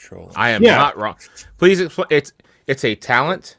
trolling. 0.00 0.32
I 0.34 0.50
am 0.50 0.62
Yeah. 0.62 0.76
not 0.76 0.96
wrong. 0.96 1.16
Please 1.58 1.80
explain. 1.80 2.08
It's 2.10 2.32
it's 2.66 2.84
a 2.84 2.94
talent. 2.94 3.56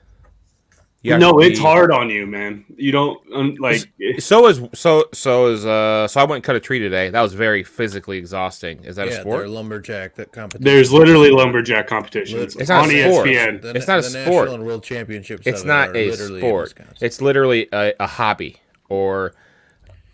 You 1.04 1.18
no, 1.18 1.40
it's 1.40 1.58
be- 1.58 1.64
hard 1.66 1.92
on 1.92 2.12
you, 2.12 2.28
man. 2.28 2.64
You 2.76 2.92
don't 2.92 3.20
um, 3.34 3.56
like. 3.60 3.92
So 4.20 4.48
is 4.48 4.62
so 4.74 5.06
so 5.14 5.48
is 5.48 5.66
uh 5.66 6.08
so 6.08 6.22
I 6.22 6.26
went 6.26 6.36
and 6.36 6.44
cut 6.44 6.56
a 6.56 6.60
tree 6.60 6.78
today. 6.78 7.10
That 7.10 7.22
was 7.22 7.34
very 7.34 7.64
physically 7.64 8.20
exhausting. 8.20 8.84
Is 8.84 8.98
that 8.98 9.08
yeah, 9.08 9.14
a 9.16 9.22
sport? 9.22 9.50
lumberjack 9.50 10.14
that 10.16 10.32
competition. 10.32 10.64
There's 10.64 10.94
literally 10.94 11.32
lumberjack 11.32 11.88
competitions 11.88 12.56
It's 12.56 12.70
not 12.70 12.84
on 12.84 12.92
a 12.92 13.10
sport. 13.12 13.28
ESPN. 13.28 13.62
The, 13.64 13.76
It's 13.76 13.88
not 13.88 14.00
a 14.00 14.02
the 14.04 14.10
sport. 14.10 14.28
National 14.28 14.54
and 14.56 14.66
world 14.66 14.84
championships. 14.84 15.48
It's 15.48 15.64
not 15.64 15.96
a 15.96 16.12
sport. 16.12 16.74
It's 17.02 17.20
literally 17.20 17.68
a, 17.74 17.94
a 18.00 18.06
hobby 18.08 18.58
or 18.88 19.34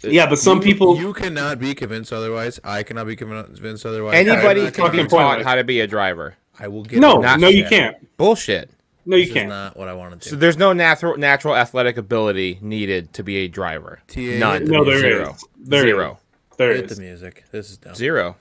Yeah, 0.04 0.27
but 0.27 0.38
some 0.39 0.57
You- 0.59 0.64
people. 0.64 0.98
you 0.98 1.13
cannot 1.13 1.59
be 1.59 1.73
convinced 1.73 2.13
otherwise. 2.13 2.59
I 2.63 2.84
cannot 2.84 3.07
be 3.07 3.16
convinced 3.16 3.86
otherwise. 3.86 4.16
anybody 4.16 4.70
can 4.71 4.91
be 4.91 5.05
taught 5.05 5.41
how 5.43 5.55
to 5.55 5.63
be 5.63 5.80
a 5.80 5.88
driver. 5.88 6.36
I 6.59 6.68
will 6.68 6.84
get. 6.84 7.00
no, 7.00 7.23
it. 7.23 7.38
no, 7.39 7.48
you 7.48 7.66
can't. 7.66 7.95
Bullshit. 8.18 8.70
No, 9.05 9.16
you 9.16 9.26
This 9.26 9.34
can't. 9.34 9.49
not 9.49 9.77
what 9.77 9.88
I 9.88 9.94
want 9.94 10.20
to 10.21 10.30
So 10.30 10.35
there's 10.35 10.57
no 10.57 10.73
natural 10.73 11.18
natural 11.18 11.55
athletic 11.55 11.95
ability 11.98 12.59
needed 12.62 13.13
to 13.13 13.23
be 13.23 13.38
a 13.38 13.48
driver. 13.48 13.99
TA 14.07 14.38
None. 14.38 14.66
No, 14.66 14.84
there 14.84 14.99
Zero. 14.99 15.34
is. 15.34 15.45
There 15.57 15.81
Zero. 15.84 16.20
There 16.57 16.73
Hit 16.76 16.90
the 16.90 16.99
music. 17.02 17.45
This 17.52 17.70
is 17.70 17.77
dumb. 17.77 17.95
Zero. 17.95 18.35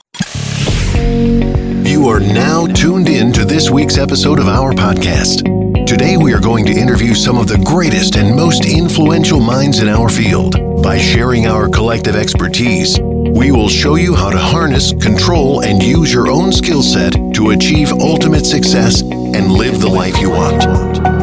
You 1.84 2.08
are 2.08 2.20
now 2.20 2.66
tuned 2.66 3.08
in 3.08 3.32
to 3.34 3.44
this 3.44 3.70
week's 3.70 3.96
episode 3.96 4.38
of 4.40 4.48
our 4.48 4.72
podcast. 4.72 5.46
Today, 5.86 6.16
we 6.16 6.34
are 6.34 6.40
going 6.40 6.66
to 6.66 6.72
interview 6.72 7.14
some 7.14 7.38
of 7.38 7.46
the 7.46 7.58
greatest 7.58 8.16
and 8.16 8.34
most 8.34 8.64
influential 8.66 9.38
minds 9.38 9.78
in 9.78 9.88
our 9.88 10.08
field. 10.08 10.82
By 10.82 10.98
sharing 10.98 11.46
our 11.46 11.68
collective 11.68 12.16
expertise, 12.16 12.98
we 13.00 13.52
will 13.52 13.68
show 13.68 13.94
you 13.94 14.12
how 14.12 14.30
to 14.30 14.36
harness, 14.36 14.92
control, 15.00 15.62
and 15.62 15.80
use 15.80 16.12
your 16.12 16.28
own 16.28 16.50
skill 16.50 16.82
set 16.82 17.12
to 17.34 17.50
achieve 17.50 17.92
ultimate 17.92 18.44
success 18.44 19.02
and 19.02 19.52
live 19.52 19.80
the 19.80 19.88
life 19.88 20.20
you 20.20 20.30
want. 20.30 20.66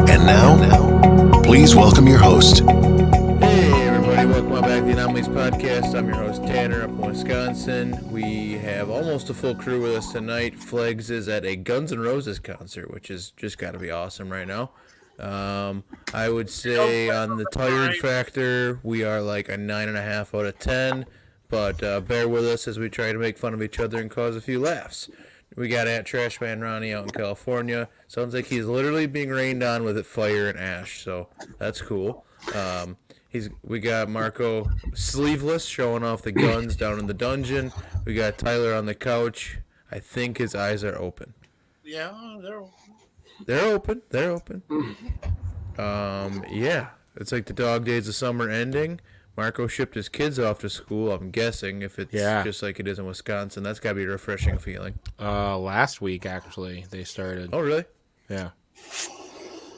And 0.08 0.24
now, 0.24 1.42
please 1.42 1.76
welcome 1.76 2.08
your 2.08 2.20
host, 2.20 2.62
the 4.84 4.90
Anomalies 4.90 5.28
Podcast. 5.28 5.94
I'm 5.94 6.06
your 6.08 6.16
host 6.16 6.42
Tanner 6.42 6.82
up 6.82 6.90
in 6.90 6.98
Wisconsin. 6.98 7.98
We 8.10 8.52
have 8.58 8.90
almost 8.90 9.30
a 9.30 9.34
full 9.34 9.54
crew 9.54 9.80
with 9.80 9.92
us 9.96 10.12
tonight. 10.12 10.56
Flegs 10.56 11.10
is 11.10 11.26
at 11.26 11.46
a 11.46 11.56
Guns 11.56 11.90
N' 11.90 12.00
Roses 12.00 12.38
concert, 12.38 12.92
which 12.92 13.10
is 13.10 13.30
just 13.30 13.56
got 13.56 13.70
to 13.70 13.78
be 13.78 13.90
awesome 13.90 14.30
right 14.30 14.46
now. 14.46 14.72
Um, 15.18 15.84
I 16.12 16.28
would 16.28 16.50
say 16.50 17.08
on 17.08 17.38
the 17.38 17.46
tired 17.46 17.96
factor, 17.96 18.78
we 18.82 19.02
are 19.02 19.22
like 19.22 19.48
a 19.48 19.56
nine 19.56 19.88
and 19.88 19.96
a 19.96 20.02
half 20.02 20.34
out 20.34 20.44
of 20.44 20.58
ten. 20.58 21.06
But 21.48 21.82
uh, 21.82 22.00
bear 22.00 22.28
with 22.28 22.44
us 22.44 22.68
as 22.68 22.78
we 22.78 22.90
try 22.90 23.10
to 23.10 23.18
make 23.18 23.38
fun 23.38 23.54
of 23.54 23.62
each 23.62 23.80
other 23.80 23.98
and 23.98 24.10
cause 24.10 24.36
a 24.36 24.42
few 24.42 24.60
laughs. 24.60 25.08
We 25.56 25.68
got 25.68 25.86
at 25.86 26.04
Trash 26.04 26.42
Man 26.42 26.60
Ronnie 26.60 26.92
out 26.92 27.04
in 27.04 27.10
California. 27.10 27.88
Sounds 28.06 28.34
like 28.34 28.46
he's 28.46 28.66
literally 28.66 29.06
being 29.06 29.30
rained 29.30 29.62
on 29.62 29.82
with 29.82 30.04
fire 30.04 30.46
and 30.46 30.58
ash, 30.58 31.02
so 31.02 31.28
that's 31.58 31.80
cool. 31.80 32.26
Um, 32.54 32.98
he's 33.34 33.50
we 33.62 33.80
got 33.80 34.08
Marco 34.08 34.70
sleeveless 34.94 35.66
showing 35.66 36.02
off 36.02 36.22
the 36.22 36.32
guns 36.32 36.74
down 36.76 36.98
in 36.98 37.06
the 37.06 37.12
dungeon. 37.14 37.70
We 38.06 38.14
got 38.14 38.38
Tyler 38.38 38.72
on 38.72 38.86
the 38.86 38.94
couch. 38.94 39.58
I 39.92 39.98
think 39.98 40.38
his 40.38 40.54
eyes 40.54 40.82
are 40.82 40.96
open. 40.98 41.34
Yeah, 41.84 42.38
they're 42.40 42.62
They're 43.44 43.74
open. 43.74 44.00
They're 44.08 44.30
open. 44.30 44.62
Um, 45.76 46.44
yeah, 46.50 46.88
it's 47.16 47.32
like 47.32 47.46
the 47.46 47.52
dog 47.52 47.84
days 47.84 48.08
of 48.08 48.14
summer 48.14 48.48
ending. 48.48 49.00
Marco 49.36 49.66
shipped 49.66 49.96
his 49.96 50.08
kids 50.08 50.38
off 50.38 50.60
to 50.60 50.70
school. 50.70 51.10
I'm 51.10 51.30
guessing 51.32 51.82
if 51.82 51.98
it's 51.98 52.14
Yeah. 52.14 52.44
just 52.44 52.62
like 52.62 52.78
it 52.78 52.86
is 52.86 53.00
in 53.00 53.04
Wisconsin, 53.06 53.64
that's 53.64 53.80
gotta 53.80 53.96
be 53.96 54.04
a 54.04 54.08
refreshing 54.08 54.58
feeling. 54.58 54.98
Uh, 55.20 55.58
last 55.58 56.00
week 56.00 56.24
actually 56.24 56.86
they 56.90 57.02
started. 57.02 57.50
Oh, 57.52 57.58
really? 57.60 57.84
Yeah. 58.30 58.50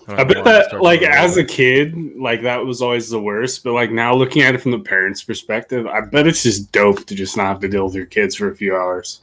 I 0.08 0.22
bet 0.24 0.44
that, 0.44 0.80
like, 0.80 1.02
as 1.02 1.36
a 1.36 1.44
kid, 1.44 2.16
like 2.16 2.42
that 2.42 2.64
was 2.64 2.80
always 2.80 3.08
the 3.10 3.20
worst. 3.20 3.64
But 3.64 3.72
like 3.72 3.90
now, 3.90 4.14
looking 4.14 4.42
at 4.42 4.54
it 4.54 4.58
from 4.58 4.70
the 4.70 4.78
parents' 4.78 5.22
perspective, 5.25 5.86
I 5.86 6.00
bet 6.03 6.26
it's 6.26 6.42
just 6.44 6.70
dope 6.72 7.04
to 7.06 7.14
just 7.14 7.36
not 7.36 7.47
have 7.47 7.60
to 7.60 7.69
deal 7.69 7.84
with 7.86 7.94
your 7.94 8.06
kids 8.06 8.34
for 8.36 8.48
a 8.50 8.54
few 8.54 8.76
hours. 8.76 9.22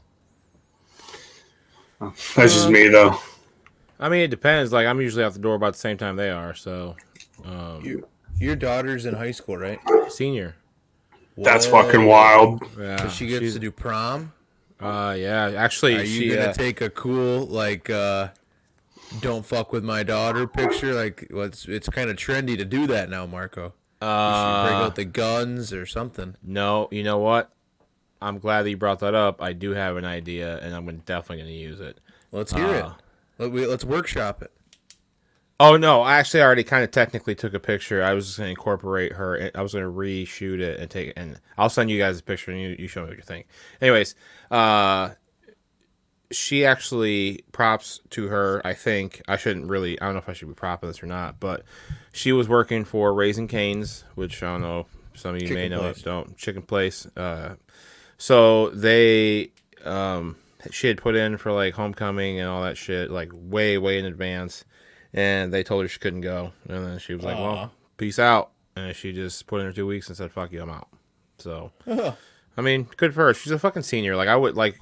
Oh, 2.01 2.13
That's 2.35 2.53
just 2.53 2.69
me, 2.69 2.87
though. 2.89 3.17
I 3.99 4.09
mean, 4.09 4.21
it 4.21 4.29
depends. 4.29 4.73
Like, 4.73 4.85
I'm 4.87 4.99
usually 4.99 5.23
out 5.23 5.33
the 5.33 5.39
door 5.39 5.55
about 5.55 5.73
the 5.73 5.79
same 5.79 5.97
time 5.97 6.15
they 6.17 6.29
are. 6.29 6.53
So, 6.53 6.95
um, 7.45 7.81
You, 7.83 8.07
your 8.37 8.55
daughter's 8.55 9.05
in 9.05 9.13
high 9.13 9.31
school, 9.31 9.57
right? 9.57 9.79
senior. 10.09 10.55
That's 11.37 11.65
fucking 11.65 12.05
wild. 12.05 12.61
Yeah. 12.77 13.07
She 13.07 13.27
gets 13.27 13.39
she's- 13.41 13.53
to 13.53 13.59
do 13.59 13.71
prom. 13.71 14.33
Uh, 14.79 15.15
yeah. 15.17 15.51
Actually, 15.55 15.95
Are 15.95 16.01
you 16.03 16.05
she. 16.23 16.29
gonna 16.29 16.49
uh, 16.49 16.53
take 16.53 16.81
a 16.81 16.89
cool 16.89 17.45
like 17.45 17.89
uh 17.89 18.27
don't 19.21 19.45
fuck 19.45 19.71
with 19.71 19.83
my 19.83 20.03
daughter 20.03 20.47
picture? 20.47 20.93
Like 20.93 21.27
what's 21.31 21.65
it's 21.67 21.89
kind 21.89 22.09
of 22.09 22.15
trendy 22.17 22.57
to 22.57 22.65
do 22.65 22.87
that 22.87 23.09
now, 23.09 23.25
Marco. 23.25 23.61
You 24.01 24.07
should 24.07 24.63
break 24.63 24.75
uh, 24.75 24.85
out 24.85 24.95
the 24.95 25.05
guns 25.05 25.71
or 25.71 25.85
something. 25.85 26.35
no, 26.43 26.87
you 26.91 27.03
know 27.03 27.19
what? 27.19 27.51
I'm 28.21 28.39
glad 28.39 28.63
that 28.63 28.69
you 28.69 28.77
brought 28.77 28.99
that 28.99 29.15
up. 29.15 29.41
I 29.41 29.51
do 29.53 29.71
have 29.71 29.97
an 29.97 30.05
idea, 30.05 30.57
and 30.59 30.73
I'm 30.73 30.85
definitely 30.99 31.37
going 31.43 31.53
to 31.53 31.59
use 31.59 31.79
it. 31.81 31.99
Let's 32.31 32.53
hear 32.53 32.65
Uh, 32.65 32.87
it. 32.87 32.93
Let, 33.37 33.51
we, 33.51 33.65
let's 33.65 33.83
workshop 33.83 34.41
it. 34.41 34.51
Oh 35.59 35.77
no! 35.77 36.01
I 36.01 36.15
actually 36.17 36.41
already 36.41 36.63
kind 36.63 36.83
of 36.83 36.91
technically 36.91 37.35
took 37.35 37.53
a 37.53 37.59
picture. 37.59 38.03
I 38.03 38.13
was 38.13 38.25
just 38.25 38.37
gonna 38.39 38.49
incorporate 38.49 39.13
her. 39.13 39.51
I 39.53 39.61
was 39.61 39.73
gonna 39.73 39.85
reshoot 39.85 40.59
it 40.59 40.79
and 40.79 40.89
take, 40.89 41.09
it 41.09 41.13
and 41.15 41.39
I'll 41.57 41.69
send 41.69 41.89
you 41.89 41.97
guys 41.99 42.19
a 42.19 42.23
picture 42.23 42.51
and 42.51 42.59
you, 42.59 42.75
you 42.79 42.87
show 42.87 43.03
me 43.03 43.09
what 43.09 43.17
you 43.17 43.23
think. 43.23 43.45
Anyways, 43.79 44.15
uh, 44.51 45.11
she 46.35 46.65
actually 46.65 47.43
props 47.51 48.01
to 48.11 48.27
her. 48.27 48.61
I 48.65 48.73
think 48.73 49.21
I 49.27 49.37
shouldn't 49.37 49.67
really. 49.67 49.99
I 50.01 50.05
don't 50.05 50.15
know 50.15 50.19
if 50.19 50.29
I 50.29 50.33
should 50.33 50.47
be 50.47 50.53
propping 50.53 50.89
this 50.89 51.01
or 51.03 51.07
not, 51.07 51.39
but 51.39 51.63
she 52.11 52.31
was 52.31 52.49
working 52.49 52.85
for 52.85 53.13
Raising 53.13 53.47
Canes, 53.47 54.03
which 54.15 54.43
I 54.43 54.53
don't 54.53 54.61
know. 54.61 54.87
Some 55.15 55.35
of 55.35 55.41
you 55.41 55.53
may 55.53 55.69
know 55.69 55.79
place. 55.79 55.97
it. 55.99 56.05
Don't 56.05 56.35
chicken 56.37 56.63
place. 56.63 57.05
Uh, 57.15 57.55
so 58.17 58.69
they 58.69 59.51
um 59.83 60.37
she 60.71 60.87
had 60.87 60.97
put 60.97 61.15
in 61.15 61.37
for 61.37 61.51
like 61.51 61.73
homecoming 61.73 62.39
and 62.39 62.47
all 62.47 62.63
that 62.63 62.77
shit 62.77 63.11
like 63.11 63.29
way 63.33 63.77
way 63.77 63.99
in 63.99 64.05
advance 64.05 64.63
and 65.13 65.53
they 65.53 65.63
told 65.63 65.83
her 65.83 65.89
she 65.89 65.99
couldn't 65.99 66.21
go 66.21 66.53
and 66.69 66.85
then 66.85 66.99
she 66.99 67.13
was 67.13 67.23
like 67.23 67.37
well 67.37 67.71
peace 67.97 68.19
out 68.19 68.51
and 68.75 68.95
she 68.95 69.11
just 69.11 69.45
put 69.47 69.59
in 69.59 69.65
her 69.65 69.73
two 69.73 69.85
weeks 69.85 70.07
and 70.07 70.15
said 70.15 70.31
fuck 70.31 70.51
you 70.51 70.61
i'm 70.61 70.69
out 70.69 70.87
so 71.37 71.71
i 72.57 72.61
mean 72.61 72.83
good 72.97 73.13
for 73.13 73.25
her 73.25 73.33
she's 73.33 73.51
a 73.51 73.59
fucking 73.59 73.83
senior 73.83 74.15
like 74.15 74.29
i 74.29 74.35
would 74.35 74.55
like 74.55 74.77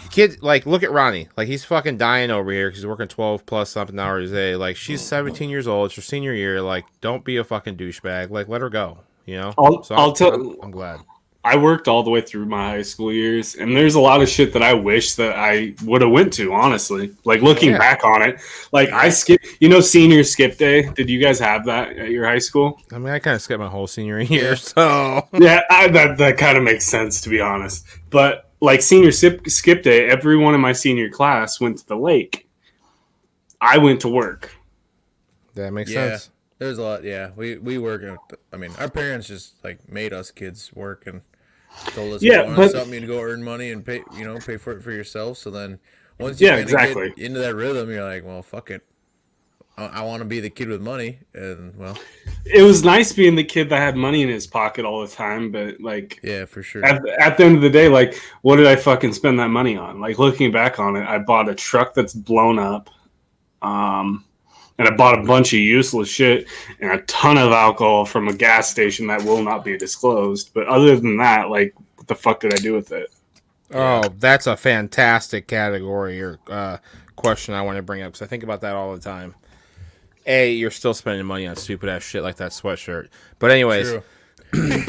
kid 0.00 0.42
like 0.42 0.64
look 0.66 0.82
at 0.82 0.90
ronnie 0.90 1.28
like 1.36 1.46
he's 1.48 1.64
fucking 1.64 1.96
dying 1.98 2.30
over 2.30 2.50
here 2.50 2.68
because 2.68 2.78
he's 2.80 2.86
working 2.86 3.08
12 3.08 3.44
plus 3.46 3.70
something 3.70 3.98
hours 3.98 4.30
a 4.30 4.34
day 4.34 4.56
like 4.56 4.76
she's 4.76 5.00
17 5.02 5.50
years 5.50 5.66
old 5.68 5.86
it's 5.86 5.96
her 5.96 6.02
senior 6.02 6.32
year 6.32 6.62
like 6.62 6.84
don't 7.00 7.24
be 7.24 7.36
a 7.36 7.44
fucking 7.44 7.76
douchebag 7.76 8.30
like 8.30 8.48
let 8.48 8.60
her 8.62 8.70
go 8.70 8.98
you 9.26 9.36
know 9.36 9.52
I'll- 9.58 9.82
so 9.82 9.94
I'll 9.94 10.08
I'm, 10.10 10.14
tell- 10.14 10.34
I'm, 10.34 10.56
I'm 10.62 10.70
glad 10.70 11.00
I 11.44 11.56
worked 11.56 11.88
all 11.88 12.04
the 12.04 12.10
way 12.10 12.20
through 12.20 12.46
my 12.46 12.68
high 12.70 12.82
school 12.82 13.12
years, 13.12 13.56
and 13.56 13.76
there's 13.76 13.96
a 13.96 14.00
lot 14.00 14.22
of 14.22 14.28
shit 14.28 14.52
that 14.52 14.62
I 14.62 14.74
wish 14.74 15.16
that 15.16 15.34
I 15.36 15.74
would 15.82 16.00
have 16.00 16.12
went 16.12 16.32
to. 16.34 16.52
Honestly, 16.52 17.16
like 17.24 17.42
looking 17.42 17.70
Yeah. 17.72 17.78
back 17.78 18.04
on 18.04 18.22
it, 18.22 18.40
like 18.70 18.90
I 18.90 19.08
skip. 19.08 19.40
You 19.58 19.68
know, 19.68 19.80
senior 19.80 20.22
skip 20.22 20.56
day. 20.56 20.88
Did 20.94 21.10
you 21.10 21.20
guys 21.20 21.40
have 21.40 21.64
that 21.64 21.96
at 21.96 22.10
your 22.10 22.26
high 22.26 22.38
school? 22.38 22.80
i 22.92 22.98
mean 22.98 23.12
i 23.12 23.18
kind 23.18 23.34
of 23.34 23.42
skipped 23.42 23.58
my 23.58 23.66
whole 23.66 23.88
senior 23.88 24.20
year 24.20 24.54
so 24.76 25.26
yeah, 25.32 25.62
I, 25.68 25.88
that 25.88 26.16
that 26.18 26.38
kind 26.38 26.56
of 26.56 26.62
makes 26.62 26.86
sense 26.86 27.20
to 27.22 27.28
be 27.28 27.40
honest. 27.40 27.84
But 28.10 28.51
like 28.62 28.80
senior 28.80 29.10
skip, 29.12 29.46
skip 29.48 29.82
day, 29.82 30.08
everyone 30.08 30.54
in 30.54 30.60
my 30.60 30.72
senior 30.72 31.10
class 31.10 31.60
went 31.60 31.76
to 31.78 31.86
the 31.86 31.96
lake. 31.96 32.48
I 33.60 33.76
went 33.78 34.00
to 34.02 34.08
work. 34.08 34.50
that 35.54 35.72
makes 35.72 35.90
Yeah. 35.90 36.10
sense 36.16 36.30
There's 36.58 36.78
a 36.78 36.82
lot. 36.82 37.02
Yeah, 37.04 37.30
we 37.36 37.58
we 37.58 37.76
work. 37.76 38.02
I 38.52 38.56
mean, 38.56 38.70
our 38.78 38.88
parents 38.88 39.26
just 39.26 39.62
like 39.64 39.86
made 39.88 40.12
us 40.12 40.30
kids 40.30 40.70
work 40.72 41.06
and 41.08 41.20
told 41.88 42.14
us, 42.14 42.22
Yeah, 42.22 42.32
yeah, 42.32 42.38
you 42.42 42.44
want 42.46 42.56
but- 42.56 42.70
something 42.70 43.00
to 43.00 43.06
go 43.06 43.20
earn 43.20 43.42
money 43.42 43.70
and 43.72 43.84
pay. 43.84 44.04
You 44.16 44.24
know, 44.24 44.38
pay 44.38 44.56
for 44.58 44.72
it 44.76 44.82
for 44.82 44.92
yourself. 44.92 45.38
So 45.38 45.50
then, 45.50 45.80
once 46.20 46.40
you 46.40 46.46
Yeah, 46.46 46.56
exactly. 46.56 47.08
get 47.10 47.18
into 47.18 47.40
that 47.40 47.54
rhythm, 47.56 47.90
you're 47.90 48.04
like, 48.04 48.24
well, 48.24 48.42
fuck 48.42 48.70
it. 48.70 48.82
I, 49.76 49.86
I 49.86 50.02
want 50.02 50.20
to 50.20 50.26
be 50.26 50.40
the 50.40 50.50
kid 50.50 50.68
with 50.68 50.82
money, 50.82 51.20
and 51.34 51.74
well, 51.76 51.98
It 52.44 52.62
was 52.62 52.84
nice 52.84 53.12
being 53.12 53.34
the 53.34 53.44
kid 53.44 53.68
that 53.70 53.78
had 53.78 53.96
money 53.96 54.22
in 54.22 54.28
his 54.28 54.46
pocket 54.46 54.84
all 54.84 55.00
the 55.00 55.12
time, 55.12 55.50
but 55.50 55.80
like 55.80 56.20
yeah, 56.22 56.44
for 56.44 56.62
sure. 56.62 56.84
at, 56.84 57.06
at 57.18 57.36
the 57.36 57.44
end 57.44 57.56
of 57.56 57.62
the 57.62 57.70
day, 57.70 57.88
like, 57.88 58.20
what 58.42 58.56
did 58.56 58.66
I 58.66 58.76
fucking 58.76 59.12
spend 59.12 59.38
that 59.38 59.48
money 59.48 59.76
on? 59.76 60.00
Like, 60.00 60.18
looking 60.18 60.52
back 60.52 60.78
on 60.78 60.96
it, 60.96 61.06
I 61.06 61.18
bought 61.18 61.48
a 61.48 61.54
truck 61.54 61.94
that's 61.94 62.12
blown 62.12 62.58
up, 62.58 62.90
um, 63.62 64.24
and 64.78 64.88
I 64.88 64.94
bought 64.94 65.18
a 65.18 65.22
bunch 65.22 65.52
of 65.52 65.60
useless 65.60 66.08
shit 66.08 66.48
and 66.80 66.92
a 66.92 67.02
ton 67.02 67.38
of 67.38 67.52
alcohol 67.52 68.04
from 68.04 68.28
a 68.28 68.34
gas 68.34 68.70
station 68.70 69.06
that 69.06 69.22
will 69.22 69.42
not 69.42 69.64
be 69.64 69.78
disclosed. 69.78 70.50
But 70.52 70.66
other 70.66 70.96
than 70.96 71.16
that, 71.18 71.48
like, 71.48 71.74
what 71.96 72.08
the 72.08 72.14
fuck 72.14 72.40
did 72.40 72.52
I 72.52 72.56
do 72.56 72.74
with 72.74 72.92
it? 72.92 73.10
Oh, 73.74 74.02
that's 74.18 74.46
a 74.46 74.56
fantastic 74.56 75.46
category 75.46 76.20
or 76.20 76.38
uh, 76.48 76.76
question 77.16 77.54
I 77.54 77.62
want 77.62 77.76
to 77.76 77.82
bring 77.82 78.02
up 78.02 78.12
because 78.12 78.22
I 78.22 78.26
think 78.26 78.42
about 78.42 78.60
that 78.62 78.74
all 78.74 78.94
the 78.94 79.00
time. 79.00 79.34
A, 80.26 80.52
you're 80.52 80.70
still 80.70 80.94
spending 80.94 81.26
money 81.26 81.46
on 81.46 81.56
stupid 81.56 81.88
ass 81.88 82.02
shit 82.02 82.22
like 82.22 82.36
that 82.36 82.52
sweatshirt. 82.52 83.08
But 83.38 83.50
anyways, 83.50 83.88
True. 83.90 84.02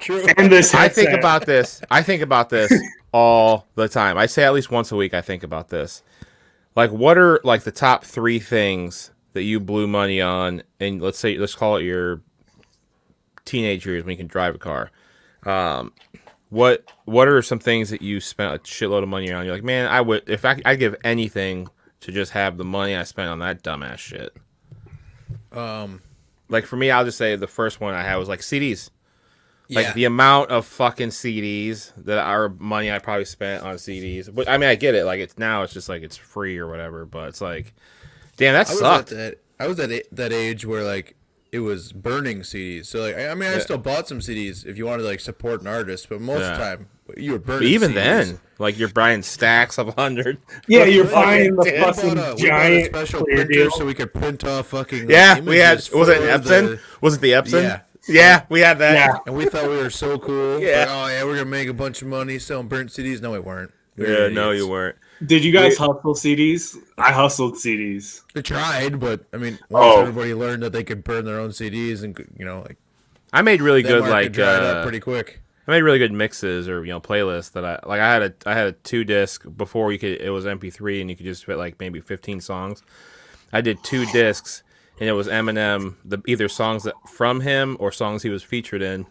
True. 0.00 0.24
And 0.36 0.50
this, 0.52 0.74
I 0.74 0.88
think 0.88 1.08
headset. 1.08 1.18
about 1.18 1.46
this. 1.46 1.82
I 1.90 2.02
think 2.02 2.22
about 2.22 2.48
this 2.50 2.72
all 3.12 3.66
the 3.74 3.88
time. 3.88 4.16
I 4.18 4.26
say 4.26 4.44
at 4.44 4.52
least 4.54 4.70
once 4.70 4.92
a 4.92 4.96
week. 4.96 5.14
I 5.14 5.20
think 5.20 5.42
about 5.42 5.68
this. 5.68 6.02
like 6.76 6.90
what 6.90 7.18
are 7.18 7.40
like 7.44 7.62
the 7.64 7.72
top 7.72 8.04
three 8.04 8.38
things 8.38 9.10
that 9.32 9.42
you 9.42 9.60
blew 9.60 9.86
money 9.86 10.20
on 10.20 10.62
and 10.80 11.00
let's 11.02 11.18
say 11.18 11.36
let's 11.38 11.54
call 11.54 11.76
it 11.76 11.82
your 11.84 12.22
teenage 13.44 13.84
years 13.86 14.02
when 14.04 14.12
you 14.12 14.16
can 14.16 14.26
drive 14.26 14.54
a 14.54 14.58
car 14.58 14.90
um 15.44 15.92
what 16.48 16.90
what 17.04 17.28
are 17.28 17.42
some 17.42 17.58
things 17.58 17.90
that 17.90 18.00
you 18.02 18.18
spent 18.18 18.54
a 18.54 18.58
shitload 18.60 19.02
of 19.02 19.08
money 19.08 19.30
on 19.30 19.44
you're 19.44 19.54
like 19.54 19.62
man 19.62 19.86
i 19.88 20.00
would 20.00 20.26
if 20.28 20.44
i 20.44 20.60
i 20.64 20.74
give 20.74 20.96
anything 21.04 21.68
to 22.00 22.10
just 22.10 22.32
have 22.32 22.56
the 22.56 22.64
money 22.64 22.96
i 22.96 23.02
spent 23.02 23.28
on 23.28 23.38
that 23.38 23.62
dumbass 23.62 23.98
shit 23.98 24.34
Um, 25.52 26.02
like 26.48 26.64
for 26.64 26.76
me 26.76 26.90
i'll 26.90 27.04
just 27.04 27.18
say 27.18 27.34
the 27.34 27.48
first 27.48 27.80
one 27.80 27.92
i 27.92 28.02
had 28.02 28.16
was 28.16 28.28
like 28.28 28.40
cds 28.40 28.90
like 29.68 29.86
yeah. 29.86 29.92
the 29.94 30.04
amount 30.04 30.50
of 30.50 30.64
fucking 30.64 31.08
CDs 31.08 31.92
that 32.04 32.18
our 32.18 32.48
money 32.48 32.90
I 32.90 32.98
probably 32.98 33.24
spent 33.24 33.64
on 33.64 33.76
CDs. 33.76 34.32
But 34.32 34.48
I 34.48 34.58
mean, 34.58 34.68
I 34.68 34.76
get 34.76 34.94
it. 34.94 35.04
Like 35.04 35.20
it's 35.20 35.38
now, 35.38 35.62
it's 35.62 35.72
just 35.72 35.88
like 35.88 36.02
it's 36.02 36.16
free 36.16 36.58
or 36.58 36.68
whatever. 36.68 37.04
But 37.04 37.28
it's 37.28 37.40
like, 37.40 37.74
damn, 38.36 38.54
that 38.54 38.68
I 38.68 38.70
was 38.70 38.78
sucked. 38.78 39.12
at 39.12 39.18
that. 39.18 39.38
I 39.58 39.66
was 39.66 39.80
at 39.80 39.90
that 40.12 40.32
age 40.32 40.64
where 40.64 40.84
like 40.84 41.16
it 41.50 41.60
was 41.60 41.92
burning 41.92 42.40
CDs. 42.40 42.86
So 42.86 43.00
like, 43.00 43.16
I 43.16 43.30
I 43.30 43.34
mean, 43.34 43.50
I 43.50 43.58
still 43.58 43.78
bought 43.78 44.06
some 44.06 44.20
CDs 44.20 44.64
if 44.64 44.78
you 44.78 44.86
wanted 44.86 45.02
to 45.02 45.08
like 45.08 45.20
support 45.20 45.62
an 45.62 45.66
artist, 45.66 46.08
but 46.08 46.20
most 46.20 46.42
of 46.42 46.58
the 46.58 46.64
time 46.64 46.88
you 47.16 47.32
were 47.32 47.38
But 47.38 47.62
even 47.62 47.90
CDs. 47.92 47.94
then, 47.94 48.40
like 48.58 48.78
you're 48.78 48.88
buying 48.88 49.22
stacks 49.22 49.78
of 49.78 49.94
hundred. 49.94 50.38
Yeah, 50.68 50.84
you're 50.84 51.04
buying 51.10 51.56
the 51.56 51.62
bought 51.80 51.90
a- 51.90 51.94
fucking 51.94 52.08
we 52.10 52.14
bought 52.16 52.32
a 52.32 52.42
giant 52.42 52.86
special 52.86 53.24
printer 53.24 53.44
deal. 53.44 53.70
so 53.70 53.84
we 53.86 53.94
could 53.94 54.12
print 54.14 54.44
off 54.44 54.68
fucking. 54.68 55.00
like, 55.02 55.10
Yeah, 55.10 55.40
we 55.40 55.58
had. 55.58 55.76
Was 55.94 56.08
it 56.08 56.22
an 56.22 56.40
Epson? 56.40 56.68
the- 56.76 56.80
Was 57.00 57.14
it 57.16 57.20
the 57.20 57.32
Epson? 57.32 57.62
Yeah. 57.62 57.80
Yeah, 58.08 58.44
we 58.48 58.60
had 58.60 58.78
that. 58.78 58.94
Yeah. 58.94 59.18
and 59.26 59.36
we 59.36 59.46
thought 59.46 59.68
we 59.68 59.76
were 59.76 59.90
so 59.90 60.18
cool. 60.18 60.60
Yeah. 60.62 60.80
Like, 60.80 60.88
oh 60.90 61.06
yeah, 61.08 61.24
we're 61.24 61.34
gonna 61.36 61.46
make 61.50 61.68
a 61.68 61.72
bunch 61.74 62.02
of 62.02 62.08
money 62.08 62.38
selling 62.38 62.68
burnt 62.68 62.90
CDs. 62.90 63.20
No, 63.20 63.32
we 63.32 63.40
weren't. 63.40 63.72
We 63.96 64.04
were 64.04 64.28
Yeah, 64.28 64.28
no, 64.28 64.52
you 64.52 64.68
weren't. 64.68 64.96
Did 65.24 65.44
you 65.44 65.50
guys 65.52 65.76
hustle 65.78 66.14
CDs? 66.14 66.76
I 66.98 67.10
hustled 67.10 67.54
CDs. 67.54 68.20
They 68.34 68.42
tried, 68.42 69.00
but 69.00 69.24
I 69.32 69.38
mean, 69.38 69.58
once 69.70 69.84
Oh. 69.96 70.00
everybody 70.02 70.34
learned 70.34 70.62
that 70.62 70.72
they 70.72 70.84
could 70.84 71.02
burn 71.02 71.24
their 71.24 71.40
own 71.40 71.50
CDs 71.50 72.02
and 72.04 72.16
you 72.38 72.44
know, 72.44 72.60
like 72.60 72.76
I 73.32 73.42
made 73.42 73.60
really 73.62 73.82
good 73.82 74.02
like 74.02 74.38
uh, 74.38 74.82
pretty 74.82 75.00
quick. 75.00 75.40
I 75.66 75.72
made 75.72 75.82
really 75.82 75.98
good 75.98 76.12
mixes 76.12 76.68
or 76.68 76.84
you 76.84 76.92
know 76.92 77.00
playlists 77.00 77.52
that 77.52 77.64
I 77.64 77.80
like. 77.86 78.00
I 78.00 78.12
had 78.12 78.22
a 78.22 78.34
I 78.46 78.54
had 78.54 78.66
a 78.68 78.72
two 78.72 79.04
disc 79.04 79.44
before 79.56 79.92
you 79.92 79.98
could 79.98 80.20
it 80.20 80.30
was 80.30 80.44
MP3 80.44 81.00
and 81.00 81.10
you 81.10 81.16
could 81.16 81.26
just 81.26 81.44
fit 81.44 81.56
like 81.58 81.80
maybe 81.80 82.00
15 82.00 82.40
songs. 82.40 82.82
I 83.52 83.60
did 83.60 83.82
two 83.82 84.06
discs 84.06 84.62
and 85.00 85.08
it 85.08 85.12
was 85.12 85.28
Eminem 85.28 85.96
the 86.04 86.22
either 86.26 86.48
songs 86.48 86.84
that 86.84 86.94
from 87.08 87.40
him 87.40 87.76
or 87.80 87.90
songs 87.90 88.22
he 88.22 88.30
was 88.30 88.42
featured 88.42 88.82
in. 88.82 89.06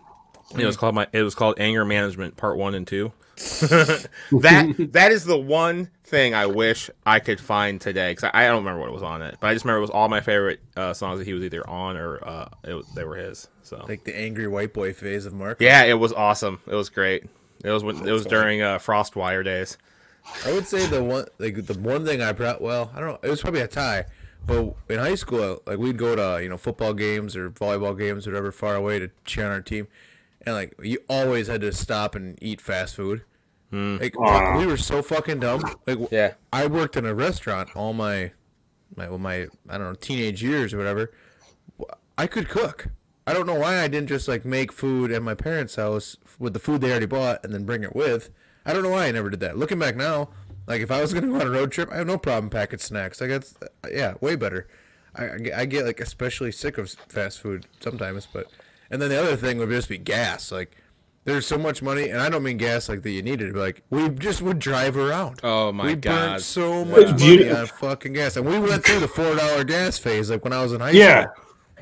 And 0.52 0.62
it 0.62 0.66
was 0.66 0.75
hmm. 0.75 0.80
called 0.80 0.96
my 0.96 1.07
it 1.12 1.24
was 1.24 1.36
called 1.36 1.60
Anger 1.60 1.84
Management 1.84 2.38
Part 2.38 2.58
One 2.58 2.75
and 2.75 2.88
Two. 2.88 3.12
that 3.38 4.90
that 4.92 5.12
is 5.12 5.25
the 5.25 5.38
one 5.38 5.90
thing 6.06 6.34
I 6.34 6.46
wish 6.46 6.90
I 7.06 7.19
could 7.19 7.40
find 7.40 7.81
today 7.81 8.12
because 8.12 8.30
I, 8.34 8.44
I 8.46 8.48
don't 8.48 8.63
remember 8.63 8.81
what 8.81 8.92
was 8.94 9.04
on 9.04 9.22
it, 9.22 9.38
but 9.40 9.48
I 9.48 9.54
just 9.54 9.66
remember 9.66 9.80
it 9.80 9.81
was 9.81 9.90
all 9.90 10.07
my 10.10 10.22
favorite 10.22 10.60
uh, 10.78 10.94
songs 10.94 11.19
that 11.19 11.25
he 11.25 11.34
was 11.34 11.44
either 11.44 11.68
on 11.69 11.98
or 11.98 12.19
uh, 12.28 12.50
it, 12.63 12.86
they 12.96 13.04
were 13.04 13.16
his. 13.16 13.48
So 13.63 13.84
Like 13.88 14.04
the 14.04 14.18
angry 14.18 14.48
white 14.48 14.74
boy 14.74 14.94
phase 14.94 15.25
of 15.25 15.34
Mark. 15.34 15.60
yeah, 15.62 15.84
it 15.84 15.96
was 15.96 16.13
awesome. 16.13 16.60
It 16.68 16.75
was 16.75 16.90
great. 16.90 17.24
It 17.63 17.72
was 17.72 17.84
when, 17.84 18.07
it 18.07 18.12
was 18.12 18.25
during 18.25 18.62
uh, 18.62 18.78
Frostwire 18.78 19.44
days. 19.44 19.78
I 20.46 20.54
would 20.54 20.68
say 20.68 20.86
the 20.88 21.04
one 21.04 21.25
like 21.40 21.66
the 21.66 21.78
one 21.80 22.06
thing 22.06 22.22
I 22.22 22.31
brought 22.31 22.62
well, 22.62 22.92
I 22.96 23.00
don't 23.00 23.10
know, 23.10 23.19
it 23.22 23.30
was 23.30 23.42
probably 23.42 23.62
a 23.62 23.68
tie. 23.68 24.06
But 24.46 24.75
in 24.90 25.00
high 25.00 25.16
school, 25.16 25.62
like 25.66 25.80
we'd 25.80 25.98
go 25.98 26.16
to 26.16 26.42
you 26.44 26.50
know 26.50 26.58
football 26.58 26.94
games 26.94 27.36
or 27.36 27.50
volleyball 27.50 27.98
games, 27.98 28.28
or 28.28 28.31
whatever, 28.31 28.51
far 28.51 28.75
away 28.75 29.00
to 29.00 29.10
cheer 29.25 29.46
on 29.46 29.51
our 29.51 29.62
team, 29.62 29.88
and 30.46 30.54
like 30.54 30.75
you 30.84 31.00
always 31.10 31.48
had 31.48 31.62
to 31.62 31.72
stop 31.72 32.13
and 32.13 32.38
eat 32.42 32.62
fast 32.62 32.96
food. 32.96 33.24
Mm. 33.73 34.00
Like 34.00 34.17
Aw. 34.19 34.57
we 34.57 34.65
were 34.67 34.77
so 34.77 35.01
fucking 35.01 35.39
dumb. 35.39 35.62
Like 35.88 36.00
Yeah. 36.12 36.33
I 36.53 36.67
worked 36.67 36.95
in 36.95 37.06
a 37.06 37.13
restaurant 37.13 37.75
all 37.75 37.94
my 37.94 38.31
my 38.95 39.09
well, 39.09 39.17
my 39.17 39.47
I 39.69 39.77
don't 39.77 39.81
know 39.89 39.94
teenage 39.95 40.41
years 40.44 40.73
or 40.73 40.77
whatever. 40.77 41.12
I 42.17 42.27
could 42.27 42.47
cook. 42.50 42.88
I 43.27 43.33
don't 43.33 43.47
know 43.47 43.56
why 43.56 43.79
I 43.81 43.88
didn't 43.88 44.07
just 44.07 44.27
like 44.27 44.45
make 44.45 44.71
food 44.71 45.12
at 45.12 45.21
my 45.23 45.33
parents' 45.33 45.75
house 45.75 46.15
with 46.39 46.53
the 46.53 46.59
food 46.59 46.81
they 46.81 46.91
already 46.91 47.07
bought 47.07 47.44
and 47.44 47.53
then 47.53 47.65
bring 47.65 47.83
it 47.83 47.95
with. 47.95 48.29
I 48.65 48.73
don't 48.73 48.83
know 48.83 48.91
why 48.91 49.07
I 49.07 49.12
never 49.12 49.29
did 49.29 49.39
that. 49.41 49.57
Looking 49.57 49.79
back 49.79 49.95
now, 49.95 50.29
like 50.67 50.81
if 50.81 50.91
I 50.91 51.01
was 51.01 51.13
gonna 51.13 51.27
go 51.27 51.35
on 51.35 51.47
a 51.47 51.50
road 51.50 51.71
trip, 51.71 51.91
I 51.91 51.97
have 51.97 52.07
no 52.07 52.17
problem 52.17 52.50
packing 52.50 52.79
snacks. 52.79 53.21
I 53.21 53.27
got 53.27 53.45
uh, 53.62 53.88
yeah, 53.91 54.13
way 54.21 54.35
better. 54.35 54.67
I, 55.15 55.29
I 55.31 55.38
get- 55.39 55.53
I 55.59 55.65
get 55.65 55.85
like 55.85 56.00
especially 56.00 56.51
sick 56.51 56.77
of 56.77 56.89
fast 57.09 57.39
food 57.41 57.65
sometimes, 57.79 58.27
but 58.31 58.47
and 58.91 59.01
then 59.01 59.09
the 59.09 59.19
other 59.19 59.35
thing 59.35 59.57
would 59.57 59.69
just 59.69 59.89
be 59.89 59.97
gas. 59.97 60.51
Like 60.51 60.77
there's 61.25 61.45
so 61.45 61.57
much 61.57 61.81
money, 61.81 62.10
and 62.10 62.22
I 62.22 62.30
don't 62.30 62.44
mean 62.44 62.57
gas 62.57 62.88
like 62.88 63.01
that 63.01 63.10
you 63.12 63.22
needed, 63.22 63.54
but 63.54 63.60
like 63.60 63.81
we 63.89 64.10
just 64.10 64.42
would 64.42 64.60
drive 64.60 64.95
around. 64.95 65.39
Oh 65.44 65.72
my 65.72 65.88
we 65.88 65.95
God. 65.95 66.30
burnt 66.30 66.42
so 66.44 66.86
much 66.86 67.18
Do 67.18 67.25
you- 67.25 67.45
money 67.45 67.51
on 67.60 67.66
fucking 67.68 68.13
gas, 68.13 68.38
and 68.38 68.45
we 68.48 68.57
went 68.60 68.86
through 68.86 69.00
the 69.00 69.07
four 69.07 69.36
dollar 69.36 69.63
gas 69.63 69.98
phase 69.98 70.30
like 70.31 70.44
when 70.44 70.54
I 70.54 70.62
was 70.63 70.72
in 70.74 70.80
high 70.81 70.92
Yeah. 70.92 71.27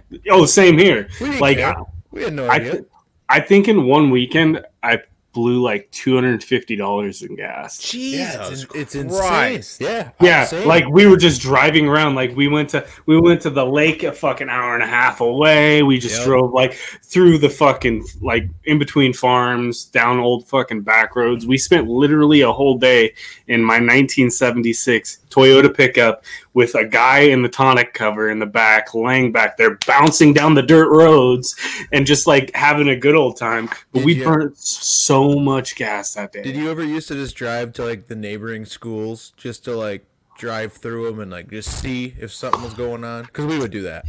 school. 0.09 0.19
Oh, 0.29 0.45
same 0.45 0.77
here. 0.77 1.07
We 1.19 1.27
didn't 1.27 1.41
Like, 1.41 1.57
care. 1.57 1.77
I, 1.77 1.83
we 2.11 2.23
had 2.23 2.33
no 2.33 2.45
I, 2.47 2.55
idea. 2.55 2.71
th- 2.73 2.83
I 3.29 3.39
think 3.39 3.67
in 3.67 3.85
one 3.85 4.09
weekend 4.11 4.61
I 4.83 4.99
blew 5.33 5.61
like 5.61 5.89
two 5.91 6.15
hundred 6.15 6.33
and 6.33 6.43
fifty 6.43 6.75
dollars 6.75 7.21
in 7.23 7.35
gas. 7.35 7.93
yeah, 7.93 8.47
it's, 8.49 8.49
Jesus 8.49 8.63
in- 8.73 8.79
it's 8.81 8.95
insane. 8.95 9.63
Yeah, 9.79 10.11
Yeah, 10.21 10.41
insane. 10.43 10.67
like 10.67 10.87
we 10.89 11.07
were 11.07 11.17
just 11.17 11.41
driving 11.41 11.87
around. 11.87 12.15
Like 12.15 12.35
we 12.35 12.47
went 12.47 12.69
to 12.69 12.87
we 13.07 13.19
went 13.19 13.41
to 13.41 13.49
the 13.49 13.65
lake 13.65 14.03
a 14.03 14.11
fucking 14.11 14.47
hour 14.49 14.75
and 14.75 14.83
a 14.83 14.87
half 14.87 15.21
away. 15.21 15.83
We 15.83 15.97
just 15.99 16.17
Yep. 16.19 16.25
drove 16.25 16.53
like 16.53 16.73
through 17.03 17.39
the 17.39 17.49
fucking 17.49 18.05
like 18.21 18.47
in 18.65 18.77
between 18.79 19.11
farms, 19.13 19.85
down 19.85 20.19
old 20.19 20.47
fucking 20.47 20.81
back 20.81 21.15
roads. 21.15 21.45
We 21.47 21.57
spent 21.57 21.87
literally 21.89 22.41
a 22.41 22.51
whole 22.51 22.77
day 22.77 23.13
in 23.47 23.61
my 23.63 23.79
1976 23.79 25.17
Toyota 25.33 25.73
pickup 25.75 26.23
with 26.53 26.75
a 26.75 26.85
guy 26.85 27.19
in 27.19 27.41
the 27.41 27.49
tonic 27.49 27.93
cover 27.93 28.29
in 28.29 28.39
the 28.39 28.45
back, 28.45 28.93
laying 28.93 29.31
back 29.31 29.57
there, 29.57 29.77
bouncing 29.87 30.33
down 30.33 30.53
the 30.53 30.61
dirt 30.61 30.89
roads, 30.89 31.55
and 31.91 32.05
just 32.05 32.27
like 32.27 32.51
having 32.55 32.89
a 32.89 32.95
good 32.95 33.15
old 33.15 33.37
time. 33.37 33.67
But 33.91 33.99
Did 33.99 34.05
we 34.05 34.13
you- 34.15 34.23
burnt 34.25 34.57
so 34.57 35.35
much 35.39 35.75
gas 35.75 36.13
that 36.13 36.31
day. 36.33 36.43
Did 36.43 36.55
you 36.55 36.69
ever 36.69 36.83
used 36.83 37.07
to 37.07 37.15
just 37.15 37.35
drive 37.35 37.73
to 37.73 37.85
like 37.85 38.07
the 38.07 38.15
neighboring 38.15 38.65
schools 38.65 39.33
just 39.37 39.63
to 39.65 39.75
like 39.75 40.05
drive 40.37 40.73
through 40.73 41.05
them 41.05 41.19
and 41.19 41.31
like 41.31 41.49
just 41.49 41.79
see 41.79 42.13
if 42.19 42.31
something 42.33 42.61
was 42.61 42.73
going 42.73 43.03
on? 43.03 43.23
Because 43.23 43.45
we 43.45 43.57
would 43.59 43.71
do 43.71 43.81
that. 43.83 44.05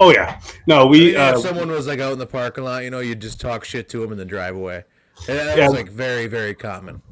Oh 0.00 0.10
yeah, 0.10 0.40
no, 0.66 0.82
I 0.82 0.84
we. 0.84 0.98
mean, 1.12 1.16
Uh, 1.16 1.32
if 1.36 1.40
someone 1.42 1.70
was 1.70 1.86
like 1.86 2.00
out 2.00 2.12
in 2.12 2.18
the 2.18 2.26
parking 2.26 2.64
lot, 2.64 2.82
you 2.84 2.90
know, 2.90 2.98
you'd 3.00 3.20
just 3.20 3.40
talk 3.40 3.64
shit 3.64 3.88
to 3.90 4.00
them 4.00 4.10
and 4.10 4.18
then 4.20 4.26
drive 4.26 4.56
away. 4.56 4.84
And 5.28 5.38
that 5.38 5.56
Yeah. 5.58 5.68
was 5.68 5.76
like 5.76 5.88
very, 5.90 6.26
very 6.26 6.54
common. 6.54 7.02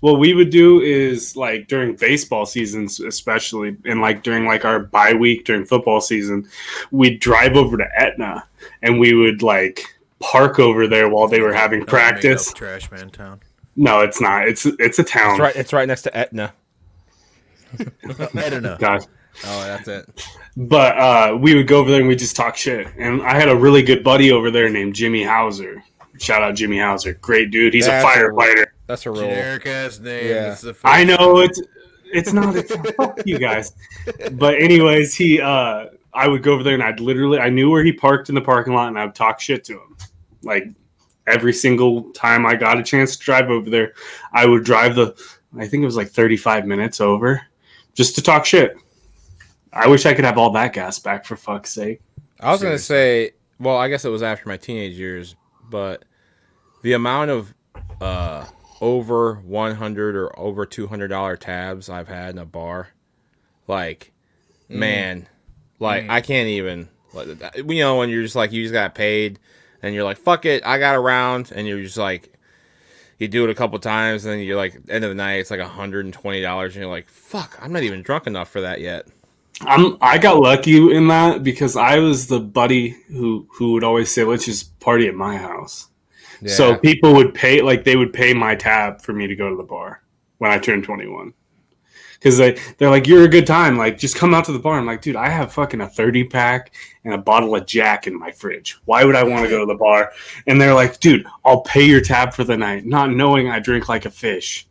What 0.00 0.18
we 0.18 0.32
would 0.34 0.50
do 0.50 0.80
is 0.80 1.36
like 1.36 1.66
during 1.68 1.96
baseball 1.96 2.46
seasons 2.46 3.00
especially 3.00 3.76
and 3.84 4.00
like 4.00 4.22
during 4.22 4.44
like 4.46 4.64
our 4.64 4.78
bye 4.80 5.12
week 5.12 5.44
during 5.44 5.64
football 5.64 6.00
season 6.00 6.46
we'd 6.90 7.20
drive 7.20 7.56
over 7.56 7.76
to 7.76 7.86
etna 7.96 8.46
and 8.82 8.98
we 9.00 9.12
would 9.14 9.42
like 9.42 9.82
park 10.20 10.58
over 10.58 10.86
there 10.86 11.08
while 11.08 11.28
they 11.28 11.40
were 11.40 11.52
having 11.52 11.82
Another 11.82 11.96
made-up 11.96 12.10
practice 12.12 12.52
trash 12.52 12.90
man 12.90 13.10
town. 13.10 13.40
no 13.76 14.00
it's 14.00 14.20
not 14.20 14.46
it's 14.48 14.66
it's 14.78 14.98
a 14.98 15.04
town 15.04 15.32
It's 15.32 15.40
right. 15.40 15.56
It's 15.56 15.72
right 15.72 15.86
next 15.88 16.02
to 16.02 16.16
Etna. 16.16 16.52
Etna. 17.78 18.50
don't 18.50 18.62
know. 18.62 18.76
God. 18.78 19.06
Oh, 19.44 19.60
that's 19.64 19.86
it. 19.88 20.26
but 20.56 20.98
uh 20.98 21.36
we 21.40 21.54
would 21.54 21.68
go 21.68 21.78
over 21.78 21.90
there 21.90 22.00
and 22.00 22.08
we 22.08 22.16
just 22.16 22.34
talk 22.34 22.56
shit 22.56 22.88
and 22.98 23.22
i 23.22 23.36
had 23.36 23.48
a 23.48 23.54
really 23.54 23.82
good 23.82 24.02
buddy 24.02 24.32
over 24.32 24.50
there 24.50 24.68
named 24.68 24.94
jimmy 24.96 25.22
hauser 25.22 25.82
shout 26.18 26.42
out 26.42 26.54
jimmy 26.54 26.78
hauser 26.78 27.14
great 27.14 27.50
dude 27.50 27.72
he's 27.74 27.86
That's 27.86 28.04
a 28.04 28.08
a- 28.08 28.30
firefighter 28.30 28.66
That's 28.86 29.06
a 29.06 29.10
real. 29.10 29.22
Generic 29.22 29.66
ass 29.66 29.98
name. 29.98 30.26
Yeah. 30.28 30.52
It's 30.52 30.62
the 30.62 30.74
I 30.84 31.04
know 31.04 31.38
it's 31.40 31.60
it's 32.12 32.32
not 32.32 32.56
it's 32.56 32.74
fuck 32.96 33.20
you 33.26 33.38
guys. 33.38 33.72
But 34.32 34.54
anyways, 34.54 35.14
he 35.14 35.40
uh 35.40 35.86
I 36.14 36.26
would 36.26 36.42
go 36.42 36.54
over 36.54 36.62
there 36.62 36.72
and 36.74 36.82
I'd 36.82 37.00
literally 37.00 37.38
I 37.38 37.50
knew 37.50 37.70
where 37.70 37.84
he 37.84 37.92
parked 37.92 38.30
in 38.30 38.34
the 38.34 38.40
parking 38.40 38.72
lot 38.72 38.88
and 38.88 38.98
I 38.98 39.04
would 39.04 39.14
talk 39.14 39.40
shit 39.40 39.62
to 39.64 39.74
him. 39.74 39.96
Like 40.42 40.68
every 41.26 41.52
single 41.52 42.10
time 42.12 42.46
I 42.46 42.54
got 42.56 42.78
a 42.78 42.82
chance 42.82 43.14
to 43.16 43.22
drive 43.22 43.50
over 43.50 43.68
there, 43.68 43.92
I 44.32 44.46
would 44.46 44.64
drive 44.64 44.94
the 44.96 45.14
I 45.58 45.66
think 45.68 45.82
it 45.82 45.86
was 45.86 45.96
like 45.96 46.08
35 46.08 46.66
minutes 46.66 47.00
over 47.02 47.42
just 47.94 48.14
to 48.14 48.22
talk 48.22 48.46
shit. 48.46 48.74
I 49.72 49.86
wish 49.86 50.06
I 50.06 50.14
could 50.14 50.24
have 50.24 50.38
all 50.38 50.50
that 50.52 50.72
gas 50.72 50.98
back 50.98 51.26
for 51.26 51.36
fuck's 51.36 51.70
sake. 51.74 52.00
I 52.40 52.50
was 52.52 52.62
gonna 52.62 52.78
say, 52.78 53.32
well, 53.60 53.76
I 53.76 53.88
guess 53.90 54.06
it 54.06 54.08
was 54.10 54.22
after 54.22 54.48
my 54.48 54.56
teenage 54.56 54.94
years, 54.94 55.36
but 55.68 56.04
the 56.82 56.92
amount 56.92 57.30
of 57.30 57.54
uh 58.00 58.46
over 58.80 59.34
one 59.34 59.74
hundred 59.74 60.16
or 60.16 60.38
over 60.38 60.64
two 60.66 60.86
hundred 60.86 61.08
dollar 61.08 61.36
tabs 61.36 61.88
I've 61.88 62.08
had 62.08 62.30
in 62.30 62.38
a 62.38 62.46
bar, 62.46 62.88
like, 63.66 64.12
man, 64.68 65.28
like 65.78 66.08
I 66.08 66.20
can't 66.20 66.48
even. 66.48 66.88
Like, 67.14 67.28
you 67.56 67.80
know, 67.80 67.96
when 67.96 68.10
you're 68.10 68.22
just 68.22 68.36
like 68.36 68.52
you 68.52 68.62
just 68.62 68.74
got 68.74 68.94
paid, 68.94 69.38
and 69.82 69.94
you're 69.94 70.04
like, 70.04 70.18
fuck 70.18 70.44
it, 70.44 70.64
I 70.64 70.78
got 70.78 70.94
around, 70.96 71.52
and 71.54 71.66
you're 71.66 71.82
just 71.82 71.98
like. 71.98 72.32
You 73.18 73.26
do 73.26 73.42
it 73.42 73.50
a 73.50 73.54
couple 73.56 73.76
times, 73.80 74.24
and 74.24 74.34
then 74.34 74.46
you're 74.46 74.56
like, 74.56 74.80
end 74.88 75.02
of 75.02 75.10
the 75.10 75.16
night, 75.16 75.40
it's 75.40 75.50
like 75.50 75.58
hundred 75.58 76.04
and 76.04 76.14
twenty 76.14 76.40
dollars, 76.40 76.76
and 76.76 76.82
you're 76.82 76.92
like, 76.92 77.08
"Fuck, 77.08 77.58
I'm 77.60 77.72
not 77.72 77.82
even 77.82 78.00
drunk 78.00 78.28
enough 78.28 78.48
for 78.48 78.60
that 78.60 78.80
yet." 78.80 79.08
I'm 79.62 79.96
I 80.00 80.18
got 80.18 80.38
lucky 80.38 80.76
in 80.94 81.08
that 81.08 81.42
because 81.42 81.76
I 81.76 81.98
was 81.98 82.28
the 82.28 82.38
buddy 82.38 82.90
who 83.08 83.48
who 83.50 83.72
would 83.72 83.82
always 83.82 84.08
say, 84.12 84.22
"Let's 84.22 84.44
just 84.44 84.78
party 84.78 85.08
at 85.08 85.16
my 85.16 85.36
house." 85.36 85.88
So 86.46 86.76
people 86.76 87.14
would 87.14 87.34
pay 87.34 87.60
like 87.62 87.84
they 87.84 87.96
would 87.96 88.12
pay 88.12 88.32
my 88.34 88.54
tab 88.54 89.02
for 89.02 89.12
me 89.12 89.26
to 89.26 89.34
go 89.36 89.48
to 89.50 89.56
the 89.56 89.62
bar 89.62 90.02
when 90.38 90.50
I 90.50 90.58
turned 90.58 90.84
21. 90.84 91.32
because 92.18 92.36
they 92.36 92.58
they're 92.78 92.90
like, 92.90 93.06
"You're 93.06 93.24
a 93.24 93.28
good 93.28 93.46
time. 93.46 93.76
Like, 93.78 93.96
just 93.98 94.16
come 94.16 94.34
out 94.34 94.44
to 94.46 94.52
the 94.52 94.58
bar." 94.58 94.78
I'm 94.78 94.86
like, 94.86 95.02
"Dude, 95.02 95.16
I 95.16 95.28
have 95.28 95.52
fucking 95.52 95.80
a 95.80 95.88
thirty 95.88 96.24
pack 96.24 96.72
and 97.04 97.14
a 97.14 97.18
bottle 97.18 97.54
of 97.54 97.64
Jack 97.66 98.06
in 98.08 98.18
my 98.18 98.30
fridge. 98.32 98.76
Why 98.86 99.04
would 99.04 99.14
I 99.14 99.22
want 99.22 99.44
to 99.44 99.48
go 99.50 99.60
to 99.60 99.66
the 99.66 99.74
bar?" 99.78 100.10
And 100.46 100.60
they're 100.60 100.74
like, 100.74 100.98
"Dude, 101.00 101.24
I'll 101.44 101.60
pay 101.60 101.84
your 101.84 102.00
tab 102.00 102.34
for 102.34 102.44
the 102.44 102.56
night," 102.56 102.84
not 102.86 103.12
knowing 103.12 103.48
I 103.48 103.60
drink 103.60 103.88
like 103.88 104.04
a 104.04 104.10
fish. 104.10 104.66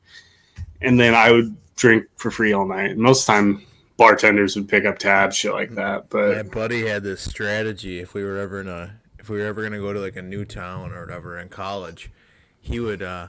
And 0.82 1.00
then 1.00 1.16
I 1.16 1.32
would 1.32 1.56
drink 1.78 2.06
for 2.18 2.32
free 2.32 2.52
all 2.54 2.68
night. 2.68 2.98
Most 2.98 3.26
time, 3.26 3.64
bartenders 3.96 4.56
would 4.58 4.68
pick 4.68 4.86
up 4.86 5.00
tabs, 5.00 5.36
shit 5.38 5.54
like 5.54 5.72
that. 5.76 6.10
But 6.10 6.36
My 6.36 6.44
buddy 6.44 6.86
had 6.86 7.04
this 7.04 7.22
strategy. 7.22 8.00
If 8.00 8.14
we 8.14 8.24
were 8.24 8.38
ever 8.38 8.60
in 8.62 8.68
a, 8.68 9.00
if 9.28 9.32
we 9.32 9.40
were 9.40 9.46
ever 9.46 9.62
gonna 9.62 9.78
go 9.78 9.92
to 9.92 10.00
like 10.00 10.16
a 10.16 10.22
new 10.22 10.46
town 10.46 10.94
or 10.94 11.02
whatever 11.02 11.38
in 11.38 11.50
college, 11.50 12.10
he 12.62 12.80
would, 12.80 13.04
uh, 13.04 13.28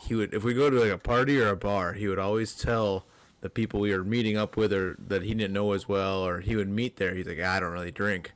he 0.00 0.14
would, 0.14 0.32
if 0.32 0.42
we 0.42 0.54
go 0.54 0.70
to 0.70 0.80
like 0.80 0.90
a 0.90 0.96
party 0.96 1.38
or 1.38 1.48
a 1.48 1.56
bar, 1.56 1.92
he 1.92 2.08
would 2.08 2.18
always 2.18 2.54
tell 2.54 3.04
the 3.42 3.50
people 3.50 3.80
we 3.80 3.94
were 3.94 4.02
meeting 4.02 4.38
up 4.38 4.56
with 4.56 4.72
or 4.72 4.96
that 4.98 5.22
he 5.22 5.34
didn't 5.34 5.52
know 5.52 5.72
as 5.72 5.86
well, 5.86 6.26
or 6.26 6.40
he 6.40 6.56
would 6.56 6.70
meet 6.70 6.96
there. 6.96 7.14
He's 7.14 7.26
like, 7.26 7.38
I 7.38 7.60
don't 7.60 7.72
really 7.72 7.90
drink. 7.90 8.32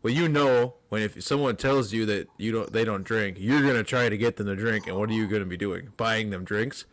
Well, 0.00 0.12
you 0.12 0.28
know, 0.28 0.74
when 0.90 1.02
if 1.02 1.20
someone 1.24 1.56
tells 1.56 1.92
you 1.92 2.06
that 2.06 2.28
you 2.38 2.52
don't, 2.52 2.72
they 2.72 2.84
don't 2.84 3.02
drink, 3.02 3.38
you're 3.40 3.62
gonna 3.62 3.82
try 3.82 4.08
to 4.08 4.16
get 4.16 4.36
them 4.36 4.46
to 4.46 4.54
drink, 4.54 4.86
and 4.86 4.96
what 4.96 5.10
are 5.10 5.14
you 5.14 5.26
gonna 5.26 5.44
be 5.44 5.56
doing? 5.56 5.88
Buying 5.96 6.30
them 6.30 6.44
drinks. 6.44 6.84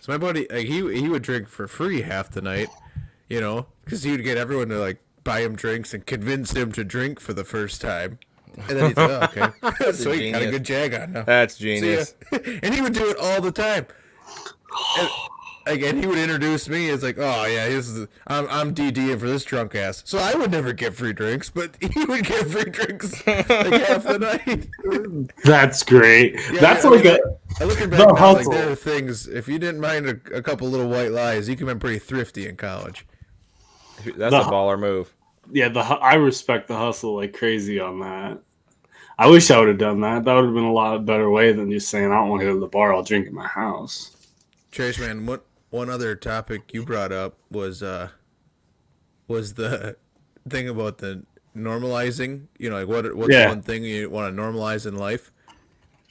So 0.00 0.12
my 0.12 0.18
buddy, 0.18 0.46
like, 0.48 0.66
he 0.66 0.76
he 0.94 1.08
would 1.08 1.22
drink 1.22 1.48
for 1.48 1.66
free 1.66 2.02
half 2.02 2.30
the 2.30 2.42
night, 2.42 2.68
you 3.28 3.40
know, 3.40 3.66
because 3.84 4.04
he 4.04 4.12
would 4.12 4.22
get 4.22 4.38
everyone 4.38 4.68
to 4.68 4.78
like 4.78 5.02
buy 5.24 5.40
him 5.40 5.56
drinks 5.56 5.94
and 5.94 6.04
convince 6.06 6.52
him 6.52 6.72
to 6.72 6.84
drink 6.84 7.20
for 7.20 7.32
the 7.32 7.44
first 7.44 7.80
time. 7.80 8.18
And 8.68 8.78
then 8.78 8.88
he's 8.88 8.96
like, 8.96 9.38
oh, 9.38 9.68
okay, 9.68 9.92
so 9.92 10.12
he 10.12 10.32
got 10.32 10.42
a 10.42 10.50
good 10.50 10.64
jag 10.64 10.94
on 10.94 11.12
now. 11.12 11.22
That's 11.22 11.56
See 11.56 11.74
ya. 11.74 11.80
genius. 11.80 12.14
and 12.62 12.74
he 12.74 12.80
would 12.80 12.92
do 12.94 13.08
it 13.10 13.16
all 13.18 13.40
the 13.40 13.52
time. 13.52 13.86
And, 14.98 15.08
again, 15.66 16.00
he 16.00 16.06
would 16.06 16.18
introduce 16.18 16.68
me 16.68 16.88
as 16.90 17.02
like, 17.02 17.16
oh 17.18 17.44
yeah, 17.46 17.68
this 17.68 17.88
is 17.88 18.06
I'm 18.26 18.48
I'm 18.48 18.74
DDing 18.74 19.18
for 19.18 19.26
this 19.28 19.44
drunk 19.44 19.74
ass. 19.74 20.02
So 20.04 20.18
I 20.18 20.34
would 20.34 20.50
never 20.50 20.72
get 20.72 20.94
free 20.94 21.12
drinks, 21.12 21.50
but 21.50 21.76
he 21.80 22.04
would 22.04 22.24
get 22.24 22.46
free 22.48 22.64
drinks 22.70 23.26
like 23.26 23.46
half 23.46 24.04
the 24.04 24.18
night. 24.18 25.32
that's 25.44 25.82
great. 25.82 26.34
Yeah, 26.52 26.60
that's 26.60 26.84
I 26.84 26.88
like 26.88 27.04
mean, 27.04 27.14
a 27.14 27.62
I 27.62 27.64
looking 27.64 27.90
back 27.90 27.98
the 28.00 28.06
now, 28.06 28.12
like 28.12 28.36
hustle. 28.36 28.52
there 28.52 28.70
are 28.70 28.74
things. 28.76 29.26
If 29.28 29.48
you 29.48 29.58
didn't 29.58 29.80
mind 29.80 30.06
a, 30.06 30.36
a 30.36 30.42
couple 30.42 30.68
little 30.68 30.88
white 30.88 31.12
lies, 31.12 31.48
you 31.48 31.56
could 31.56 31.66
have 31.68 31.78
been 31.78 31.80
pretty 31.80 31.98
thrifty 31.98 32.48
in 32.48 32.56
college. 32.56 33.06
That's 34.04 34.34
The- 34.34 34.40
a 34.42 34.44
baller 34.50 34.78
move. 34.78 35.12
yeah. 35.52 35.68
The 35.68 35.80
I 35.80 36.14
respect 36.14 36.68
the 36.68 36.76
hustle 36.76 37.16
like 37.16 37.32
crazy 37.36 37.78
on 37.80 38.00
that. 38.00 38.38
I 39.18 39.26
wish 39.28 39.50
I 39.50 39.58
would 39.58 39.68
have 39.68 39.78
done 39.78 40.00
that. 40.00 40.24
That 40.24 40.34
would 40.34 40.46
have 40.46 40.54
been 40.54 40.64
a 40.64 40.72
lot 40.72 41.04
better 41.04 41.28
way 41.28 41.52
than 41.52 41.70
just 41.70 41.88
saying 41.90 42.06
I 42.10 42.14
don't 42.16 42.30
want 42.30 42.40
to 42.40 42.46
go 42.46 42.54
to 42.54 42.60
the 42.60 42.66
bar. 42.66 42.94
I'll 42.94 43.02
drink 43.02 43.26
at 43.26 43.32
my 43.34 43.46
house. 43.46 44.16
Trash 44.70 44.98
man, 44.98 45.26
what 45.26 45.44
one 45.68 45.90
other 45.90 46.14
topic 46.14 46.72
you 46.72 46.84
brought 46.84 47.12
up 47.12 47.36
was 47.50 47.82
uh 47.82 48.08
was 49.28 49.54
the 49.54 49.96
thing 50.48 50.68
about 50.68 50.98
the 50.98 51.24
normalizing. 51.56 52.46
You 52.58 52.70
know, 52.70 52.78
like 52.78 52.88
what 52.88 53.14
what's 53.16 53.32
Yeah. 53.34 53.48
one 53.48 53.62
thing 53.62 53.84
you 53.84 54.08
want 54.10 54.34
to 54.34 54.42
normalize 54.42 54.86
in 54.86 54.96
life? 54.96 55.30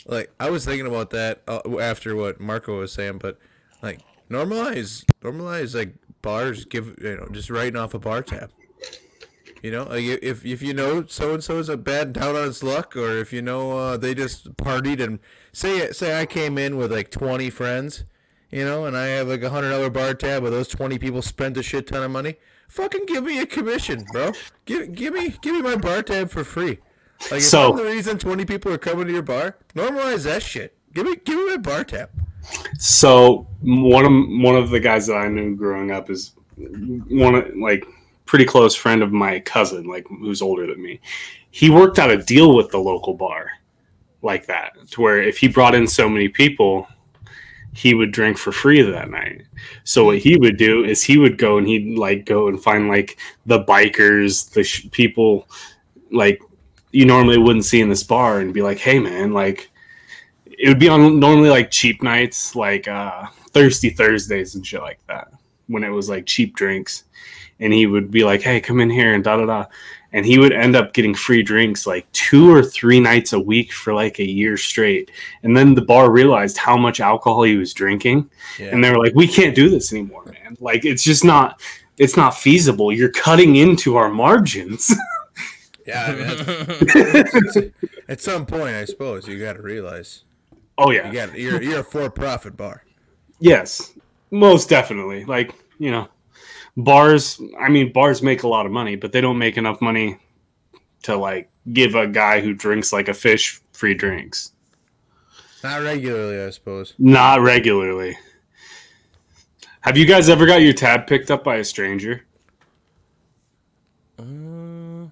Like 0.05 0.31
I 0.39 0.49
was 0.49 0.65
thinking 0.65 0.87
about 0.87 1.09
that 1.11 1.41
uh, 1.47 1.61
after 1.79 2.15
what 2.15 2.39
Marco 2.39 2.79
was 2.79 2.91
saying, 2.93 3.17
but 3.19 3.37
like 3.81 4.01
normalize 4.29 5.03
normalize 5.21 5.75
like 5.75 5.95
bars 6.21 6.65
give 6.65 6.97
you 7.01 7.17
know 7.17 7.27
just 7.31 7.49
writing 7.49 7.75
off 7.77 7.93
a 7.93 7.99
bar 7.99 8.21
tab. 8.23 8.51
You 9.61 9.71
know, 9.71 9.83
like 9.83 10.03
if 10.03 10.45
if 10.45 10.61
you 10.61 10.73
know 10.73 11.05
so 11.07 11.33
and 11.33 11.43
so 11.43 11.57
is 11.57 11.67
a 11.67 11.75
bad 11.75 12.13
down 12.13 12.35
on 12.35 12.43
his 12.45 12.63
luck, 12.63 12.95
or 12.95 13.17
if 13.17 13.33
you 13.33 13.41
know 13.41 13.77
uh, 13.77 13.97
they 13.97 14.15
just 14.15 14.55
partied 14.55 15.01
and 15.03 15.19
say 15.51 15.91
say 15.91 16.19
I 16.19 16.25
came 16.25 16.57
in 16.57 16.77
with 16.77 16.91
like 16.93 17.11
twenty 17.11 17.49
friends, 17.49 18.05
you 18.51 18.63
know, 18.63 18.85
and 18.85 18.95
I 18.95 19.07
have 19.07 19.27
like 19.27 19.43
a 19.43 19.49
hundred 19.49 19.71
dollar 19.71 19.89
bar 19.89 20.13
tab, 20.13 20.43
but 20.43 20.51
those 20.51 20.69
twenty 20.69 20.97
people 20.97 21.21
spent 21.21 21.57
a 21.57 21.63
shit 21.63 21.87
ton 21.87 22.03
of 22.03 22.11
money. 22.11 22.35
Fucking 22.69 23.05
give 23.07 23.25
me 23.25 23.39
a 23.41 23.45
commission, 23.45 24.05
bro. 24.13 24.31
Give 24.65 24.93
give 24.95 25.13
me 25.13 25.35
give 25.41 25.55
me 25.55 25.61
my 25.61 25.75
bar 25.75 26.03
tab 26.03 26.29
for 26.29 26.45
free. 26.45 26.79
Like 27.29 27.39
if 27.41 27.43
So- 27.47 27.73
the 27.73 27.83
reason 27.83 28.17
twenty 28.17 28.45
people 28.45 28.71
are 28.71 28.77
coming 28.77 29.07
to 29.07 29.11
your 29.13 29.23
bar, 29.23 29.57
normalize 29.75 30.23
that 30.23 30.41
shit. 30.41 30.77
Give 30.93 31.05
me 31.05 31.17
give 31.17 31.35
me 31.37 31.47
my 31.49 31.57
bar 31.57 31.83
tab. 31.83 32.11
So 32.77 33.47
one 33.61 34.05
of 34.05 34.11
one 34.43 34.55
of 34.55 34.69
the 34.69 34.79
guys 34.79 35.07
that 35.07 35.15
I 35.15 35.27
knew 35.27 35.55
growing 35.55 35.91
up 35.91 36.09
is 36.09 36.33
one 36.57 37.35
of 37.35 37.55
like 37.55 37.85
pretty 38.25 38.45
close 38.45 38.75
friend 38.75 39.01
of 39.01 39.11
my 39.11 39.39
cousin, 39.39 39.85
like 39.85 40.07
who's 40.07 40.41
older 40.41 40.67
than 40.67 40.81
me. 40.81 40.99
He 41.51 41.69
worked 41.69 41.99
out 41.99 42.11
a 42.11 42.17
deal 42.17 42.55
with 42.55 42.69
the 42.69 42.77
local 42.77 43.13
bar 43.13 43.49
like 44.21 44.45
that, 44.47 44.73
to 44.91 45.01
where 45.01 45.21
if 45.21 45.37
he 45.37 45.47
brought 45.47 45.75
in 45.75 45.87
so 45.87 46.07
many 46.07 46.27
people, 46.27 46.87
he 47.73 47.93
would 47.93 48.11
drink 48.11 48.37
for 48.37 48.51
free 48.51 48.81
that 48.81 49.09
night. 49.09 49.43
So 49.83 50.05
what 50.05 50.19
he 50.19 50.37
would 50.37 50.57
do 50.57 50.83
is 50.83 51.01
he 51.01 51.17
would 51.17 51.37
go 51.37 51.57
and 51.57 51.67
he'd 51.67 51.97
like 51.97 52.25
go 52.25 52.47
and 52.49 52.61
find 52.61 52.87
like 52.87 53.17
the 53.45 53.63
bikers, 53.63 54.51
the 54.51 54.63
sh- 54.63 54.87
people 54.91 55.47
like 56.11 56.41
you 56.91 57.05
normally 57.05 57.37
wouldn't 57.37 57.65
see 57.65 57.81
in 57.81 57.89
this 57.89 58.03
bar, 58.03 58.39
and 58.39 58.53
be 58.53 58.61
like, 58.61 58.79
"Hey, 58.79 58.99
man, 58.99 59.33
like." 59.33 59.69
It 60.59 60.67
would 60.67 60.79
be 60.79 60.89
on 60.89 61.19
normally 61.19 61.49
like 61.49 61.71
cheap 61.71 62.03
nights, 62.03 62.55
like 62.55 62.87
uh, 62.87 63.25
thirsty 63.51 63.89
Thursdays 63.89 64.55
and 64.55 64.65
shit 64.67 64.81
like 64.81 64.99
that, 65.07 65.31
when 65.67 65.83
it 65.83 65.89
was 65.89 66.09
like 66.09 66.25
cheap 66.25 66.55
drinks. 66.55 67.05
And 67.61 67.73
he 67.73 67.87
would 67.87 68.11
be 68.11 68.23
like, 68.23 68.41
"Hey, 68.41 68.59
come 68.61 68.79
in 68.79 68.89
here," 68.89 69.13
and 69.13 69.23
da 69.23 69.37
da 69.37 69.45
da. 69.45 69.65
And 70.11 70.25
he 70.25 70.37
would 70.39 70.51
end 70.53 70.75
up 70.75 70.93
getting 70.93 71.13
free 71.13 71.43
drinks 71.43 71.85
like 71.85 72.11
two 72.13 72.49
or 72.53 72.63
three 72.63 72.99
nights 72.99 73.33
a 73.33 73.39
week 73.39 73.71
for 73.71 73.93
like 73.93 74.19
a 74.19 74.27
year 74.27 74.57
straight. 74.57 75.11
And 75.43 75.55
then 75.55 75.75
the 75.75 75.81
bar 75.81 76.09
realized 76.11 76.57
how 76.57 76.77
much 76.77 76.99
alcohol 76.99 77.43
he 77.43 77.57
was 77.57 77.73
drinking, 77.73 78.29
Yeah. 78.57 78.67
and 78.67 78.83
they 78.83 78.91
were 78.91 78.97
like, 79.03 79.13
"We 79.15 79.27
can't 79.27 79.55
do 79.55 79.69
this 79.69 79.91
anymore, 79.93 80.25
man. 80.25 80.57
Like, 80.59 80.85
it's 80.85 81.03
just 81.03 81.23
not." 81.25 81.61
It's 81.97 82.15
not 82.15 82.33
feasible. 82.37 82.93
You're 82.93 83.11
cutting 83.11 83.57
into 83.57 83.97
our 83.97 84.09
margins. 84.09 84.93
Yeah, 85.85 86.05
I 86.05 86.13
mean, 87.63 87.73
at 88.07 88.21
some 88.21 88.45
point, 88.45 88.75
I 88.75 88.85
suppose 88.85 89.27
you 89.27 89.39
got 89.39 89.53
to 89.53 89.61
realize 89.63 90.23
oh 90.79 90.91
yeah, 90.91 91.07
you 91.07 91.13
got 91.13 91.37
you're 91.37 91.61
you're 91.61 91.79
a 91.81 91.83
for 91.83 92.09
profit 92.09 92.57
bar. 92.57 92.83
Yes, 93.39 93.93
most 94.31 94.69
definitely. 94.69 95.25
Like, 95.25 95.53
you 95.77 95.91
know, 95.91 96.07
bars, 96.75 97.41
I 97.59 97.69
mean, 97.69 97.93
bars 97.93 98.21
make 98.21 98.43
a 98.43 98.47
lot 98.47 98.65
of 98.65 98.71
money, 98.71 98.95
but 98.95 99.11
they 99.11 99.21
don't 99.21 99.37
make 99.37 99.57
enough 99.57 99.81
money 99.81 100.17
to, 101.03 101.15
like, 101.15 101.49
give 101.71 101.95
a 101.95 102.07
guy 102.07 102.41
who 102.41 102.53
drinks 102.53 102.91
like 102.91 103.07
a 103.07 103.13
fish 103.13 103.61
free 103.71 103.93
drinks. 103.93 104.51
Not 105.63 105.81
regularly, 105.81 106.41
I 106.41 106.49
suppose. 106.49 106.93
Not 106.97 107.41
regularly. 107.41 108.17
Have 109.81 109.97
you 109.97 110.05
guys 110.05 110.27
ever 110.27 110.45
got 110.45 110.61
your 110.61 110.73
tab 110.73 111.07
picked 111.07 111.31
up 111.31 111.43
by 111.43 111.57
a 111.57 111.63
stranger? 111.63 112.25
Uh, 114.17 115.05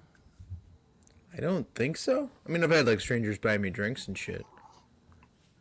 I 1.34 1.40
don't 1.40 1.66
think 1.74 1.96
so. 1.96 2.28
I 2.46 2.52
mean, 2.52 2.62
I've 2.62 2.70
had 2.70 2.86
like 2.86 3.00
strangers 3.00 3.38
buy 3.38 3.56
me 3.56 3.70
drinks 3.70 4.06
and 4.06 4.16
shit. 4.16 4.44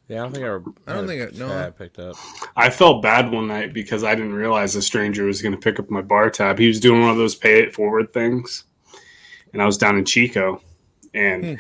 Yeah, 0.08 0.20
I 0.20 0.24
don't 0.24 0.32
think 0.34 0.46
I 0.46 0.48
ever. 0.48 0.64
I 0.88 0.94
don't 0.94 1.08
think 1.08 1.22
I- 1.22 1.38
no. 1.38 1.66
I 1.66 1.70
picked 1.70 2.00
up. 2.00 2.16
I 2.56 2.70
felt 2.70 3.02
bad 3.04 3.30
one 3.32 3.48
night 3.48 3.74
because 3.74 4.04
I 4.04 4.16
didn't 4.16 4.34
realize 4.34 4.76
a 4.76 4.82
stranger 4.82 5.26
was 5.26 5.42
going 5.42 5.54
to 5.54 5.60
pick 5.60 5.80
up 5.80 5.90
my 5.90 6.02
bar 6.02 6.30
tab. 6.30 6.58
He 6.60 6.68
was 6.68 6.80
doing 6.80 7.02
one 7.02 7.10
of 7.10 7.18
those 7.18 7.36
pay 7.36 7.62
it 7.62 7.74
forward 7.74 8.14
things. 8.14 8.64
And 9.54 9.62
I 9.62 9.66
was 9.66 9.78
down 9.78 9.98
in 9.98 10.06
Chico. 10.06 10.62
And 11.14 11.60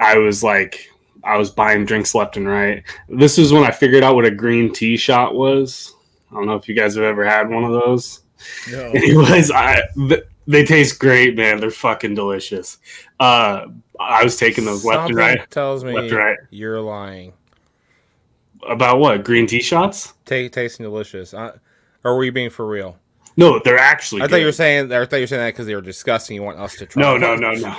I 0.00 0.18
was 0.18 0.42
like, 0.42 0.88
I 1.22 1.36
was 1.36 1.50
buying 1.50 1.84
drinks 1.84 2.14
left 2.14 2.36
and 2.36 2.48
right. 2.48 2.82
This 3.08 3.38
was 3.38 3.52
when 3.52 3.64
I 3.64 3.70
figured 3.70 4.02
out 4.02 4.14
what 4.16 4.24
a 4.24 4.30
green 4.30 4.72
tea 4.72 4.96
shot 4.96 5.34
was. 5.34 5.94
I 6.30 6.34
don't 6.34 6.46
know 6.46 6.56
if 6.56 6.68
you 6.68 6.74
guys 6.74 6.96
have 6.96 7.04
ever 7.04 7.24
had 7.24 7.48
one 7.48 7.62
of 7.64 7.70
those. 7.72 8.22
No. 8.70 8.80
Anyways, 8.94 9.50
I 9.52 9.82
th- 9.96 10.24
they 10.48 10.64
taste 10.64 10.98
great, 10.98 11.36
man. 11.36 11.60
They're 11.60 11.70
fucking 11.70 12.14
delicious. 12.16 12.78
Uh, 13.20 13.66
I 14.00 14.24
was 14.24 14.36
taking 14.36 14.64
those 14.64 14.84
left 14.84 15.08
and 15.10 15.16
Something 15.16 15.38
right. 15.38 15.50
tells 15.50 15.84
me 15.84 15.92
Left 15.92 16.08
and 16.08 16.16
right. 16.16 16.38
you're 16.50 16.80
lying. 16.80 17.32
About 18.68 18.98
what? 18.98 19.24
Green 19.24 19.46
tea 19.46 19.62
shots? 19.62 20.14
Take 20.24 20.52
tasting 20.52 20.84
delicious. 20.84 21.34
I, 21.34 21.52
or 22.04 22.16
were 22.16 22.24
you 22.24 22.32
being 22.32 22.50
for 22.50 22.66
real? 22.66 22.98
No, 23.36 23.60
they're 23.64 23.78
actually. 23.78 24.22
I 24.22 24.28
thought 24.28 24.36
you 24.36 24.46
were 24.46 24.52
saying. 24.52 24.92
I 24.92 25.04
thought 25.06 25.16
you 25.16 25.22
were 25.22 25.26
saying 25.26 25.42
that 25.42 25.48
because 25.48 25.66
they 25.66 25.74
were 25.74 25.80
disgusting. 25.80 26.36
You 26.36 26.42
want 26.42 26.58
us 26.58 26.76
to 26.76 26.86
try. 26.86 27.02
No, 27.02 27.18
them. 27.18 27.40
no, 27.40 27.52
no, 27.52 27.58
no. 27.58 27.68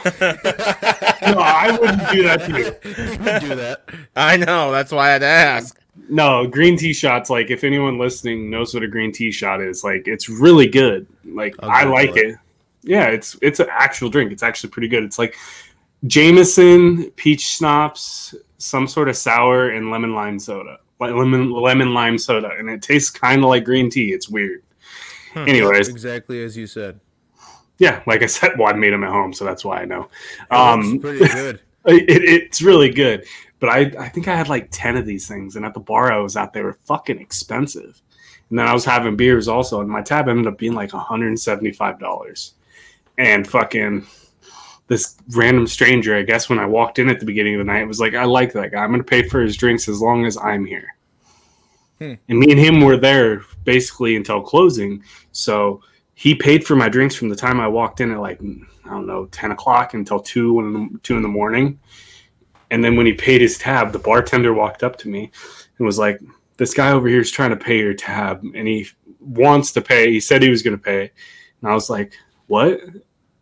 no, 1.34 1.40
I 1.40 1.78
wouldn't 1.80 2.12
do 2.12 2.24
that 2.24 2.42
to 2.42 2.52
you. 2.52 2.66
you 3.04 3.24
would 3.24 3.42
do 3.42 3.56
that. 3.56 3.86
I 4.16 4.36
know. 4.36 4.72
That's 4.72 4.92
why 4.92 5.08
I 5.08 5.12
had 5.12 5.20
to 5.20 5.28
ask. 5.28 5.80
No, 6.10 6.46
green 6.46 6.78
tea 6.78 6.94
shots. 6.94 7.30
Like, 7.30 7.52
if 7.52 7.64
anyone 7.64 7.98
listening 7.98 8.50
knows 8.50 8.74
what 8.74 8.84
a 8.84 8.88
green 8.88 9.14
tea 9.14 9.32
shot 9.32 9.62
is, 9.62 9.84
like, 9.84 10.08
it's 10.08 10.28
really 10.28 10.68
good. 10.68 11.08
Like, 11.24 11.56
I'll 11.60 11.72
I 11.72 11.84
like 11.84 12.18
it. 12.18 12.32
it. 12.32 12.36
Yeah, 12.84 13.08
it's 13.08 13.38
it's 13.42 13.60
an 13.62 13.68
actual 13.72 14.10
drink. 14.10 14.32
It's 14.34 14.44
actually 14.44 14.72
pretty 14.72 14.90
good. 14.90 15.04
It's 15.04 15.18
like 15.18 15.36
Jameson, 16.06 17.12
peach 17.12 17.42
schnapps, 17.42 18.36
some 18.66 18.88
sort 18.88 19.10
of 19.10 19.16
sour, 19.16 19.70
and 19.70 19.92
lemon 19.92 20.14
lime 20.14 20.40
soda. 20.40 20.80
Like 21.00 21.14
lemon 21.14 21.52
lemon 21.52 21.94
lime 21.94 22.18
soda, 22.18 22.52
and 22.58 22.70
it 22.70 22.82
tastes 22.82 23.10
kind 23.10 23.44
of 23.44 23.50
like 23.50 23.64
green 23.64 23.90
tea. 23.90 24.14
It's 24.14 24.30
weird. 24.30 24.64
Anyways, 25.36 25.90
exactly 25.90 26.44
as 26.44 26.56
you 26.56 26.66
said. 26.66 27.00
yeah, 27.78 28.02
like 28.08 28.24
I 28.24 28.28
said, 28.28 28.54
well, 28.58 28.74
I 28.74 28.74
made 28.74 28.94
them 28.94 29.04
at 29.04 29.10
home, 29.10 29.34
so 29.34 29.44
that's 29.44 29.66
why 29.66 29.82
I 29.82 29.86
know. 29.86 30.10
Um, 30.50 31.00
pretty 31.00 31.28
good. 31.34 31.60
it, 31.86 32.06
it's 32.08 32.62
really 32.62 32.90
good. 32.90 33.26
But 33.60 33.70
I, 33.70 33.80
I 34.00 34.10
think 34.10 34.28
I 34.28 34.36
had 34.36 34.50
like 34.50 34.68
10 34.72 34.98
of 34.98 35.06
these 35.06 35.28
things. 35.28 35.56
And 35.56 35.66
at 35.66 35.74
the 35.74 35.80
bar 35.80 36.12
I 36.12 36.18
was 36.20 36.36
at, 36.36 36.54
they 36.54 36.62
were 36.62 36.78
fucking 36.86 37.20
expensive. 37.20 38.02
And 38.50 38.60
then 38.60 38.68
I 38.68 38.74
was 38.74 38.86
having 38.86 39.16
beers 39.16 39.48
also, 39.48 39.82
and 39.82 39.90
my 39.90 40.02
tab 40.02 40.28
ended 40.28 40.48
up 40.48 40.58
being 40.58 40.74
like 40.74 40.92
$175. 40.92 42.52
And 43.18 43.48
fucking 43.48 44.06
this 44.88 45.18
random 45.30 45.68
stranger, 45.68 46.16
I 46.16 46.24
guess, 46.24 46.50
when 46.50 46.60
I 46.60 46.66
walked 46.66 47.00
in 47.00 47.10
at 47.10 47.20
the 47.20 47.26
beginning 47.26 47.56
of 47.56 47.60
the 47.60 47.72
night, 47.72 47.88
was 47.88 48.00
like, 48.00 48.14
I 48.14 48.26
like 48.26 48.54
that 48.54 48.72
guy. 48.72 48.84
I'm 48.84 48.92
going 48.92 49.02
to 49.02 49.04
pay 49.04 49.28
for 49.28 49.42
his 49.42 49.58
drinks 49.58 49.88
as 49.88 50.02
long 50.02 50.26
as 50.26 50.38
I'm 50.38 50.66
here. 50.66 50.96
Hmm. 52.00 52.14
And 52.30 52.40
me 52.40 52.52
and 52.52 52.60
him 52.60 52.82
were 52.82 52.98
there 52.98 53.42
basically 53.64 54.16
until 54.16 54.42
closing. 54.42 55.04
So 55.32 55.82
he 56.14 56.36
paid 56.36 56.66
for 56.66 56.76
my 56.76 56.90
drinks 56.90 57.16
from 57.16 57.30
the 57.30 57.36
time 57.36 57.60
I 57.60 57.68
walked 57.68 58.02
in 58.02 58.12
at 58.12 58.20
like, 58.20 58.40
I 58.42 58.90
don't 58.90 59.08
know, 59.08 59.26
10 59.28 59.52
o'clock 59.52 59.94
until 59.94 60.20
2 60.20 60.60
in 60.60 60.74
the, 60.74 61.00
2 61.00 61.18
in 61.18 61.24
the 61.24 61.30
morning. 61.30 61.80
And 62.72 62.84
then 62.84 62.96
when 62.96 63.06
he 63.06 63.14
paid 63.14 63.42
his 63.42 63.58
tab, 63.58 63.92
the 63.92 64.00
bartender 64.00 64.54
walked 64.54 64.84
up 64.84 64.98
to 65.00 65.10
me 65.10 65.32
and 65.78 65.86
was 65.86 66.00
like, 66.00 66.20
This 66.58 66.74
guy 66.74 66.92
over 66.92 67.08
here 67.08 67.22
is 67.22 67.32
trying 67.32 67.52
to 67.52 67.56
pay 67.56 67.80
your 67.80 67.94
tab 67.94 68.44
and 68.44 68.68
he 68.68 68.88
wants 69.20 69.72
to 69.74 69.82
pay. 69.82 70.12
He 70.12 70.20
said 70.20 70.42
he 70.42 70.50
was 70.50 70.64
going 70.64 70.78
to 70.78 70.84
pay. 70.84 71.12
And 71.62 71.70
I 71.70 71.74
was 71.74 71.90
like, 71.90 72.14
What? 72.48 72.80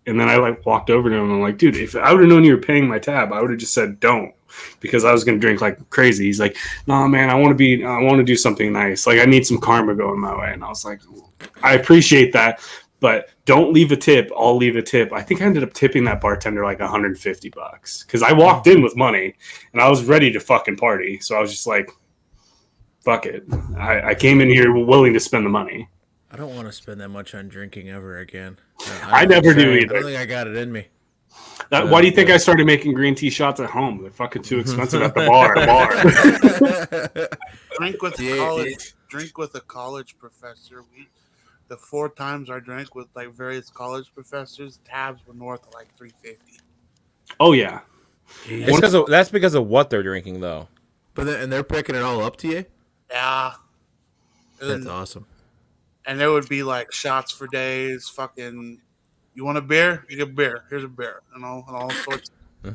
And 0.06 0.20
then 0.20 0.28
I 0.28 0.36
like 0.36 0.66
walked 0.66 0.90
over 0.90 1.10
to 1.10 1.16
him 1.16 1.24
and 1.24 1.34
I'm 1.34 1.42
like, 1.42 1.58
Dude, 1.58 1.78
if 1.78 1.96
I 1.96 2.12
would 2.12 2.22
have 2.22 2.30
known 2.30 2.44
you 2.44 2.56
were 2.56 2.62
paying 2.62 2.88
my 2.88 3.00
tab, 3.00 3.32
I 3.32 3.42
would 3.42 3.52
have 3.52 3.60
just 3.60 3.74
said, 3.74 4.00
Don't. 4.00 4.34
Because 4.80 5.04
I 5.04 5.12
was 5.12 5.24
going 5.24 5.40
to 5.40 5.42
drink 5.42 5.62
like 5.62 5.90
crazy. 5.90 6.26
He's 6.26 6.40
like, 6.40 6.58
No, 6.88 7.08
man, 7.08 7.30
I 7.30 7.36
want 7.36 7.50
to 7.50 7.56
be, 7.56 7.84
I 7.84 8.02
want 8.02 8.18
to 8.18 8.24
do 8.24 8.36
something 8.36 8.72
nice. 8.72 9.08
Like, 9.08 9.20
I 9.20 9.26
need 9.26 9.46
some 9.46 9.60
karma 9.60 9.96
going 9.96 10.20
my 10.20 10.38
way. 10.38 10.52
And 10.54 10.64
I 10.64 10.68
was 10.68 10.86
like, 10.86 11.02
I 11.62 11.74
appreciate 11.74 12.34
that 12.34 12.60
but 13.04 13.32
don't 13.44 13.74
leave 13.74 13.92
a 13.92 13.98
tip. 13.98 14.32
I'll 14.34 14.56
leave 14.56 14.78
a 14.78 14.82
tip. 14.82 15.12
I 15.12 15.22
think 15.22 15.42
I 15.42 15.46
ended 15.46 15.62
up 15.62 15.74
tipping 15.74 16.06
that 16.06 16.22
bartender 16.22 16.64
like 16.64 16.80
150 16.80 17.50
bucks 17.50 18.02
because 18.04 18.24
I 18.24 18.32
walked 18.32 18.66
in 18.68 18.82
with 18.82 18.96
money 18.96 19.36
and 19.74 19.82
I 19.82 19.90
was 19.90 20.06
ready 20.06 20.32
to 20.32 20.40
fucking 20.40 20.78
party. 20.78 21.20
So 21.20 21.36
I 21.36 21.42
was 21.42 21.52
just 21.52 21.68
like, 21.68 21.92
fuck 23.04 23.26
it. 23.26 23.44
I, 23.76 24.12
I 24.12 24.16
came 24.16 24.40
in 24.40 24.48
here 24.48 24.74
willing 24.74 25.12
to 25.16 25.20
spend 25.20 25.46
the 25.46 25.50
money. 25.50 25.90
I 26.34 26.36
don't 26.36 26.56
want 26.56 26.68
to 26.68 26.74
spend 26.74 27.00
that 27.00 27.10
much 27.10 27.36
on 27.36 27.48
drinking 27.48 27.90
ever 27.92 28.18
again. 28.18 28.58
I 29.04 29.26
never 29.26 29.54
do 29.54 29.72
I 29.74 29.78
either. 29.78 29.94
don't 29.94 30.04
think 30.06 30.18
I 30.20 30.26
got 30.26 30.48
it 30.48 30.56
in 30.56 30.72
me. 30.72 30.88
That, 31.70 31.88
why 31.90 32.02
do 32.02 32.08
you 32.08 32.14
think 32.14 32.30
I 32.32 32.38
started 32.38 32.66
making 32.66 32.94
green 32.94 33.14
tea 33.16 33.30
shots 33.30 33.60
at 33.60 33.70
home? 33.70 34.02
They're 34.02 34.12
fucking 34.12 34.42
too 34.42 34.60
expensive 34.60 35.02
at 35.04 35.14
the 35.14 35.26
bar. 35.28 35.56
bar. 35.66 37.28
Drink 37.80 38.02
with 38.02 38.20
Yeah, 38.20 38.38
college. 38.38 38.94
Drink 39.10 39.38
with 39.38 39.54
a 39.56 39.62
college 39.62 40.18
professor. 40.18 40.84
We, 40.96 41.08
the 41.68 41.78
four 41.78 42.10
times 42.10 42.50
I 42.50 42.60
drank 42.60 42.96
with 42.96 43.08
like 43.16 43.32
various 43.34 43.70
college 43.70 44.12
professors, 44.14 44.80
tabs 44.84 45.22
were 45.28 45.34
north 45.36 45.66
of 45.68 45.74
like 45.74 45.96
three 45.98 46.12
fifty. 46.22 46.60
Oh 47.40 47.54
yeah, 47.54 47.82
It's 48.46 48.76
because 48.76 48.94
of, 48.94 49.06
that's 49.08 49.30
because 49.30 49.54
of 49.56 49.68
what 49.68 49.90
they're 49.90 50.04
drinking, 50.04 50.42
though. 50.42 50.68
But 51.16 51.26
then, 51.26 51.42
and 51.44 51.52
they're 51.54 51.64
picking 51.64 51.96
it 51.96 52.02
all 52.04 52.22
up 52.24 52.38
to 52.38 52.48
you. 52.48 52.66
Yeah. 53.10 53.54
And, 54.62 54.70
That's 54.70 54.84
then- 54.86 54.94
awesome. 54.94 55.26
And 56.06 56.20
there 56.20 56.32
would 56.32 56.48
be 56.50 56.64
like 56.64 56.92
shots 56.92 57.32
for 57.32 57.48
days. 57.48 58.08
Fucking, 58.10 58.80
you 59.34 59.46
want 59.46 59.58
a 59.58 59.62
beer? 59.62 60.06
You 60.10 60.18
get 60.18 60.28
a 60.30 60.32
beer. 60.32 60.64
Here's 60.70 60.84
a 60.84 60.88
beer. 60.88 61.22
You 61.36 61.42
know, 61.42 61.64
and 61.68 61.76
all 61.76 61.90
sorts. 61.92 62.32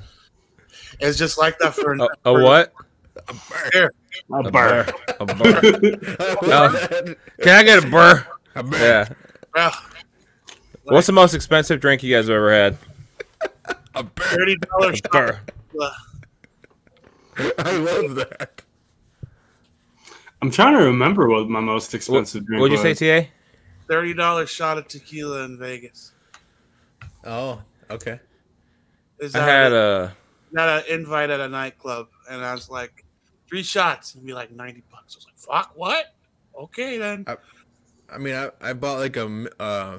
it's 1.00 1.18
just 1.18 1.38
like 1.38 1.58
that 1.58 1.74
for 1.74 1.92
A, 1.94 2.02
a 2.04 2.08
for 2.24 2.42
what? 2.42 2.72
beer. 3.72 3.90
a 4.32 4.34
A 4.38 4.50
bar. 4.50 4.84
burr. 4.84 4.92
A 5.20 5.26
burr. 5.34 5.60
Oh. 6.42 7.14
Can 7.42 7.48
I 7.54 7.62
get 7.62 7.84
a 7.84 7.86
burr? 7.88 8.26
Yeah. 8.72 9.08
Yeah, 9.56 9.72
What's 10.84 11.06
the 11.06 11.12
most 11.12 11.34
expensive 11.34 11.80
drink 11.80 12.02
you 12.02 12.14
guys 12.14 12.28
have 12.28 12.36
ever 12.36 12.52
had? 12.52 12.78
A 13.94 14.04
thirty 14.04 14.56
dollars. 14.56 15.00
Burr. 15.10 15.40
I 17.58 17.76
love 17.76 18.14
that. 18.16 18.57
I'm 20.40 20.50
trying 20.50 20.76
to 20.76 20.84
remember 20.84 21.28
what 21.28 21.48
my 21.48 21.60
most 21.60 21.94
expensive 21.94 22.46
drink 22.46 22.60
What'd 22.60 22.78
you 22.78 22.82
was. 22.84 22.98
say, 22.98 23.22
TA? 23.22 23.28
Thirty 23.88 24.14
dollars 24.14 24.50
shot 24.50 24.78
of 24.78 24.86
tequila 24.88 25.44
in 25.44 25.58
Vegas. 25.58 26.12
Oh, 27.24 27.60
okay. 27.90 28.20
Is 29.18 29.34
I 29.34 29.44
had 29.44 29.72
it? 29.72 29.78
a. 29.78 30.12
got 30.54 30.84
an 30.86 30.94
invite 30.94 31.30
at 31.30 31.40
a 31.40 31.48
nightclub, 31.48 32.08
and 32.30 32.44
I 32.44 32.54
was 32.54 32.70
like, 32.70 33.04
three 33.48 33.62
shots 33.62 34.14
and 34.14 34.24
be 34.24 34.32
like 34.32 34.52
ninety 34.52 34.82
bucks. 34.90 35.16
I 35.16 35.18
was 35.18 35.26
like, 35.26 35.38
fuck, 35.38 35.72
what? 35.74 36.14
Okay 36.56 36.98
then. 36.98 37.26
I 38.10 38.18
mean, 38.18 38.34
I, 38.34 38.50
I 38.60 38.72
bought 38.74 38.98
like 38.98 39.16
a 39.16 39.22
m- 39.22 39.48
uh, 39.58 39.98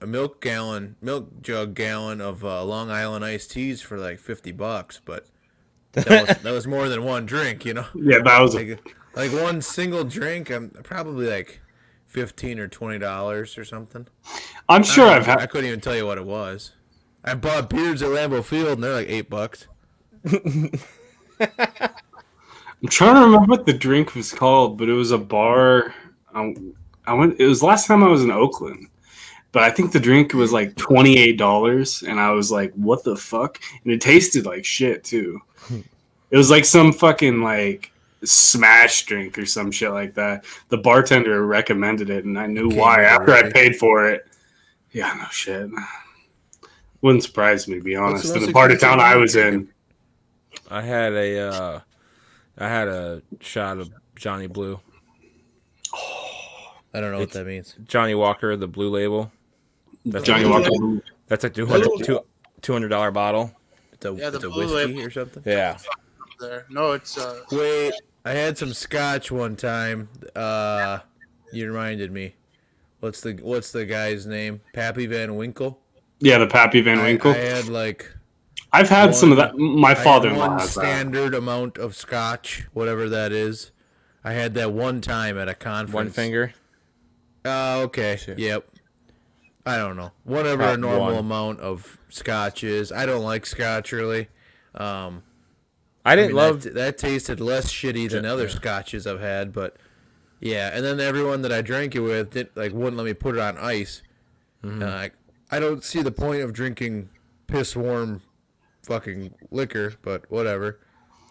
a 0.00 0.06
milk 0.06 0.40
gallon, 0.42 0.96
milk 1.00 1.40
jug 1.42 1.74
gallon 1.74 2.20
of 2.20 2.44
uh, 2.44 2.64
Long 2.64 2.90
Island 2.90 3.24
iced 3.24 3.52
teas 3.52 3.80
for 3.80 3.96
like 3.98 4.18
fifty 4.18 4.52
bucks, 4.52 5.00
but 5.04 5.26
that 5.92 6.28
was, 6.28 6.36
that 6.42 6.50
was 6.52 6.66
more 6.66 6.88
than 6.88 7.04
one 7.04 7.26
drink, 7.26 7.64
you 7.64 7.74
know. 7.74 7.86
Yeah, 7.94 8.18
that 8.24 8.40
was 8.40 8.56
a, 8.56 8.76
Like, 9.14 9.32
one 9.32 9.60
single 9.62 10.04
drink, 10.04 10.50
I'm 10.50 10.70
probably 10.70 11.28
like 11.28 11.60
fifteen 12.06 12.58
or 12.58 12.68
twenty 12.68 12.98
dollars 12.98 13.56
or 13.56 13.64
something. 13.64 14.06
I'm 14.68 14.82
sure 14.82 15.08
I, 15.08 15.16
I've 15.16 15.28
I 15.28 15.46
couldn't 15.46 15.68
even 15.68 15.80
tell 15.80 15.96
you 15.96 16.06
what 16.06 16.18
it 16.18 16.26
was. 16.26 16.72
I 17.24 17.34
bought 17.34 17.70
beers 17.70 18.02
at 18.02 18.08
Lambeau 18.08 18.44
Field, 18.44 18.74
and 18.74 18.84
they're 18.84 18.94
like 18.94 19.08
eight 19.08 19.30
bucks. 19.30 19.66
I'm 22.82 22.88
trying 22.88 23.14
to 23.14 23.20
remember 23.20 23.46
what 23.46 23.64
the 23.64 23.72
drink 23.72 24.14
was 24.14 24.32
called, 24.32 24.76
but 24.76 24.88
it 24.88 24.92
was 24.92 25.12
a 25.12 25.18
bar. 25.18 25.94
Um, 26.34 26.74
I 27.06 27.14
went. 27.14 27.40
It 27.40 27.46
was 27.46 27.62
last 27.62 27.86
time 27.86 28.02
I 28.02 28.08
was 28.08 28.24
in 28.24 28.30
Oakland, 28.30 28.88
but 29.52 29.62
I 29.62 29.70
think 29.70 29.92
the 29.92 30.00
drink 30.00 30.34
was 30.34 30.52
like 30.52 30.76
twenty 30.76 31.16
eight 31.18 31.38
dollars, 31.38 32.02
and 32.02 32.18
I 32.18 32.30
was 32.32 32.50
like, 32.50 32.72
"What 32.74 33.04
the 33.04 33.16
fuck?" 33.16 33.60
And 33.84 33.92
it 33.92 34.00
tasted 34.00 34.46
like 34.46 34.64
shit 34.64 35.04
too. 35.04 35.40
it 36.30 36.36
was 36.36 36.50
like 36.50 36.64
some 36.64 36.92
fucking 36.92 37.42
like 37.42 37.91
smash 38.24 39.06
drink 39.06 39.38
or 39.38 39.46
some 39.46 39.70
shit 39.70 39.90
like 39.90 40.14
that. 40.14 40.44
The 40.68 40.78
bartender 40.78 41.46
recommended 41.46 42.10
it, 42.10 42.24
and 42.24 42.38
I 42.38 42.46
knew 42.46 42.68
Came 42.70 42.78
why 42.78 42.98
with 42.98 43.06
a 43.06 43.10
after 43.10 43.32
I 43.32 43.50
paid 43.50 43.76
for 43.76 44.08
it. 44.08 44.26
Yeah, 44.92 45.14
no 45.14 45.26
shit. 45.30 45.70
Wouldn't 47.00 47.24
surprise 47.24 47.66
me 47.66 47.76
to 47.76 47.82
be 47.82 47.96
honest. 47.96 48.32
the 48.32 48.40
In 48.40 48.46
the 48.46 48.52
part 48.52 48.70
of 48.70 48.80
town 48.80 49.00
I 49.00 49.16
was 49.16 49.36
in, 49.36 49.68
I 50.70 50.82
had 50.82 51.12
a. 51.12 51.48
Uh, 51.48 51.80
I 52.58 52.68
had 52.68 52.86
a 52.86 53.22
shot 53.40 53.78
of 53.78 53.90
Johnny 54.14 54.46
Blue, 54.46 54.78
I 56.94 57.00
don't 57.00 57.12
know 57.12 57.20
what 57.20 57.32
that 57.32 57.46
means. 57.46 57.74
Johnny 57.86 58.14
Walker, 58.14 58.56
the 58.56 58.68
Blue 58.68 58.90
Label. 58.90 59.32
That's 60.04 60.24
Johnny 60.24 60.44
like, 60.44 60.68
Walker. 60.70 61.02
That's 61.26 61.44
a 61.44 61.50
two 61.50 61.66
hundred 61.66 61.88
two 62.60 62.72
hundred 62.72 62.88
dollar 62.88 63.10
bottle. 63.10 63.52
It's 63.92 64.04
a, 64.04 64.12
Yeah, 64.12 64.30
the 64.30 64.36
it's 64.36 64.44
a 64.44 64.50
Blue 64.50 64.74
whiskey 64.74 64.94
Label. 64.94 65.06
or 65.06 65.10
something. 65.10 65.42
Yeah. 65.46 65.78
There, 66.40 66.66
no, 66.70 66.92
it's 66.92 67.16
uh, 67.16 67.40
Wait, 67.52 67.94
I 68.24 68.32
had 68.32 68.56
some 68.58 68.72
scotch 68.72 69.30
one 69.30 69.56
time. 69.56 70.08
Uh, 70.34 71.00
you 71.52 71.66
reminded 71.66 72.12
me. 72.12 72.34
What's 73.00 73.20
the 73.20 73.32
What's 73.42 73.72
the 73.72 73.84
guy's 73.84 74.26
name? 74.26 74.60
Pappy 74.74 75.06
Van 75.06 75.34
Winkle. 75.36 75.78
Yeah, 76.20 76.38
the 76.38 76.46
Pappy 76.46 76.80
Van 76.80 77.02
Winkle. 77.02 77.32
I 77.32 77.36
had 77.38 77.68
like 77.68 78.08
I've 78.72 78.88
had 78.88 79.14
some 79.14 79.32
of 79.32 79.38
that. 79.38 79.56
My 79.58 79.94
father-in-law 79.94 80.48
one 80.48 80.58
has 80.60 80.74
that. 80.74 80.80
standard 80.80 81.34
amount 81.34 81.78
of 81.78 81.96
scotch, 81.96 82.68
whatever 82.72 83.08
that 83.08 83.32
is. 83.32 83.72
I 84.24 84.32
had 84.32 84.54
that 84.54 84.72
one 84.72 85.00
time 85.00 85.36
at 85.36 85.48
a 85.48 85.54
conference. 85.54 85.92
One 85.94 86.10
finger. 86.10 86.54
Oh, 87.44 87.82
okay. 87.82 88.16
Shit. 88.16 88.38
Yep. 88.38 88.68
I 89.66 89.76
don't 89.76 89.96
know. 89.96 90.12
Whatever 90.24 90.62
About 90.62 90.74
a 90.74 90.80
normal 90.80 91.06
one. 91.06 91.14
amount 91.16 91.60
of 91.60 91.98
scotch 92.08 92.62
is. 92.62 92.92
I 92.92 93.04
don't 93.04 93.22
like 93.24 93.46
scotch 93.46 93.90
really. 93.92 94.28
Um, 94.74 95.22
I 96.04 96.12
I 96.12 96.16
didn't 96.16 96.28
mean, 96.28 96.36
love. 96.36 96.62
that, 96.62 96.74
that 96.74 96.98
tasted 96.98 97.40
less 97.40 97.72
shitty 97.72 98.10
than 98.10 98.24
other 98.24 98.48
scotches 98.48 99.06
I've 99.06 99.20
had, 99.20 99.52
but 99.52 99.76
yeah. 100.40 100.70
And 100.74 100.84
then 100.84 101.00
everyone 101.00 101.42
that 101.42 101.52
I 101.52 101.62
drank 101.62 101.94
it 101.94 102.00
with 102.00 102.32
didn't 102.32 102.56
like 102.56 102.72
wouldn't 102.72 102.96
let 102.96 103.04
me 103.04 103.14
put 103.14 103.36
it 103.36 103.40
on 103.40 103.56
ice. 103.58 104.02
Mm-hmm. 104.64 104.82
Uh, 104.82 104.86
I, 104.86 105.10
I 105.50 105.60
don't 105.60 105.84
see 105.84 106.02
the 106.02 106.12
point 106.12 106.42
of 106.42 106.52
drinking 106.52 107.10
piss 107.46 107.76
warm 107.76 108.22
fucking 108.82 109.34
liquor, 109.50 109.94
but 110.02 110.30
whatever. 110.30 110.80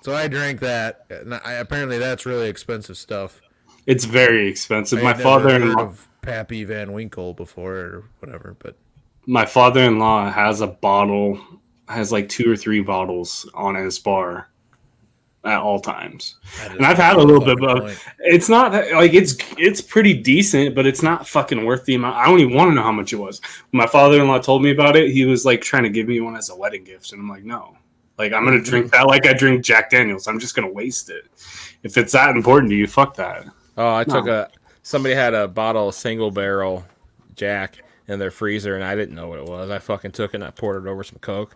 So 0.03 0.15
I 0.15 0.27
drank 0.27 0.59
that. 0.61 1.05
And 1.09 1.33
I, 1.33 1.53
apparently, 1.53 1.97
that's 1.97 2.25
really 2.25 2.47
expensive 2.47 2.97
stuff. 2.97 3.41
It's 3.85 4.05
very 4.05 4.47
expensive. 4.47 4.99
I 4.99 5.01
My 5.01 5.07
had 5.09 5.17
heard 5.17 5.23
father-in-law, 5.23 5.81
of 5.81 6.07
Pappy 6.21 6.63
Van 6.63 6.93
Winkle 6.93 7.33
before 7.33 7.75
or 7.75 8.03
whatever, 8.19 8.55
but 8.59 8.77
my 9.25 9.45
father-in-law 9.45 10.31
has 10.31 10.61
a 10.61 10.67
bottle, 10.67 11.39
has 11.87 12.11
like 12.11 12.29
two 12.29 12.51
or 12.51 12.55
three 12.55 12.81
bottles 12.81 13.49
on 13.53 13.75
his 13.75 13.97
bar 13.99 14.47
at 15.43 15.59
all 15.59 15.79
times. 15.79 16.35
And 16.61 16.85
I've 16.85 16.97
had 16.97 17.15
a 17.15 17.21
little 17.21 17.43
bit 17.43 17.63
of. 17.63 17.79
point. 17.79 18.05
It's 18.19 18.49
not 18.49 18.73
like 18.73 19.13
it's 19.13 19.35
it's 19.57 19.81
pretty 19.81 20.13
decent, 20.13 20.75
but 20.75 20.85
it's 20.85 21.01
not 21.01 21.27
fucking 21.27 21.65
worth 21.65 21.85
the 21.85 21.95
amount. 21.95 22.17
I 22.17 22.25
don't 22.25 22.39
even 22.39 22.55
want 22.55 22.69
to 22.71 22.75
know 22.75 22.83
how 22.83 22.91
much 22.91 23.13
it 23.13 23.17
was. 23.17 23.41
When 23.71 23.79
my 23.79 23.87
father-in-law 23.87 24.39
told 24.39 24.61
me 24.63 24.71
about 24.71 24.95
it, 24.95 25.11
he 25.11 25.25
was 25.25 25.45
like 25.45 25.61
trying 25.61 25.83
to 25.83 25.89
give 25.89 26.07
me 26.07 26.21
one 26.21 26.35
as 26.35 26.49
a 26.49 26.55
wedding 26.55 26.83
gift, 26.83 27.11
and 27.11 27.21
I'm 27.21 27.29
like, 27.29 27.43
no. 27.43 27.75
Like 28.17 28.33
I'm 28.33 28.43
gonna 28.43 28.57
mm-hmm. 28.57 28.69
drink 28.69 28.91
that 28.91 29.07
like 29.07 29.25
I 29.25 29.33
drink 29.33 29.63
Jack 29.63 29.89
Daniels. 29.89 30.27
I'm 30.27 30.39
just 30.39 30.55
gonna 30.55 30.71
waste 30.71 31.09
it. 31.09 31.25
If 31.81 31.97
it's 31.97 32.11
that 32.11 32.35
important 32.35 32.69
to 32.69 32.75
you, 32.75 32.85
fuck 32.85 33.15
that. 33.15 33.47
Oh, 33.77 33.95
I 33.95 34.03
took 34.03 34.27
a. 34.27 34.49
Somebody 34.83 35.15
had 35.15 35.33
a 35.33 35.47
bottle 35.47 35.89
of 35.89 35.95
single 35.95 36.29
barrel 36.29 36.85
Jack 37.35 37.83
in 38.07 38.19
their 38.19 38.29
freezer, 38.29 38.75
and 38.75 38.83
I 38.83 38.95
didn't 38.95 39.15
know 39.15 39.27
what 39.27 39.39
it 39.39 39.45
was. 39.45 39.69
I 39.71 39.79
fucking 39.79 40.11
took 40.11 40.33
it 40.33 40.37
and 40.37 40.43
I 40.43 40.51
poured 40.51 40.85
it 40.85 40.89
over 40.89 41.03
some 41.03 41.17
Coke. 41.19 41.55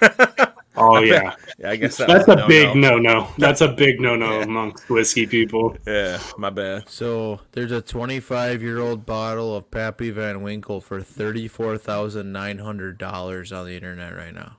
Oh 0.76 0.98
yeah, 1.00 1.34
Yeah, 1.58 1.70
I 1.70 1.76
guess 1.76 1.96
that 1.98 2.08
that's 2.08 2.26
a 2.28 2.44
big 2.48 2.74
no-no. 2.74 2.98
no 2.98 3.20
no. 3.20 3.28
That's 3.38 3.60
a 3.60 3.68
big 3.68 4.00
no 4.00 4.16
no 4.16 4.40
amongst 4.40 4.88
whiskey 4.90 5.24
people. 5.26 5.76
Yeah, 5.86 6.18
my 6.36 6.50
bad. 6.50 6.88
So 6.88 7.40
there's 7.52 7.70
a 7.72 7.80
25 7.80 8.60
year 8.62 8.80
old 8.80 9.06
bottle 9.06 9.54
of 9.56 9.70
Pappy 9.70 10.10
Van 10.10 10.42
Winkle 10.42 10.80
for 10.80 11.00
$34,900 11.00 13.56
on 13.56 13.66
the 13.66 13.74
internet 13.76 14.16
right 14.16 14.34
now. 14.34 14.56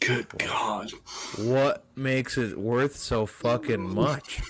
Good 0.00 0.26
God, 0.38 0.92
What 1.38 1.84
makes 1.96 2.36
it 2.38 2.56
worth 2.58 2.96
so 2.96 3.24
fucking 3.26 3.80
much? 3.94 4.40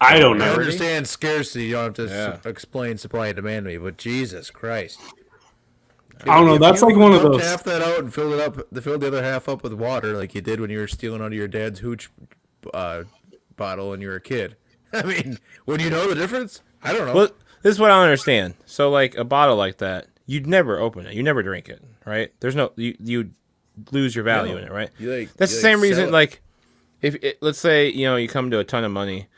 I 0.00 0.18
don't 0.20 0.38
know. 0.38 0.44
I 0.44 0.48
know. 0.48 0.54
understand 0.54 1.06
scarcity. 1.08 1.64
You 1.66 1.72
don't 1.72 1.84
have 1.84 1.94
to 1.94 2.06
Yeah. 2.14 2.36
s- 2.38 2.46
explain 2.46 2.96
supply 2.98 3.26
and 3.28 3.36
demand 3.36 3.64
to 3.66 3.72
me, 3.72 3.78
but 3.78 3.96
Jesus 3.98 4.50
Christ. 4.50 5.00
I 6.24 6.34
don't 6.36 6.46
know. 6.46 6.54
If 6.54 6.60
That's 6.60 6.82
like 6.82 6.96
one 6.96 7.12
of 7.12 7.22
dumped 7.22 7.38
those. 7.38 7.48
half 7.50 7.64
that 7.64 7.82
out 7.82 7.98
and 8.00 8.12
filled 8.14 8.32
it 8.34 8.40
up, 8.40 8.56
filled 8.82 9.00
the 9.00 9.08
other 9.08 9.22
half 9.22 9.48
up 9.48 9.62
with 9.62 9.72
water, 9.72 10.16
like 10.16 10.34
you 10.34 10.40
did 10.40 10.60
when 10.60 10.70
you 10.70 10.78
were 10.78 10.88
stealing 10.88 11.20
out 11.20 11.26
of 11.28 11.32
your 11.34 11.48
dad's 11.48 11.80
hooch 11.80 12.10
uh, 12.72 13.04
bottle 13.56 13.90
when 13.90 14.00
you 14.00 14.08
were 14.08 14.16
a 14.16 14.20
kid. 14.20 14.56
I 14.92 15.02
mean, 15.02 15.38
would 15.66 15.80
you 15.80 15.90
know 15.90 16.08
the 16.08 16.14
difference? 16.14 16.62
I 16.82 16.92
don't 16.92 17.06
know. 17.06 17.14
Well, 17.14 17.28
this 17.62 17.72
is 17.72 17.80
what 17.80 17.90
I 17.90 17.94
don't 17.94 18.04
understand. 18.04 18.54
So, 18.66 18.90
like 18.90 19.16
a 19.16 19.24
bottle 19.24 19.56
like 19.56 19.78
that, 19.78 20.06
you'd 20.26 20.46
never 20.46 20.78
open 20.78 21.06
it. 21.06 21.14
You 21.14 21.22
never 21.22 21.42
drink 21.42 21.68
it, 21.68 21.82
right? 22.04 22.32
There's 22.40 22.56
no 22.56 22.72
you 22.76 22.96
you 23.00 23.30
lose 23.90 24.14
your 24.14 24.24
value 24.24 24.52
No. 24.52 24.58
in 24.58 24.64
it, 24.64 24.72
right? 24.72 24.90
You, 24.98 25.12
like- 25.12 25.32
That's 25.34 25.52
you, 25.52 25.60
the 25.60 25.66
like, 25.68 25.72
same 25.74 25.80
reason. 25.80 26.04
it. 26.08 26.10
Like, 26.12 26.42
if 27.00 27.14
it, 27.16 27.38
let's 27.40 27.58
say 27.58 27.88
you 27.88 28.04
know 28.06 28.16
you 28.16 28.28
come 28.28 28.50
to 28.50 28.58
a 28.58 28.64
ton 28.64 28.84
of 28.84 28.92
money, 28.92 29.28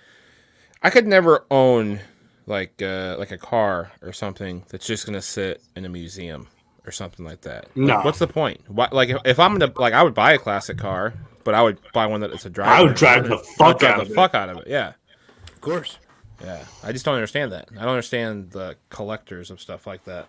I 0.82 0.90
could 0.90 1.06
never 1.06 1.44
own 1.50 2.00
like 2.46 2.82
uh, 2.82 3.16
like 3.18 3.30
a 3.30 3.38
car 3.38 3.92
or 4.02 4.12
something 4.12 4.64
that's 4.68 4.86
just 4.86 5.06
gonna 5.06 5.22
sit 5.22 5.62
in 5.76 5.84
a 5.84 5.88
museum 5.88 6.48
or 6.86 6.90
something 6.92 7.24
like 7.24 7.42
that. 7.42 7.64
Like, 7.74 7.76
No. 7.76 8.00
what's 8.02 8.18
the 8.18 8.26
point? 8.28 8.60
Why, 8.68 8.88
like 8.92 9.08
if, 9.08 9.18
if 9.24 9.38
I'm 9.40 9.56
gonna 9.58 9.72
like 9.76 9.94
I 9.94 10.02
would 10.02 10.14
buy 10.14 10.32
a 10.32 10.38
classic 10.38 10.78
car, 10.78 11.14
but 11.44 11.54
I 11.54 11.62
would 11.62 11.78
buy 11.92 12.06
one 12.06 12.20
that 12.20 12.30
it's 12.32 12.44
a 12.46 12.50
drive. 12.50 12.68
I 12.68 12.82
would 12.82 12.94
drive 12.94 13.28
the 13.28 13.38
fuck 13.38 13.78
drive 13.80 13.92
out 13.92 13.96
the 13.96 14.02
of 14.02 14.10
it. 14.10 14.14
fuck 14.14 14.34
out 14.34 14.48
of 14.48 14.58
it. 14.58 14.66
Yeah. 14.68 14.92
of 15.52 15.60
course. 15.60 15.98
Yeah, 16.42 16.64
I 16.82 16.92
just 16.92 17.04
don't 17.04 17.14
understand 17.14 17.52
that. 17.52 17.68
I 17.72 17.80
don't 17.82 17.90
understand 17.90 18.50
the 18.50 18.76
collectors 18.90 19.50
of 19.50 19.60
stuff 19.60 19.86
like 19.86 20.04
that. 20.04 20.28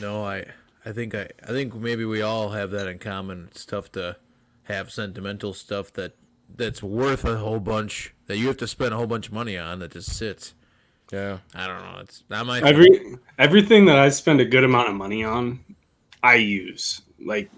No, 0.00 0.24
I, 0.24 0.44
I 0.84 0.92
think 0.92 1.14
I, 1.14 1.28
I 1.42 1.46
think 1.48 1.74
maybe 1.74 2.04
we 2.04 2.20
all 2.20 2.50
have 2.50 2.70
that 2.72 2.86
in 2.86 2.98
common. 2.98 3.48
It's 3.50 3.64
tough 3.64 3.90
to 3.92 4.16
have 4.64 4.90
sentimental 4.90 5.54
stuff 5.54 5.92
that 5.94 6.14
that's 6.54 6.82
worth 6.82 7.24
a 7.24 7.36
whole 7.38 7.60
bunch 7.60 8.12
that 8.26 8.36
you 8.36 8.48
have 8.48 8.56
to 8.58 8.66
spend 8.66 8.92
a 8.92 8.96
whole 8.96 9.06
bunch 9.06 9.28
of 9.28 9.32
money 9.32 9.56
on 9.56 9.78
that 9.78 9.92
just 9.92 10.12
sits. 10.14 10.54
Yeah, 11.12 11.38
I 11.54 11.66
don't 11.66 11.82
know. 11.82 11.98
It's 12.00 12.22
not 12.30 12.46
my 12.46 12.60
thing. 12.60 12.68
Every 12.68 13.16
everything 13.38 13.84
that 13.86 13.98
I 13.98 14.08
spend 14.10 14.40
a 14.40 14.44
good 14.44 14.64
amount 14.64 14.88
of 14.88 14.94
money 14.94 15.24
on, 15.24 15.60
I 16.22 16.36
use. 16.36 17.02
Like, 17.24 17.50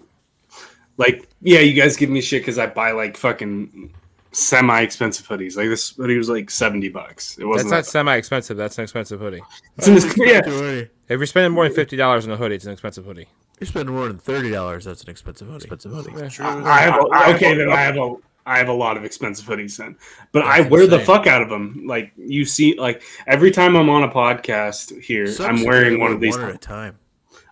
like 0.97 1.27
yeah, 1.41 1.59
you 1.59 1.79
guys 1.79 1.95
give 1.95 2.09
me 2.09 2.21
shit 2.21 2.41
because 2.41 2.57
I 2.57 2.67
buy 2.67 2.91
like 2.91 3.15
fucking 3.15 3.93
semi 4.31 4.81
expensive 4.81 5.27
hoodies. 5.27 5.55
Like 5.55 5.69
this 5.69 5.91
hoodie 5.91 6.17
was 6.17 6.29
like 6.29 6.49
seventy 6.49 6.89
bucks. 6.89 7.37
It 7.37 7.45
wasn't. 7.45 7.69
That's 7.69 7.71
not 7.71 7.85
that- 7.85 7.91
semi-expensive. 7.91 8.57
That's 8.57 8.77
an 8.77 8.83
expensive 8.83 9.19
hoodie. 9.19 9.41
it's 9.77 9.87
in 9.87 9.95
this, 9.95 10.13
yeah, 10.17 10.41
You're 10.47 10.79
If 10.79 10.89
you're 11.09 11.25
spending 11.25 11.51
more 11.53 11.65
than 11.65 11.75
fifty 11.75 11.95
dollars 11.95 12.25
on 12.25 12.33
a 12.33 12.37
hoodie, 12.37 12.55
it's 12.55 12.65
an 12.65 12.73
expensive 12.73 13.05
hoodie. 13.05 13.27
You're 13.59 13.67
spending 13.67 13.93
more 13.93 14.07
than 14.07 14.17
thirty 14.17 14.49
dollars. 14.49 14.85
That's 14.85 15.03
an 15.03 15.09
expensive 15.09 15.47
hoodie. 15.47 15.65
Expensive 15.65 15.91
hoodie. 15.91 16.29
True. 16.29 16.45
I 16.45 16.81
have 16.81 16.95
a, 16.95 17.35
okay. 17.35 17.55
Then 17.55 17.69
I 17.69 17.81
have 17.81 17.97
a 17.97 18.15
I 18.45 18.57
have 18.57 18.67
a 18.67 18.73
lot 18.73 18.97
of 18.97 19.05
expensive 19.05 19.45
hoodies 19.45 19.77
then, 19.77 19.97
but 20.31 20.43
I 20.43 20.61
wear 20.61 20.87
the 20.87 20.99
fuck 20.99 21.27
out 21.27 21.41
of 21.41 21.49
them. 21.49 21.83
Like 21.85 22.11
you 22.17 22.45
see, 22.45 22.75
like 22.77 23.03
every 23.27 23.51
time 23.51 23.75
I'm 23.75 23.89
on 23.89 24.03
a 24.03 24.09
podcast 24.09 25.01
here, 25.01 25.27
Sucks 25.27 25.49
I'm 25.49 25.65
wearing 25.65 25.99
one 25.99 26.11
of 26.11 26.19
these. 26.19 26.37
one 26.37 26.49
at 26.49 26.55
a 26.55 26.57
time. 26.57 26.97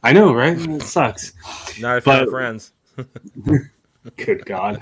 I 0.03 0.13
know, 0.13 0.33
right? 0.33 0.57
It 0.57 0.67
mm. 0.67 0.81
sucks. 0.81 1.33
Not 1.79 1.97
if 1.97 2.05
But- 2.05 2.23
you're 2.23 2.31
friends. 2.31 2.71
Good 4.17 4.45
God. 4.45 4.81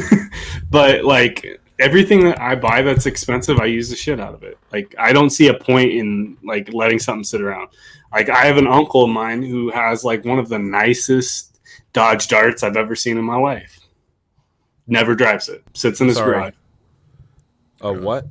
but 0.70 1.04
like 1.04 1.60
everything 1.78 2.24
that 2.24 2.40
I 2.40 2.56
buy 2.56 2.82
that's 2.82 3.06
expensive, 3.06 3.60
I 3.60 3.66
use 3.66 3.88
the 3.88 3.96
shit 3.96 4.20
out 4.20 4.34
of 4.34 4.42
it. 4.42 4.58
Like 4.72 4.94
I 4.98 5.12
don't 5.12 5.30
see 5.30 5.48
a 5.48 5.54
point 5.54 5.92
in 5.92 6.36
like 6.44 6.72
letting 6.72 6.98
something 6.98 7.24
sit 7.24 7.40
around. 7.40 7.68
Like 8.12 8.28
I 8.28 8.44
have 8.44 8.56
an 8.56 8.66
uncle 8.66 9.04
of 9.04 9.10
mine 9.10 9.42
who 9.42 9.70
has 9.70 10.04
like 10.04 10.24
one 10.24 10.38
of 10.38 10.48
the 10.48 10.58
nicest 10.58 11.60
Dodge 11.92 12.28
Darts 12.28 12.62
I've 12.62 12.76
ever 12.76 12.94
seen 12.94 13.18
in 13.18 13.24
my 13.24 13.36
life. 13.36 13.79
Never 14.90 15.14
drives 15.14 15.48
it. 15.48 15.62
Sits 15.72 16.00
in 16.02 16.08
his 16.08 16.16
Sorry. 16.16 16.32
garage. 16.34 16.54
A 17.80 17.92
what? 17.92 18.26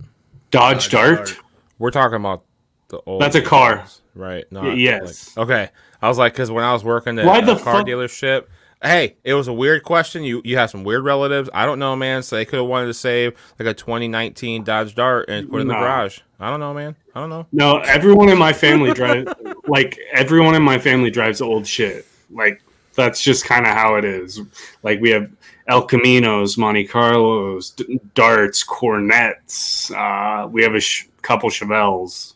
Dodge, 0.52 0.76
Dodge 0.76 0.90
Dart. 0.90 1.18
Dart. 1.18 1.38
We're 1.80 1.92
talking 1.92 2.18
about 2.18 2.44
the 2.90 3.00
old. 3.06 3.22
That's 3.22 3.36
a 3.36 3.42
car. 3.42 3.78
ones, 3.78 4.02
right? 4.14 4.46
Not 4.52 4.64
Y- 4.66 4.74
yes. 4.74 5.36
like- 5.36 5.50
okay. 5.50 5.70
I 6.02 6.08
was 6.08 6.18
like, 6.18 6.34
because 6.34 6.52
when 6.52 6.64
I 6.64 6.74
was 6.74 6.84
working 6.84 7.18
at 7.18 7.26
Why 7.26 7.40
a 7.40 7.46
the 7.46 7.56
car 7.56 7.78
fuck- 7.78 7.88
dealership, 7.88 8.46
hey, 8.84 9.16
it 9.24 9.34
was 9.34 9.48
a 9.48 9.54
weird 9.54 9.84
question. 9.84 10.24
You 10.24 10.42
you 10.46 10.58
have 10.58 10.70
some 10.70 10.84
weird 10.84 11.04
relatives. 11.04 11.50
I 11.54 11.66
don't 11.66 11.80
know, 11.80 11.96
man. 11.96 12.22
So 12.24 12.36
they 12.36 12.46
could 12.46 12.60
have 12.60 12.68
wanted 12.68 12.88
to 12.88 12.94
save 12.94 13.34
like 13.58 13.68
a 13.68 13.74
2019 13.74 14.64
Dodge 14.64 14.96
Dart 14.96 15.30
and 15.30 15.50
put 15.50 15.58
it 15.58 15.62
in 15.62 15.68
the 15.70 15.74
garage. 15.74 16.20
I 16.40 16.50
don't 16.50 16.60
know, 16.60 16.74
man. 16.74 16.96
I 17.16 17.20
don't 17.22 17.30
know. 17.30 17.48
No, 17.52 17.80
everyone 17.80 18.30
in 18.30 18.38
my 18.38 18.54
family 18.54 18.94
drives 18.94 19.32
like 19.68 19.98
everyone 20.14 20.56
in 20.56 20.62
my 20.64 20.78
family 20.80 21.10
drives 21.10 21.42
old 21.42 21.66
shit. 21.68 22.06
Like 22.32 22.62
that's 22.96 23.22
just 23.22 23.46
kind 23.46 23.66
of 23.66 23.74
how 23.74 23.96
it 23.96 24.06
is. 24.06 24.42
Like 24.84 25.00
we 25.02 25.10
have 25.12 25.30
El 25.70 25.88
Caminos, 25.88 26.58
Monte 26.58 26.84
Carlos, 26.86 27.70
D- 27.72 28.00
Darts, 28.16 28.64
Coronets. 28.64 29.92
Uh, 29.92 30.48
we 30.52 30.64
have 30.64 30.74
a 30.76 30.80
sh- 30.80 31.06
couple 31.22 31.50
Chevelles, 31.50 32.34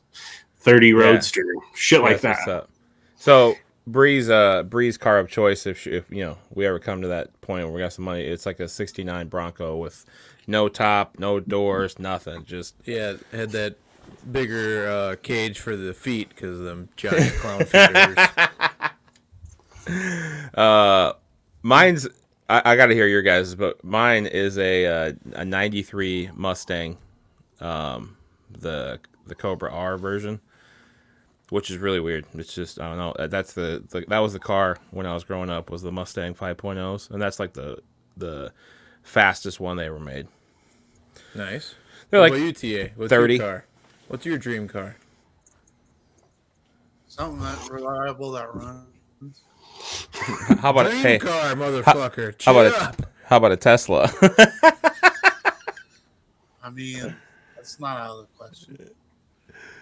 thirty 0.60 0.94
Roadster, 0.94 1.44
shit 1.74 2.02
like 2.02 2.22
That's 2.22 2.46
that. 2.46 2.68
So 3.18 3.56
Breeze, 3.88 4.30
uh, 4.30 4.64
Breeze 4.64 4.98
car 4.98 5.18
of 5.20 5.30
choice. 5.30 5.66
If, 5.66 5.80
she- 5.80 5.92
if 5.92 6.10
you 6.10 6.24
know 6.24 6.38
we 6.54 6.66
ever 6.68 6.78
come 6.80 7.02
to 7.02 7.08
that 7.10 7.40
point 7.42 7.66
where 7.66 7.74
we 7.74 7.82
got 7.82 7.92
some 7.94 8.06
money, 8.06 8.22
it's 8.24 8.46
like 8.46 8.60
a 8.60 8.68
'69 8.70 9.28
Bronco 9.30 9.78
with 9.78 10.06
no 10.46 10.70
top, 10.70 11.18
no 11.18 11.40
doors, 11.40 11.98
nothing. 11.98 12.46
Just 12.46 12.76
Yeah, 12.86 13.14
had 13.32 13.50
that 13.52 13.76
bigger 14.32 14.88
uh, 14.88 15.16
cage 15.24 15.60
for 15.60 15.76
the 15.76 15.94
feet 15.94 16.30
because 16.30 16.60
of 16.60 16.66
them 16.66 16.90
giant 16.98 17.34
clown 17.36 17.66
feeders. 17.66 18.18
uh, 20.54 21.14
mine's. 21.62 22.08
I, 22.50 22.62
I 22.66 22.76
got 22.76 22.88
to 22.88 22.94
hear 22.96 23.08
your 23.08 23.22
guys, 23.22 23.56
but 23.56 23.84
mine 23.84 24.26
is 24.28 24.58
a 24.58 24.86
uh, 24.86 25.14
a 25.34 25.46
'93 25.46 26.32
Mustang, 26.36 26.98
um, 27.62 28.18
the 28.52 29.00
the 29.28 29.36
Cobra 29.36 29.72
R 29.72 29.98
version, 29.98 30.42
which 31.50 31.72
is 31.72 31.78
really 31.78 32.00
weird. 32.00 32.26
It's 32.34 32.54
just 32.54 32.80
I 32.80 32.90
don't 32.90 32.98
know. 32.98 33.28
That's 33.28 33.54
the, 33.54 33.84
the 33.90 34.06
that 34.10 34.20
was 34.20 34.34
the 34.34 34.40
car 34.40 34.78
when 34.92 35.06
I 35.06 35.14
was 35.14 35.24
growing 35.24 35.50
up 35.50 35.70
was 35.72 35.82
the 35.82 35.92
Mustang 35.92 36.34
5.0s, 36.36 37.12
and 37.12 37.22
that's 37.22 37.40
like 37.40 37.54
the 37.54 37.80
the 38.18 38.52
fastest 39.04 39.60
one 39.60 39.78
they 39.78 39.86
ever 39.88 40.00
made. 40.00 40.28
nice. 41.36 41.76
They're 42.10 42.20
what 42.20 42.32
like 42.32 42.34
about 42.34 42.64
you, 42.64 42.92
What's 42.96 43.10
30. 43.10 43.36
your 43.36 43.38
car? 43.38 43.66
What's 44.08 44.26
your 44.26 44.38
dream 44.38 44.68
car? 44.68 44.98
Something 47.08 47.42
that 47.42 47.70
reliable 47.70 48.32
that 48.32 48.54
runs. 48.54 48.88
how 50.60 50.70
about 50.72 50.88
a, 50.88 50.90
Dream 50.92 51.02
hey, 51.02 51.20
car, 51.20 51.54
motherfucker. 51.56 52.42
how 52.44 52.58
about 52.58 52.72
Cheer 52.72 52.82
a, 52.82 52.96
how 53.26 53.38
about 53.38 53.52
a 53.52 53.58
Tesla? 53.58 54.10
I 56.64 56.70
mean, 56.72 57.16
that's 57.56 57.80
not 57.80 57.98
out 58.00 58.12
of 58.12 58.28
the 58.28 58.28
question. 58.38 58.90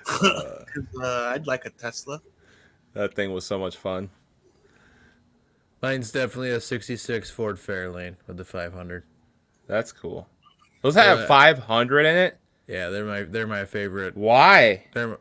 uh, 1.02 1.32
I'd 1.34 1.46
like 1.48 1.66
a 1.66 1.70
Tesla. 1.70 2.22
that 2.94 3.14
thing 3.14 3.32
was 3.34 3.46
so 3.46 3.60
much 3.60 3.78
fun. 3.78 4.10
Mine's 5.82 6.12
definitely 6.12 6.52
a 6.52 6.60
'66 6.62 7.30
Ford 7.30 7.58
Fairlane 7.58 8.16
with 8.28 8.38
the 8.38 8.46
500. 8.46 9.04
That's 9.68 9.92
cool. 9.92 10.28
Those 10.82 10.96
have 10.96 11.20
Yeah. 11.20 11.26
500 11.28 12.06
in 12.06 12.16
it. 12.16 12.38
Yeah, 12.68 12.90
they're 12.90 13.06
my 13.06 13.24
they're 13.24 13.48
my 13.48 13.66
favorite. 13.66 14.16
Why? 14.16 14.86
They're, 14.94 15.18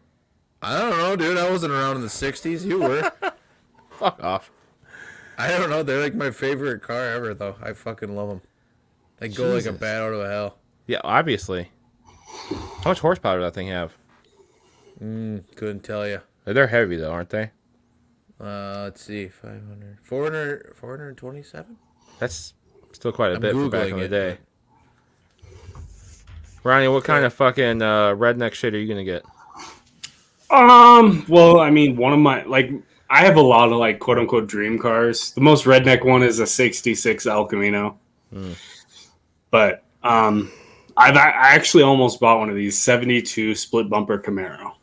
I 0.63 0.79
don't 0.79 0.97
know, 0.99 1.17
dude. 1.17 1.37
I 1.39 1.51
wasn't 1.51 1.73
around 1.73 1.97
in 1.97 2.03
the 2.03 2.09
'60s. 2.09 2.65
You 2.65 2.81
were. 2.81 3.13
Fuck 3.99 4.23
off. 4.23 4.51
I 5.41 5.57
don't 5.59 5.71
know. 5.71 5.83
They're 5.83 6.01
like 6.03 6.15
my 6.15 6.31
favorite 6.31 6.83
car 6.83 7.07
ever, 7.07 7.35
though. 7.35 7.57
I 7.63 7.73
fucking 7.73 8.15
love 8.15 8.29
them. 8.29 8.43
They 9.19 9.29
go 9.29 9.55
like 9.55 9.67
a 9.67 9.73
bat 9.73 10.03
out 10.03 10.13
of 10.13 10.31
hell. 10.31 10.59
Yeah, 10.87 11.01
obviously. 11.05 11.71
How 12.83 12.91
much 12.91 13.01
horsepower 13.01 13.39
does 13.39 13.47
that 13.47 13.55
thing 13.55 13.69
have? 13.69 13.93
Mm, 15.03 15.45
Couldn't 15.57 15.81
tell 15.85 16.07
you. 16.07 16.21
They're 16.45 16.67
heavy 16.67 16.97
though, 16.97 17.13
aren't 17.13 17.31
they? 17.31 17.51
Uh, 18.41 18.83
let's 18.85 19.03
see, 19.03 19.29
500, 19.29 19.99
400, 20.03 20.75
427? 20.75 21.77
That's 22.19 22.55
still 22.93 23.13
quite 23.13 23.33
a 23.33 23.35
I'm 23.35 23.41
bit 23.41 23.53
for 23.53 23.69
back 23.69 23.91
in 23.91 23.99
the 23.99 24.05
it, 24.05 24.09
day. 24.09 24.39
Ronnie, 26.65 26.89
what 26.89 27.05
kind 27.05 27.25
of 27.25 27.33
fucking 27.33 27.83
uh, 27.83 28.15
redneck 28.15 28.53
shit 28.53 28.75
are 28.75 28.79
you 28.79 28.89
gonna 28.89 29.05
get? 29.05 29.25
Um. 30.51 31.25
Well, 31.29 31.61
I 31.61 31.71
mean, 31.71 31.97
one 31.97 32.13
of 32.13 32.19
my 32.19 32.43
like, 32.45 32.71
I 33.11 33.25
have 33.25 33.37
a 33.37 33.43
lot 33.43 33.73
of 33.73 33.79
like 33.79 33.99
quote 33.99 34.19
unquote 34.19 34.47
dream 34.47 34.79
cars. 34.79 35.33
The 35.33 35.41
most 35.41 35.65
redneck 35.65 36.05
one 36.05 36.23
is 36.23 36.39
a 36.39 36.47
'66 36.47 37.27
El 37.27 37.45
Camino. 37.47 37.99
But 39.51 39.83
um, 40.05 40.51
I've 40.97 41.17
I 41.17 41.31
actually 41.31 41.83
almost 41.83 42.21
bought 42.21 42.39
one 42.39 42.49
of 42.51 42.55
these 42.55 42.79
'72 42.79 43.55
split 43.57 43.89
bumper 43.91 44.19
Camaro. 44.19 44.75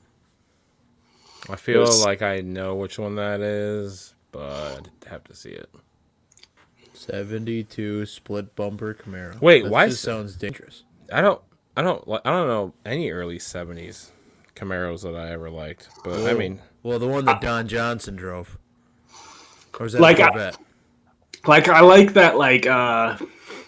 I 1.49 1.55
feel 1.55 1.85
Yes. 1.85 2.03
like 2.03 2.21
I 2.21 2.41
know 2.41 2.75
which 2.75 2.99
one 2.99 3.15
that 3.15 3.39
is, 3.39 4.13
but 4.33 4.89
I'd 5.05 5.09
have 5.09 5.23
to 5.25 5.33
see 5.35 5.51
it. 5.51 5.69
72 6.93 8.05
split 8.05 8.55
bumper 8.55 8.93
Camaro. 8.93 9.39
Wait, 9.39 9.63
That 9.63 9.71
why 9.71 9.87
just 9.87 9.99
s- 9.99 10.03
sounds 10.03 10.35
dangerous. 10.35 10.83
I 11.13 11.21
don't, 11.21 11.41
I 11.77 11.81
don't, 11.83 12.05
li- 12.07 12.19
I 12.25 12.31
don't 12.31 12.47
know 12.47 12.73
any 12.85 13.11
early 13.11 13.37
'70s 13.39 14.09
Camaros 14.55 15.03
that 15.03 15.15
I 15.15 15.31
ever 15.31 15.49
liked. 15.49 15.87
But 16.03 16.27
I 16.29 16.33
mean, 16.33 16.59
well, 16.83 16.99
the 16.99 17.07
one 17.07 17.25
that 17.25 17.41
Don 17.41 17.67
Johnson 17.67 18.15
drove. 18.15 18.57
Or 19.79 19.85
is 19.85 19.93
that 19.93 20.01
Like, 20.01 20.19
like 20.19 20.27
I- 20.27 20.31
Corvette? 20.31 20.57
Like 21.45 21.69
I 21.69 21.79
like 21.81 22.13
that. 22.13 22.37
Like 22.37 22.65
uh, 22.65 23.17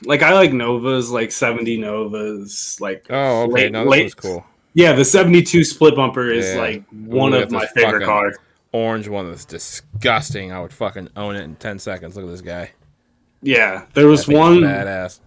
like 0.04 0.22
I 0.22 0.34
like 0.34 0.52
Novas, 0.52 1.12
like 1.12 1.32
seventy 1.32 1.78
Novas. 1.78 2.80
Like 2.82 3.06
oh, 3.10 3.43
okay, 3.43 3.52
late- 3.54 3.72
no, 3.72 3.84
this 3.86 3.91
late- 3.91 4.04
was 4.06 4.15
cool. 4.15 4.45
Yeah, 4.74 4.93
the 4.93 5.06
seventy-two 5.06 5.63
split 5.63 5.95
bumper 5.95 6.30
is 6.30 6.45
Yeah. 6.54 6.60
like 6.62 6.84
one 6.89 7.32
Look 7.32 7.45
of 7.45 7.52
my 7.52 7.65
favorite 7.67 8.06
cars. 8.06 8.36
Orange 8.72 9.08
one 9.08 9.30
that's 9.30 9.45
disgusting. 9.45 10.52
I 10.52 10.60
would 10.62 10.74
fucking 10.74 11.10
own 11.15 11.36
it 11.36 11.41
in 11.43 11.56
ten 11.56 11.80
seconds. 11.80 12.15
Look 12.15 12.26
at 12.26 12.32
this 12.32 12.41
guy. 12.41 12.72
Yeah, 13.41 13.86
there 13.93 14.08
was 14.08 14.28
one. 14.28 14.58
badass. 14.62 15.19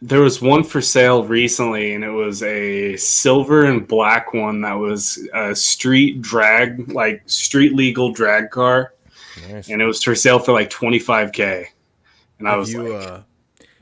There 0.00 0.20
was 0.20 0.40
one 0.40 0.62
for 0.62 0.80
sale 0.80 1.24
recently, 1.24 1.94
and 1.94 2.04
it 2.04 2.10
was 2.10 2.42
a 2.44 2.96
silver 2.96 3.64
and 3.64 3.86
black 3.86 4.32
one 4.32 4.60
that 4.60 4.74
was 4.74 5.28
a 5.34 5.54
street 5.56 6.22
drag, 6.22 6.92
like 6.92 7.22
street 7.26 7.74
legal 7.74 8.12
drag 8.12 8.50
car, 8.50 8.94
Nice. 9.50 9.68
and 9.68 9.82
it 9.82 9.84
was 9.84 10.02
for 10.02 10.14
sale 10.14 10.38
for 10.38 10.52
like 10.52 10.70
twenty 10.70 10.98
five 11.00 11.32
k. 11.32 11.66
And 12.38 12.48
I 12.48 12.56
was 12.56 12.72
you, 12.72 12.88
like, 12.94 13.08
uh, 13.08 13.20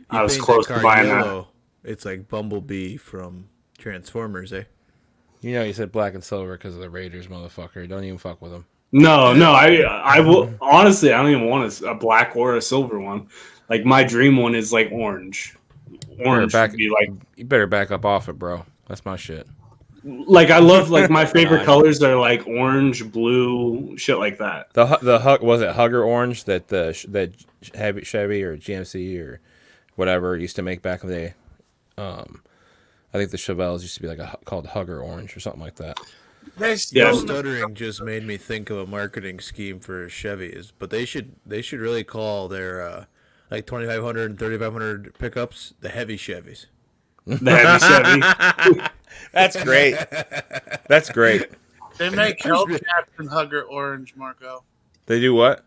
I 0.09 0.23
was 0.23 0.39
close 0.39 0.67
to 0.69 0.75
car 0.75 0.83
buying 0.83 1.09
that. 1.09 1.27
yellow, 1.27 1.49
It's 1.85 2.07
like 2.07 2.29
Bumblebee 2.29 2.97
from 2.97 3.49
Transformers, 3.77 4.53
eh? 4.55 4.65
You 5.43 5.53
know, 5.53 5.65
you 5.65 5.75
said 5.75 5.93
black 5.93 6.15
and 6.15 6.25
silver 6.25 6.57
because 6.57 6.75
of 6.75 6.81
the 6.81 6.89
Raiders, 6.89 7.27
motherfucker. 7.27 7.87
Don't 7.87 8.05
even 8.05 8.17
fuck 8.17 8.41
with 8.41 8.53
them. 8.53 8.65
no, 8.93 9.35
no, 9.35 9.53
I, 9.53 9.81
I 9.83 10.21
will 10.21 10.55
honestly, 10.63 11.13
I 11.13 11.23
don't 11.23 11.31
even 11.33 11.47
want 11.51 11.81
a, 11.83 11.91
a 11.91 11.95
black 11.95 12.35
or 12.37 12.57
a 12.57 12.63
silver 12.63 12.99
one. 12.99 13.29
Like 13.69 13.85
my 13.85 14.03
dream 14.03 14.39
one 14.39 14.55
is 14.55 14.73
like 14.73 14.89
orange. 14.91 15.55
Orange 16.25 16.53
back- 16.53 16.71
would 16.71 16.79
be 16.79 16.91
like, 16.91 17.11
You 17.37 17.45
better 17.45 17.67
back 17.67 17.91
up 17.91 18.05
off 18.05 18.29
it, 18.29 18.39
bro. 18.39 18.65
That's 18.89 19.05
my 19.05 19.17
shit. 19.17 19.47
like 20.05 20.51
I 20.51 20.59
love 20.61 20.91
like 20.91 21.11
my 21.11 21.25
favorite 21.37 21.65
colors 21.65 22.03
are 22.03 22.17
like 22.17 22.47
orange, 22.47 23.11
blue, 23.11 23.97
shit 23.99 24.19
like 24.19 24.39
that. 24.39 24.73
The 24.75 24.99
the 25.03 25.19
hug 25.19 25.43
was 25.43 25.61
it 25.63 25.75
Hugger 25.75 26.05
Orange 26.05 26.45
that 26.45 26.69
the 26.69 26.93
sh- 26.93 27.07
that 27.09 27.33
Chevy, 27.63 28.03
Chevy 28.03 28.43
or 28.45 28.57
GMC 28.57 29.19
or 29.21 29.41
whatever 29.97 30.37
used 30.37 30.55
to 30.57 30.63
make 30.63 30.83
back 30.83 31.03
in 31.03 31.09
the 31.09 31.15
day. 31.17 31.35
Um, 31.99 32.43
I 33.13 33.19
think 33.19 33.31
the 33.31 33.37
Chevelles 33.39 33.83
used 33.83 33.95
to 33.97 34.03
be 34.03 34.09
like 34.09 34.19
a 34.19 34.37
called 34.45 34.67
Hugger 34.69 35.01
Orange 35.01 35.37
or 35.37 35.41
something 35.41 35.61
like 35.63 35.77
that. 35.77 35.99
They 36.59 36.77
Yeah. 36.93 37.13
Stuttering 37.13 37.75
just 37.75 38.01
made 38.03 38.25
me 38.25 38.37
think 38.37 38.71
of 38.71 38.79
a 38.79 38.87
marketing 38.87 39.41
scheme 39.41 39.81
for 39.81 40.07
Chevys, 40.09 40.71
but 40.79 40.91
they 40.91 41.05
should 41.05 41.35
they 41.45 41.63
should 41.63 41.81
really 41.81 42.05
call 42.05 42.47
their 42.47 42.81
uh, 42.81 43.05
like 43.51 43.67
2500 43.67 44.31
and 44.31 44.39
3500 44.39 45.19
pickups 45.19 45.75
the 45.81 45.89
heavy 45.89 46.17
Chevys. 46.17 46.67
The 47.27 47.51
heavy 47.51 48.23
Chevy. 48.23 48.83
That's 49.33 49.63
great. 49.63 49.97
That's 50.89 51.11
great. 51.11 51.49
they 51.99 52.11
make 52.11 52.39
Hellcats 52.39 52.79
and 53.19 53.29
Hugger 53.29 53.63
Orange, 53.63 54.15
Marco. 54.17 54.63
They 55.07 55.21
do 55.21 55.35
what? 55.35 55.65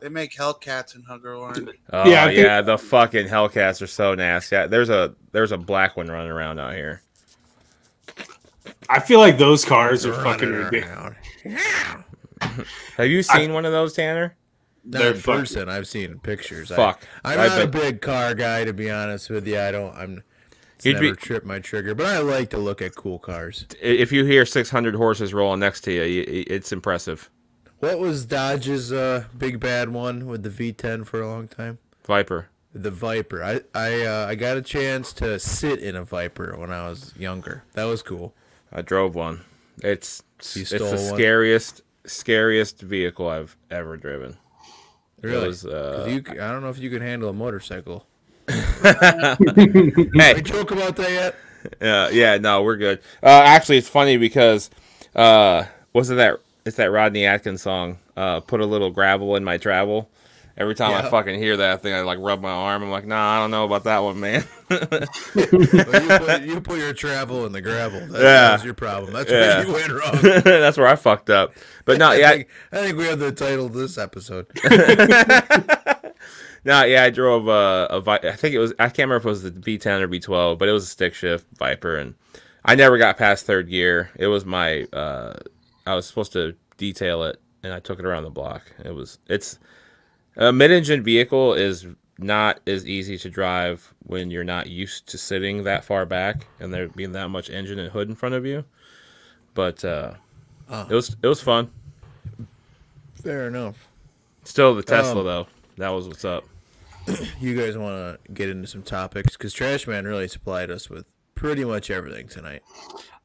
They 0.00 0.08
make 0.08 0.34
Hellcats 0.34 0.94
and 0.94 1.04
Hugger 1.04 1.34
Orange. 1.34 1.68
Oh 1.92 2.08
Yeah, 2.08 2.30
yeah, 2.30 2.62
the 2.62 2.78
fucking 2.78 3.26
Hellcats 3.28 3.82
are 3.82 3.86
so 3.86 4.14
nasty. 4.14 4.56
Yeah, 4.56 4.66
there's 4.66 4.88
a 4.88 5.14
there's 5.32 5.52
a 5.52 5.58
black 5.58 5.96
one 5.96 6.06
running 6.08 6.30
around 6.30 6.58
out 6.58 6.74
here. 6.74 7.02
I 8.88 9.00
feel 9.00 9.18
like 9.20 9.36
those 9.38 9.64
cars 9.64 10.06
are 10.06 10.12
fucking 10.14 10.50
ridiculous. 10.50 11.14
Have 12.96 13.08
you 13.08 13.22
seen 13.22 13.52
one 13.52 13.64
of 13.64 13.72
those, 13.72 13.92
Tanner? 13.92 14.36
Not 14.84 15.02
in 15.02 15.20
person. 15.22 15.68
I've 15.68 15.86
seen 15.86 16.18
pictures. 16.18 16.70
I- 16.72 16.76
Fuck. 16.76 17.06
I'm 17.24 17.38
I 17.38 17.46
not 17.48 17.62
a 17.62 17.66
big 17.66 18.00
car 18.00 18.34
guy, 18.34 18.64
to 18.64 18.72
be 18.72 18.90
honest 18.90 19.30
with 19.30 19.46
you. 19.46 19.58
I 19.60 19.70
don't. 19.70 19.94
I'm. 19.96 20.22
It's 20.76 20.86
You'd 20.86 20.98
be- 20.98 21.06
never 21.06 21.16
tripped 21.16 21.46
my 21.46 21.60
trigger, 21.60 21.94
but 21.94 22.06
I 22.06 22.18
like 22.18 22.50
to 22.50 22.58
look 22.58 22.82
at 22.82 22.96
cool 22.96 23.18
cars. 23.20 23.66
If 23.80 24.10
you 24.10 24.24
hear 24.24 24.44
600 24.44 24.96
horses 24.96 25.32
rolling 25.32 25.60
next 25.60 25.82
to 25.82 25.92
you, 25.92 26.44
it's 26.48 26.72
impressive. 26.72 27.30
What 27.78 27.98
was 28.00 28.24
Dodge's 28.26 28.92
uh, 28.92 29.24
big 29.36 29.60
bad 29.60 29.90
one 29.90 30.26
with 30.26 30.42
the 30.42 30.50
V10 30.50 31.06
for 31.06 31.20
a 31.20 31.28
long 31.28 31.46
time? 31.48 31.78
Viper. 32.04 32.48
The 32.74 32.90
Viper. 32.90 33.42
I 33.44 33.60
I 33.74 34.02
uh, 34.04 34.26
I 34.28 34.34
got 34.34 34.56
a 34.56 34.62
chance 34.62 35.12
to 35.14 35.38
sit 35.38 35.78
in 35.78 35.94
a 35.94 36.02
Viper 36.04 36.56
when 36.58 36.70
I 36.72 36.88
was 36.88 37.12
younger. 37.16 37.64
That 37.74 37.84
was 37.84 38.02
cool. 38.02 38.34
I 38.72 38.82
drove 38.82 39.14
one. 39.14 39.42
It's 39.82 40.22
it's 40.40 40.70
the 40.70 40.84
one? 40.84 40.98
scariest 40.98 41.82
scariest 42.06 42.80
vehicle 42.80 43.28
I've 43.28 43.56
ever 43.70 43.96
driven. 43.96 44.36
Really? 45.22 45.48
was, 45.48 45.64
uh, 45.64 46.06
you, 46.08 46.22
I 46.30 46.50
don't 46.50 46.62
know 46.62 46.70
if 46.70 46.78
you 46.78 46.90
can 46.90 47.00
handle 47.00 47.28
a 47.28 47.32
motorcycle. 47.32 48.06
Hey, 48.48 48.56
I 48.82 50.40
joke 50.42 50.72
about 50.72 50.96
that 50.96 51.10
yet? 51.10 51.36
uh, 51.80 52.10
yeah, 52.12 52.38
no, 52.38 52.62
we're 52.62 52.76
good. 52.76 52.98
Uh, 53.22 53.42
actually, 53.44 53.78
it's 53.78 53.88
funny 53.88 54.16
because 54.16 54.68
uh, 55.14 55.64
wasn't 55.92 56.18
that 56.18 56.40
it's 56.64 56.76
that 56.76 56.90
Rodney 56.90 57.24
Atkins 57.24 57.62
song? 57.62 57.98
Uh, 58.16 58.40
put 58.40 58.60
a 58.60 58.66
little 58.66 58.90
gravel 58.90 59.36
in 59.36 59.44
my 59.44 59.58
travel. 59.58 60.10
Every 60.56 60.74
time 60.74 60.92
I 60.92 61.08
fucking 61.08 61.38
hear 61.38 61.56
that 61.56 61.82
thing, 61.82 61.94
I 61.94 62.02
like 62.02 62.18
rub 62.20 62.42
my 62.42 62.50
arm. 62.50 62.82
I'm 62.82 62.90
like, 62.90 63.06
nah, 63.06 63.36
I 63.36 63.40
don't 63.40 63.50
know 63.50 63.64
about 63.64 63.84
that 63.84 63.98
one, 64.00 64.20
man. 64.20 64.44
You, 64.70 64.78
put, 64.78 66.42
you 66.42 66.60
put 66.60 66.78
your 66.78 66.92
travel 66.92 67.46
in 67.46 67.52
the 67.52 67.62
gravel. 67.62 68.00
That, 68.00 68.12
Yeah. 68.12 68.22
that 68.22 68.52
was 68.54 68.64
your 68.64 68.74
problem. 68.74 69.12
That's 69.14 69.30
Yeah. 69.30 69.64
where 69.64 69.66
you 69.66 69.72
went 69.72 69.92
wrong. 70.34 70.42
That's 70.44 70.76
where 70.76 70.86
I 70.88 70.96
fucked 70.96 71.30
up. 71.30 71.54
But 71.86 71.98
no, 71.98 72.10
I, 72.10 72.16
yeah, 72.16 72.30
think, 72.32 72.48
I 72.70 72.76
think 72.78 72.98
we 72.98 73.04
have 73.06 73.18
the 73.18 73.32
title 73.32 73.66
of 73.66 73.72
this 73.72 73.96
episode. 73.98 74.46
No, 76.64 76.84
yeah, 76.84 77.02
I 77.02 77.10
drove 77.10 77.48
a, 77.48 77.88
a 77.90 78.00
Vi- 78.00 78.20
I 78.22 78.32
think 78.36 78.54
it 78.54 78.60
was 78.60 78.72
I 78.78 78.84
can't 78.84 78.98
remember 79.10 79.16
if 79.16 79.24
it 79.24 79.28
was 79.28 79.42
the 79.42 79.50
V10 79.50 80.00
or 80.00 80.06
V12, 80.06 80.58
but 80.58 80.68
it 80.68 80.72
was 80.72 80.84
a 80.84 80.86
stick 80.86 81.12
shift 81.12 81.44
Viper, 81.58 81.96
and 81.96 82.14
I 82.64 82.76
never 82.76 82.98
got 82.98 83.16
past 83.18 83.46
third 83.46 83.68
gear. 83.68 84.10
It 84.16 84.28
was 84.28 84.44
my 84.44 84.84
uh, 84.92 85.34
I 85.88 85.96
was 85.96 86.06
supposed 86.06 86.32
to 86.34 86.54
detail 86.76 87.24
it, 87.24 87.40
and 87.64 87.72
I 87.72 87.80
took 87.80 87.98
it 87.98 88.04
around 88.04 88.22
the 88.22 88.30
block. 88.30 88.62
It 88.84 88.94
was 88.94 89.18
it's 89.28 89.58
a 90.36 90.52
mid-engine 90.52 91.02
vehicle 91.02 91.54
is 91.54 91.86
not 92.18 92.60
as 92.66 92.86
easy 92.86 93.18
to 93.18 93.28
drive 93.30 93.92
when 94.04 94.30
you're 94.30 94.44
not 94.44 94.68
used 94.68 95.08
to 95.08 95.18
sitting 95.18 95.64
that 95.64 95.84
far 95.84 96.06
back 96.06 96.46
and 96.60 96.72
there 96.72 96.88
being 96.88 97.12
that 97.12 97.28
much 97.28 97.50
engine 97.50 97.78
and 97.78 97.90
hood 97.92 98.08
in 98.08 98.14
front 98.14 98.34
of 98.34 98.46
you. 98.46 98.64
But 99.54 99.84
uh, 99.84 100.14
it 100.88 100.94
was 100.94 101.16
it 101.22 101.26
was 101.26 101.40
fun. 101.40 101.70
Fair 103.14 103.46
enough. 103.48 103.88
Still 104.44 104.74
the 104.74 104.82
Tesla 104.82 105.20
Um, 105.20 105.26
though. 105.26 105.46
That 105.78 105.90
was 105.90 106.08
what's 106.08 106.24
up. 106.24 106.44
You 107.40 107.60
guys 107.60 107.76
want 107.76 107.96
to 108.24 108.32
get 108.32 108.48
into 108.48 108.68
some 108.68 108.82
topics? 108.82 109.36
Because 109.36 109.52
Trash 109.52 109.86
Man 109.88 110.04
really 110.04 110.28
supplied 110.28 110.70
us 110.70 110.88
with 110.88 111.04
pretty 111.34 111.64
much 111.64 111.90
everything 111.90 112.28
tonight. 112.28 112.62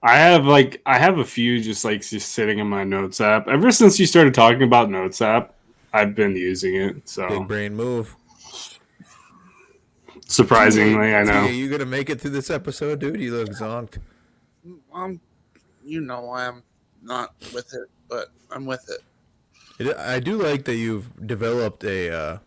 I 0.02 0.18
have 0.18 0.46
like 0.46 0.82
I 0.86 0.98
have 0.98 1.20
a 1.20 1.24
few 1.26 1.62
just 1.62 1.86
like 1.86 2.02
just 2.02 2.30
sitting 2.34 2.58
in 2.60 2.68
my 2.68 2.84
notes 2.84 3.22
app. 3.22 3.48
Ever 3.48 3.72
since 3.72 4.00
you 4.00 4.06
started 4.08 4.34
talking 4.34 4.64
about 4.64 4.90
notes 4.90 5.22
app, 5.22 5.54
I've 5.94 6.16
been 6.16 6.36
using 6.36 6.76
it. 6.76 7.08
So 7.10 7.28
Big 7.28 7.48
brain 7.48 7.76
move. 7.76 8.16
surprisingly, 10.28 11.16
I 11.16 11.24
know. 11.24 11.46
Are 11.46 11.50
you 11.50 11.70
gonna 11.70 11.86
make 11.86 12.10
it 12.10 12.20
through 12.22 12.32
this 12.32 12.50
episode, 12.50 13.00
dude? 13.00 13.20
You 13.20 13.36
look 13.36 13.50
zonked. 13.50 14.00
Um, 14.94 15.20
you 15.84 16.02
know 16.02 16.32
I'm 16.34 16.64
not 17.02 17.34
with 17.54 17.74
it, 17.74 17.90
but 18.10 18.28
I'm 18.52 18.66
with 18.66 18.90
it. 18.90 19.02
It, 19.80 19.96
I 19.96 20.20
do 20.20 20.42
like 20.42 20.66
that 20.66 20.76
you've 20.76 21.28
developed 21.28 21.84
a 21.84 22.12
uh, 22.14 22.38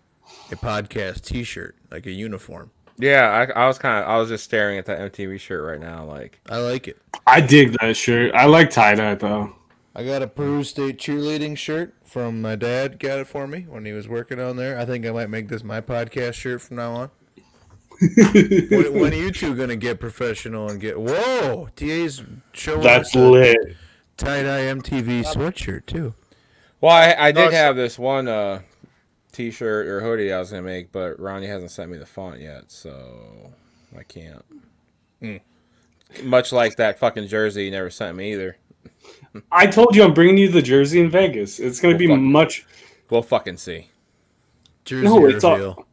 a 0.51 0.57
podcast 0.57 1.23
T-shirt, 1.23 1.77
like 1.91 2.07
a 2.07 2.11
uniform. 2.11 2.71
Yeah, 2.99 3.47
I, 3.55 3.63
I 3.63 3.67
was 3.67 3.79
kind 3.79 4.03
of 4.05 4.11
I 4.11 4.19
was 4.19 4.29
just 4.29 4.45
staring 4.45 4.77
at 4.79 4.85
that 4.87 5.13
MTV 5.13 5.41
shirt 5.41 5.65
right 5.65 5.81
now, 5.81 6.05
like 6.05 6.41
I 6.51 6.59
like 6.59 6.87
it. 6.89 6.99
I 7.27 7.41
dig 7.41 7.77
that 7.81 7.97
shirt. 7.97 8.35
I 8.35 8.45
like 8.47 8.71
tie 8.71 8.95
dye 8.95 9.15
though. 9.15 9.55
I 9.95 10.05
got 10.05 10.23
a 10.23 10.29
Peru 10.29 10.63
State 10.63 10.99
cheerleading 10.99 11.57
shirt 11.59 11.95
from 12.05 12.41
my 12.41 12.55
dad. 12.55 12.99
Got 13.01 13.19
it 13.19 13.27
for 13.27 13.47
me 13.49 13.67
when 13.69 13.85
he 13.85 13.93
was 13.93 14.07
working 14.09 14.39
on 14.41 14.57
there. 14.57 14.79
I 14.79 14.85
think 14.85 15.05
I 15.05 15.11
might 15.11 15.31
make 15.31 15.49
this 15.49 15.65
my 15.65 15.81
podcast 15.81 16.35
shirt 16.35 16.63
from 16.63 16.77
now 16.77 16.93
on. 16.93 17.11
when, 18.01 18.95
when 19.01 19.13
are 19.13 19.17
you 19.17 19.31
two 19.33 19.55
gonna 19.55 19.77
get 19.77 19.99
professional 20.01 20.69
and 20.71 20.81
get? 20.81 20.99
Whoa, 20.99 21.69
TA's 21.77 22.23
showing 22.53 22.83
That's 22.83 23.11
us 23.11 23.15
lit. 23.17 23.77
tie 24.17 24.43
dye 24.43 24.61
MTV 24.63 25.25
sweatshirt 25.25 25.87
too. 25.87 26.15
Well, 26.81 26.93
I, 26.93 27.15
I 27.29 27.33
did 27.33 27.49
it's- 27.49 27.55
have 27.61 27.77
this 27.77 27.99
one 27.99 28.27
uh, 28.29 28.61
T-shirt 29.33 29.87
or 29.87 30.01
hoodie 30.01 30.33
I 30.33 30.39
was 30.39 30.51
gonna 30.51 30.63
make, 30.63 30.93
but 30.93 31.19
Ronnie 31.21 31.47
hasn't 31.49 31.73
sent 31.73 31.91
me 31.91 31.99
the 31.99 32.07
font 32.07 32.41
yet, 32.41 32.71
so 32.71 33.53
I 33.99 34.03
can't. 34.05 34.45
Hmm. 35.21 35.37
Much 36.23 36.53
like 36.53 36.77
that 36.77 36.99
fucking 36.99 37.27
jersey 37.27 37.65
he 37.67 37.71
never 37.71 37.91
sent 37.91 38.17
me 38.17 38.33
either. 38.33 38.57
I 39.53 39.67
told 39.67 39.95
you 39.95 40.03
I'm 40.03 40.15
bringing 40.15 40.39
you 40.39 40.49
the 40.49 40.63
jersey 40.63 41.01
in 41.01 41.11
Vegas. 41.11 41.59
It's 41.61 41.81
gonna 41.81 41.95
Well, 41.95 41.99
be 41.99 42.07
fuck. 42.09 42.19
much. 42.19 42.67
We'll 43.11 43.23
fucking 43.23 43.59
see. 43.59 43.89
Jersey 44.85 45.05
No, 45.05 45.27
it's 45.27 45.45
all- 45.45 45.87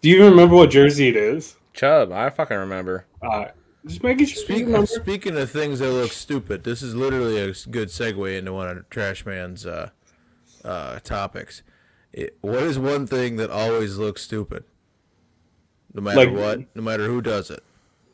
Do 0.00 0.08
you 0.08 0.16
even 0.16 0.30
remember 0.30 0.54
what 0.54 0.70
jersey 0.70 1.08
it 1.08 1.16
is? 1.16 1.56
Chubb, 1.74 2.12
I 2.12 2.30
fucking 2.30 2.56
remember. 2.56 3.04
Uh, 3.20 3.46
just 3.86 4.02
making 4.02 4.26
sure. 4.26 4.38
you 4.38 4.44
Speaking 4.44 4.66
remember. 4.66 4.84
of, 4.84 4.88
speaking 4.90 5.36
of 5.36 5.50
things 5.50 5.80
that 5.80 5.90
look 5.90 6.12
stupid, 6.12 6.64
this 6.64 6.82
is 6.82 6.94
literally 6.94 7.38
a 7.40 7.52
good 7.70 7.88
segue 7.88 8.38
into 8.38 8.52
one 8.52 8.68
of 8.68 8.88
Trash 8.90 9.26
Man's 9.26 9.66
uh, 9.66 9.90
uh, 10.64 11.00
topics. 11.00 11.62
It, 12.12 12.36
what 12.40 12.62
is 12.62 12.78
one 12.78 13.06
thing 13.06 13.36
that 13.36 13.50
always 13.50 13.98
looks 13.98 14.22
stupid? 14.22 14.64
No 15.92 16.00
matter 16.02 16.16
Like- 16.26 16.32
what, 16.32 16.76
no 16.76 16.82
matter 16.82 17.06
who 17.06 17.20
does 17.20 17.50
it. 17.50 17.62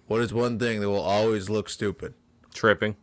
What 0.06 0.20
is 0.20 0.34
one 0.34 0.58
thing 0.58 0.80
that 0.80 0.88
will 0.88 1.00
always 1.00 1.48
look 1.48 1.68
stupid? 1.68 2.14
Tripping. 2.54 2.96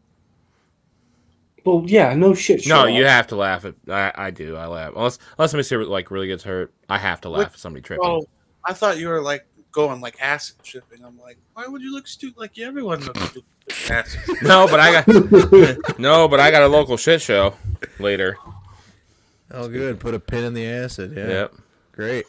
Well, 1.64 1.84
yeah, 1.86 2.14
no 2.16 2.34
shit. 2.34 2.66
No, 2.68 2.86
you 2.86 3.04
up. 3.04 3.10
have 3.10 3.28
to 3.28 3.36
laugh 3.36 3.66
at. 3.66 3.76
I, 3.88 4.12
I 4.16 4.32
do. 4.32 4.56
I 4.56 4.66
laugh 4.68 4.94
unless 4.96 5.20
unless 5.38 5.52
somebody 5.52 5.68
ser- 5.68 5.86
like 5.86 6.10
really 6.12 6.28
gets 6.28 6.44
hurt. 6.44 6.74
I 6.90 6.98
have 6.98 7.22
to 7.22 7.30
laugh 7.30 7.40
What- 7.40 7.54
at 7.54 7.60
somebody 7.60 7.84
tripping. 7.84 8.06
Oh, 8.06 8.24
I 8.66 8.74
thought 8.74 8.98
you 8.98 9.08
were 9.10 9.22
like 9.22 9.46
going 9.72 10.02
like 10.02 10.18
acid 10.20 10.56
tripping. 10.64 11.04
I'm 11.06 11.20
like, 11.20 11.38
why 11.54 11.68
would 11.68 11.82
you 11.82 11.94
look 11.94 12.08
stupid? 12.08 12.40
Like 12.40 12.58
everyone 12.60 13.02
looks 13.02 13.22
stupid. 13.30 13.46
No, 14.42 14.68
but 14.68 14.80
I 14.80 14.92
got 15.02 15.08
no, 16.00 16.28
but 16.28 16.40
I 16.40 16.52
got 16.52 16.64
a 16.64 16.68
local 16.68 16.98
shit 16.98 17.22
show 17.22 17.54
later. 18.00 18.36
Oh, 19.52 19.70
good. 19.70 20.00
Put 20.00 20.14
a 20.14 20.20
pin 20.20 20.44
in 20.44 20.54
the 20.54 20.66
acid. 20.66 21.14
Yeah. 21.16 21.28
Yep. 21.28 21.54
Great. 21.94 22.26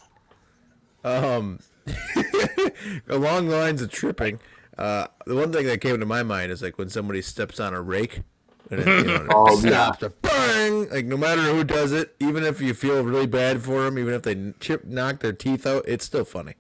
Um, 1.05 1.59
along 3.09 3.49
the 3.49 3.57
lines 3.57 3.83
of 3.83 3.91
tripping, 3.91 4.41
uh, 4.79 5.07
the 5.27 5.35
one 5.35 5.53
thing 5.53 5.67
that 5.67 5.81
came 5.81 5.99
to 6.01 6.07
my 6.07 6.23
mind 6.23 6.53
is 6.53 6.63
like 6.63 6.79
when 6.79 6.89
somebody 6.91 7.23
steps 7.23 7.59
on 7.59 7.75
a 7.75 7.81
rake. 7.83 8.21
And 8.73 8.81
it, 8.81 8.87
you 8.87 9.05
know, 9.05 9.27
Oh, 9.31 9.53
it 9.59 9.61
stops 9.69 9.99
to 9.99 10.09
bang! 10.11 10.89
Like 10.91 11.05
no 11.07 11.17
matter 11.17 11.43
who 11.43 11.63
does 11.63 11.93
it, 11.93 12.17
even 12.19 12.43
if 12.43 12.61
you 12.61 12.75
feel 12.75 13.03
really 13.05 13.27
bad 13.27 13.63
for 13.63 13.83
them, 13.85 13.99
even 13.99 14.15
if 14.15 14.23
they 14.23 14.55
chip 14.61 14.85
knock 14.85 15.21
their 15.21 15.33
teeth 15.33 15.67
out, 15.67 15.85
it's 15.87 16.05
still 16.05 16.25
funny. 16.25 16.55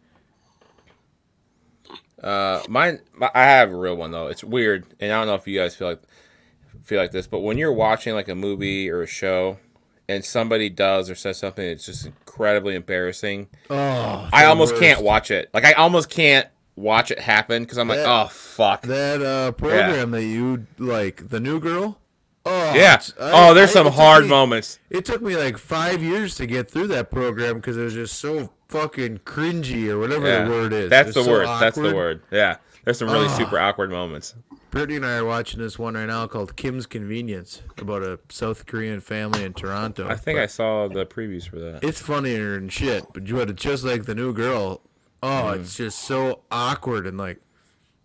Uh, 2.22 2.62
mine. 2.68 3.00
My, 3.14 3.30
I 3.34 3.42
have 3.44 3.72
a 3.72 3.76
real 3.76 3.96
one 3.96 4.12
though. 4.12 4.28
It's 4.28 4.44
weird, 4.44 4.86
and 5.00 5.12
I 5.12 5.18
don't 5.18 5.26
know 5.26 5.34
if 5.34 5.46
you 5.48 5.58
guys 5.58 5.74
feel 5.74 5.88
like 5.88 6.02
feel 6.84 7.00
like 7.00 7.10
this, 7.12 7.26
but 7.26 7.40
when 7.40 7.58
you're 7.58 7.72
watching 7.72 8.14
like 8.14 8.28
a 8.28 8.34
movie 8.34 8.88
or 8.90 9.02
a 9.02 9.06
show, 9.06 9.58
and 10.08 10.24
somebody 10.24 10.68
does 10.68 11.10
or 11.10 11.14
says 11.14 11.38
something 11.38 11.66
that's 11.66 11.86
just 11.86 12.06
incredibly 12.06 12.74
embarrassing, 12.76 13.48
Oh, 13.70 14.28
I 14.32 14.44
almost 14.44 14.72
worst. 14.74 14.82
can't 14.82 15.02
watch 15.02 15.30
it. 15.30 15.50
Like 15.52 15.64
I 15.64 15.72
almost 15.72 16.10
can't 16.10 16.46
watch 16.76 17.10
it 17.10 17.18
happen 17.18 17.64
because 17.64 17.78
I'm 17.78 17.88
like, 17.88 17.98
oh 18.04 18.28
fuck. 18.28 18.82
that 18.82 19.20
uh, 19.22 19.52
program 19.52 20.12
that 20.12 20.24
you 20.24 20.66
like, 20.78 21.28
the 21.28 21.40
new 21.40 21.58
girl. 21.58 21.98
Oh 22.44 22.74
yeah. 22.74 23.00
I- 23.20 23.50
oh, 23.50 23.54
there's 23.54 23.70
I- 23.70 23.72
some 23.84 23.86
hard 23.92 24.24
me- 24.24 24.30
moments. 24.30 24.78
It 24.90 25.04
took 25.04 25.22
me 25.22 25.36
like 25.36 25.58
five 25.58 26.02
years 26.02 26.34
to 26.36 26.46
get 26.46 26.70
through 26.70 26.88
that 26.88 27.10
program 27.10 27.56
because 27.56 27.76
it 27.76 27.82
was 27.84 27.94
just 27.94 28.18
so 28.18 28.50
fucking 28.68 29.18
cringy 29.18 29.88
or 29.88 29.98
whatever 29.98 30.26
Yeah. 30.26 30.44
the 30.44 30.50
word 30.50 30.72
is. 30.72 30.90
That's 30.90 31.10
It 31.10 31.14
the 31.14 31.24
so 31.24 31.30
word. 31.30 31.46
That's 31.46 31.76
the 31.76 31.94
word. 31.94 32.22
Yeah. 32.30 32.56
There's 32.84 32.98
some 32.98 33.10
really 33.10 33.28
super 33.28 33.58
awkward 33.58 33.90
moments. 33.90 34.34
Brittany 34.72 34.96
and 34.96 35.06
I 35.06 35.18
are 35.18 35.24
watching 35.24 35.60
this 35.60 35.78
one 35.78 35.94
right 35.94 36.06
now 36.06 36.26
called 36.26 36.56
Kim's 36.56 36.86
Convenience 36.86 37.60
about 37.78 38.02
a 38.02 38.18
South 38.30 38.66
Korean 38.66 39.00
family 39.00 39.44
in 39.44 39.52
Toronto. 39.52 40.08
I 40.08 40.16
think 40.16 40.38
I 40.38 40.46
saw 40.46 40.88
the 40.88 41.04
previews 41.04 41.46
for 41.48 41.58
that. 41.60 41.84
It's 41.84 42.00
funnier 42.00 42.54
than 42.54 42.70
shit, 42.70 43.04
but 43.12 43.28
you 43.28 43.36
had 43.36 43.54
just 43.56 43.84
like 43.84 44.06
the 44.06 44.14
new 44.14 44.32
girl. 44.32 44.80
Oh, 45.22 45.26
Mm. 45.54 45.60
it's 45.60 45.76
just 45.76 45.98
so 46.00 46.40
awkward 46.50 47.06
and 47.06 47.16
like 47.18 47.38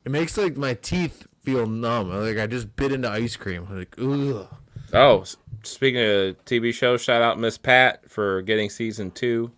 it 0.06 0.12
makes 0.12 0.38
like 0.38 0.58
my 0.58 0.74
teeth 0.76 1.26
feel 1.52 1.66
numb. 1.66 2.10
Like 2.10 2.38
I 2.38 2.46
just 2.48 2.76
bit 2.76 2.92
into 2.92 3.10
ice 3.10 3.36
cream. 3.38 3.68
Like 3.72 3.96
ugh. 4.00 4.48
Oh, 4.94 5.24
speaking 5.64 6.02
of 6.02 6.44
TV 6.46 6.74
shows, 6.74 7.02
shout 7.02 7.22
out 7.22 7.40
Miss 7.40 7.58
Pat 7.58 8.10
for 8.10 8.42
getting 8.42 8.70
season 8.70 9.12
two 9.12 9.52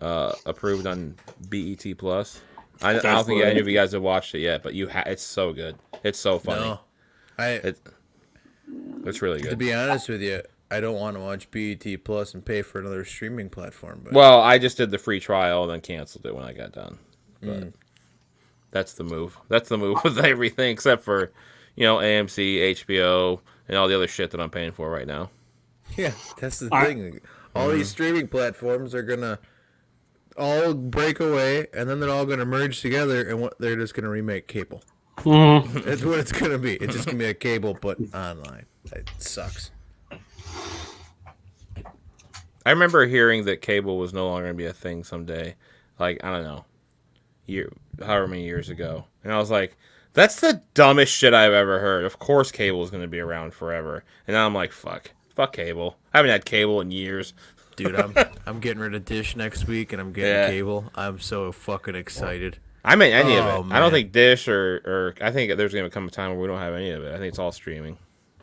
uh, 0.00 0.32
approved 0.44 0.86
on 0.86 1.16
BET 1.48 1.84
Plus. 1.98 2.40
I, 2.82 2.90
I 2.90 2.98
don't 3.00 3.26
think 3.26 3.42
any 3.42 3.60
of 3.60 3.68
you 3.68 3.74
guys 3.74 3.92
have 3.92 4.02
watched 4.02 4.34
it 4.34 4.40
yet, 4.40 4.62
but 4.62 4.74
you 4.74 4.88
ha- 4.88 5.04
it's 5.06 5.22
so 5.22 5.52
good. 5.52 5.76
It's 6.02 6.18
so 6.18 6.38
funny. 6.38 6.60
No, 6.60 6.80
I 7.38 7.48
It, 7.50 7.78
it's 9.06 9.22
really 9.22 9.40
good. 9.40 9.50
to 9.50 9.56
be 9.56 9.72
honest 9.72 10.08
with 10.08 10.20
you, 10.22 10.42
I 10.70 10.80
don't 10.80 10.96
want 10.98 11.16
to 11.16 11.20
watch 11.20 11.50
BET 11.50 12.04
Plus 12.04 12.34
and 12.34 12.44
pay 12.44 12.62
for 12.62 12.80
another 12.80 13.04
streaming 13.04 13.48
platform. 13.48 14.00
But 14.04 14.12
Well, 14.12 14.40
I 14.40 14.58
just 14.58 14.76
did 14.76 14.90
the 14.90 14.98
free 14.98 15.20
trial 15.20 15.62
and 15.62 15.72
then 15.72 15.80
canceled 15.80 16.26
it 16.26 16.34
when 16.34 16.44
I 16.44 16.52
got 16.52 16.72
done. 16.72 16.98
But 17.40 17.48
Mm. 17.60 17.72
That's 18.74 18.92
the 18.92 19.04
move. 19.04 19.38
That's 19.48 19.70
the 19.70 19.78
move 19.78 19.98
with 20.04 20.18
everything 20.18 20.70
except 20.70 21.02
for, 21.02 21.32
you 21.76 21.84
know, 21.84 21.96
AMC, 21.96 22.58
HBO, 22.84 23.40
and 23.68 23.78
all 23.78 23.88
the 23.88 23.94
other 23.96 24.06
shit 24.08 24.30
that 24.32 24.40
I'm 24.40 24.50
paying 24.50 24.72
for 24.72 24.90
right 24.90 25.06
now. 25.06 25.30
Yeah, 25.96 26.12
that's 26.38 26.58
the 26.58 26.68
I- 26.72 26.84
thing. 26.86 27.20
All 27.56 27.68
these 27.70 27.88
streaming 27.88 28.26
platforms 28.26 28.94
are 28.96 29.02
gonna 29.02 29.38
all 30.36 30.74
break 30.74 31.20
away, 31.20 31.68
and 31.72 31.88
then 31.88 32.00
they're 32.00 32.10
all 32.10 32.26
gonna 32.26 32.44
merge 32.44 32.80
together, 32.82 33.22
and 33.28 33.40
what 33.40 33.56
they're 33.60 33.76
just 33.76 33.94
gonna 33.94 34.08
remake 34.08 34.48
cable. 34.48 34.82
Mhm. 35.18 35.84
That's 35.84 36.02
what 36.04 36.18
it's 36.18 36.32
gonna 36.32 36.58
be. 36.58 36.74
It's 36.74 36.92
just 36.92 37.06
gonna 37.06 37.18
be 37.18 37.26
a 37.26 37.34
cable, 37.34 37.78
but 37.80 37.98
online. 38.12 38.66
It 38.92 39.08
sucks. 39.18 39.70
I 42.66 42.70
remember 42.70 43.06
hearing 43.06 43.44
that 43.44 43.60
cable 43.60 43.98
was 43.98 44.12
no 44.14 44.26
longer 44.26 44.44
going 44.46 44.54
to 44.54 44.56
be 44.56 44.66
a 44.66 44.72
thing 44.72 45.04
someday. 45.04 45.54
Like, 45.98 46.24
I 46.24 46.30
don't 46.30 46.44
know, 46.44 46.64
year, 47.46 47.72
however 48.00 48.26
many 48.28 48.44
years 48.44 48.68
ago. 48.68 49.04
And 49.22 49.32
I 49.32 49.38
was 49.38 49.50
like, 49.50 49.76
that's 50.12 50.40
the 50.40 50.62
dumbest 50.74 51.12
shit 51.12 51.34
I've 51.34 51.52
ever 51.52 51.80
heard. 51.80 52.04
Of 52.04 52.18
course, 52.18 52.52
cable 52.52 52.82
is 52.82 52.90
going 52.90 53.02
to 53.02 53.08
be 53.08 53.20
around 53.20 53.52
forever. 53.54 54.04
And 54.26 54.34
now 54.34 54.46
I'm 54.46 54.54
like, 54.54 54.72
fuck. 54.72 55.10
Fuck 55.34 55.54
cable. 55.54 55.96
I 56.12 56.18
haven't 56.18 56.30
had 56.30 56.44
cable 56.44 56.80
in 56.80 56.90
years. 56.92 57.34
Dude, 57.76 57.96
I'm 57.96 58.14
I'm 58.46 58.60
getting 58.60 58.78
rid 58.80 58.94
of 58.94 59.04
Dish 59.04 59.34
next 59.34 59.66
week, 59.66 59.92
and 59.92 60.00
I'm 60.00 60.12
getting 60.12 60.30
Yeah. 60.30 60.46
cable. 60.48 60.90
I'm 60.94 61.18
so 61.18 61.50
fucking 61.50 61.96
excited. 61.96 62.58
I 62.84 62.94
mean, 62.96 63.12
any 63.12 63.34
Oh, 63.36 63.40
of 63.60 63.66
it. 63.66 63.72
Oh, 63.72 63.74
I 63.76 63.80
don't 63.80 63.90
think 63.90 64.12
Dish 64.12 64.46
or, 64.46 64.76
or 64.84 65.14
I 65.20 65.32
think 65.32 65.56
there's 65.56 65.72
going 65.72 65.84
to 65.84 65.90
come 65.90 66.06
a 66.06 66.10
time 66.10 66.30
where 66.30 66.38
we 66.38 66.46
don't 66.46 66.60
have 66.60 66.74
any 66.74 66.90
of 66.90 67.02
it. 67.02 67.08
I 67.12 67.18
think 67.18 67.30
it's 67.30 67.38
all 67.40 67.50
streaming 67.50 67.98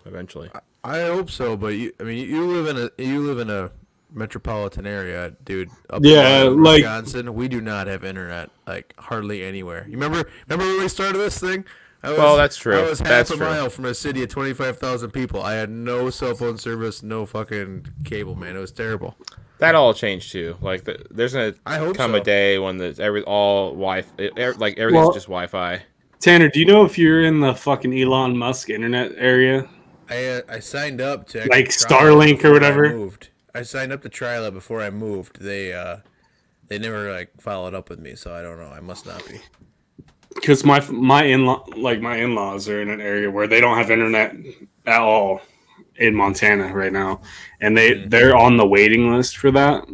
eventually. 0.06 0.50
I 0.84 1.02
hope 1.04 1.30
so, 1.30 1.56
but 1.56 1.68
you, 1.76 1.94
I 2.00 2.04
mean, 2.04 2.28
you 2.28 2.46
live 2.48 2.76
in 2.76 2.90
a 2.98 3.02
you 3.02 3.22
live 3.22 3.38
in 3.40 3.50
a 3.50 3.72
metropolitan 4.14 4.86
area, 4.86 5.34
dude. 5.44 5.70
Up 5.90 6.02
Yeah, 6.04 6.44
in 6.46 6.64
like- 6.64 6.82
Wisconsin, 6.84 7.34
we 7.34 7.48
do 7.48 7.62
not 7.62 7.88
have 7.88 8.04
internet 8.04 8.50
like 8.68 8.94
hardly 8.98 9.44
anywhere. 9.44 9.86
You 9.88 9.94
remember? 9.94 10.30
Remember 10.48 10.72
when 10.74 10.82
we 10.84 10.88
started 10.88 11.18
this 11.20 11.40
thing? 11.40 11.66
I 12.04 12.10
was, 12.10 12.18
Well, 12.18 12.36
that's 12.36 12.58
true. 12.58 12.80
I 12.80 12.90
was 12.90 13.00
half 13.00 13.08
That's 13.08 13.32
a 13.32 13.38
true. 13.38 13.46
mile 13.46 13.70
from 13.70 13.86
a 13.86 13.94
city 13.94 14.24
of 14.24 14.30
twenty 14.30 14.54
five 14.54 14.80
thousand 14.80 15.12
people. 15.12 15.42
I 15.44 15.54
had 15.54 15.70
no 15.70 16.10
cell 16.10 16.34
phone 16.34 16.58
service, 16.58 17.04
no 17.04 17.26
fucking 17.26 17.88
cable, 18.06 18.36
man. 18.36 18.56
It 18.56 18.60
was 18.60 18.72
terrible. 18.72 19.16
That 19.60 19.76
all 19.76 19.94
changed 19.94 20.32
too. 20.32 20.58
Like, 20.62 20.86
the, 20.86 21.06
there's 21.12 21.34
going 21.34 21.54
I 21.68 21.78
to 21.78 21.86
hope 21.86 21.96
come 21.98 22.12
so. 22.12 22.18
a 22.18 22.22
day 22.24 22.58
when 22.58 22.78
there's 22.78 23.00
every 23.00 23.22
all 23.24 23.72
Wi 23.74 24.04
like 24.58 24.80
everything's 24.80 24.94
Well- 24.94 25.12
just 25.14 25.28
Wi 25.28 25.46
Fi. 25.48 25.84
Tanner, 26.20 26.50
do 26.50 26.60
you 26.60 26.66
know 26.68 26.86
if 26.86 26.98
you're 27.00 27.24
in 27.24 27.40
the 27.40 27.54
fucking 27.56 28.00
Elon 28.00 28.38
Musk 28.38 28.70
internet 28.70 29.12
area? 29.18 29.68
I 30.10 30.26
uh, 30.28 30.42
I 30.50 30.60
signed 30.60 31.02
up 31.02 31.28
to 31.30 31.40
Like 31.46 31.66
actually 31.68 31.88
trial 31.88 32.22
it 32.22 32.26
Starlink 32.26 32.34
or 32.34 32.36
before 32.38 32.50
I 32.50 32.54
whatever? 32.54 32.90
moved. 32.98 33.30
I 33.54 33.64
signed 33.64 33.92
up 33.92 34.02
to 34.04 34.10
trial 34.10 34.46
it 34.46 34.54
before 34.54 34.82
I 34.82 34.90
moved. 34.90 35.42
They 35.42 35.74
uh 35.74 35.98
they 36.68 36.80
never 36.80 37.12
like 37.12 37.40
followed 37.42 37.74
up 37.74 37.90
with 37.90 38.00
me, 38.00 38.16
so 38.16 38.34
I 38.34 38.42
don't 38.42 38.58
know. 38.60 38.70
I 38.70 38.80
must 38.80 39.06
not 39.06 39.28
be. 39.28 39.42
Because 40.36 40.64
my 40.64 40.80
my 40.90 41.24
in 41.26 41.46
law 41.46 41.66
like 41.76 42.02
my 42.02 42.18
in 42.18 42.36
laws 42.36 42.70
are 42.70 42.82
in 42.82 42.90
an 42.90 43.02
area 43.02 43.30
where 43.30 43.48
they 43.48 43.60
don't 43.60 43.78
have 43.78 43.92
internet 43.92 44.36
at 44.86 45.02
all 45.02 45.42
in 45.98 46.16
Montana 46.16 46.74
right 46.74 46.94
now, 46.94 47.22
and 47.60 47.78
they 47.78 48.06
they're 48.06 48.36
on 48.36 48.58
the 48.58 48.66
waiting 48.66 49.14
list 49.14 49.38
for 49.38 49.52
that. 49.52 49.86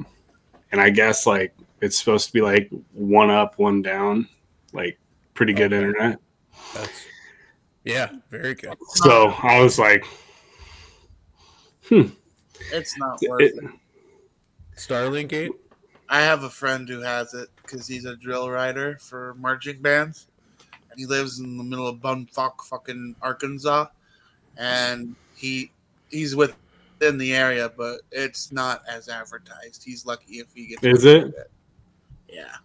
And 0.72 0.80
I 0.80 0.89
guess 0.89 1.26
like 1.26 1.56
it's 1.82 1.98
supposed 1.98 2.28
to 2.28 2.34
be 2.34 2.41
like 2.41 2.70
one 2.93 3.30
up, 3.30 3.58
one 3.58 3.82
down, 3.82 4.28
like 4.74 5.00
pretty 5.34 5.54
good 5.54 5.74
Okay. 5.74 5.78
internet. 5.86 6.20
That's 6.74 7.06
yeah, 7.84 8.10
very 8.30 8.54
good. 8.54 8.78
So 8.96 9.34
I 9.41 9.62
was 9.62 9.80
like, 9.80 10.06
It's 12.72 12.98
not 12.98 13.20
worth 13.28 13.41
it, 13.41 13.56
it. 13.58 13.70
Starlink 14.76 15.34
eight. 15.34 15.52
I 16.10 16.22
have 16.22 16.43
a 16.43 16.50
friend 16.50 16.88
who 16.88 17.02
has 17.02 17.34
it 17.34 17.50
because 17.58 17.88
he's 17.88 18.06
a 18.06 18.15
drill 18.15 18.50
rider 18.50 18.98
for 19.00 19.34
marching 19.36 19.82
bands, 19.82 20.28
and 20.89 21.00
he 21.00 21.06
lives 21.06 21.39
in 21.39 21.58
the 21.58 21.63
middle 21.63 21.88
of 21.88 21.98
bumfuck 21.98 22.62
fucking 22.62 23.15
Arkansas, 23.22 23.88
and 24.58 25.15
he 25.36 25.72
he's 26.10 26.36
within 26.36 27.17
the 27.17 27.36
area, 27.36 27.72
but 27.76 28.02
it's 28.12 28.52
not 28.52 28.84
as 28.88 29.10
advertised. 29.10 29.84
He's 29.84 30.06
lucky 30.06 30.36
if 30.36 30.48
he 30.54 30.67
gets. 30.67 30.84
Is 30.84 31.06
away 31.06 31.24
with 31.26 31.36
it? 31.36 31.52
Yeah. 32.30 32.56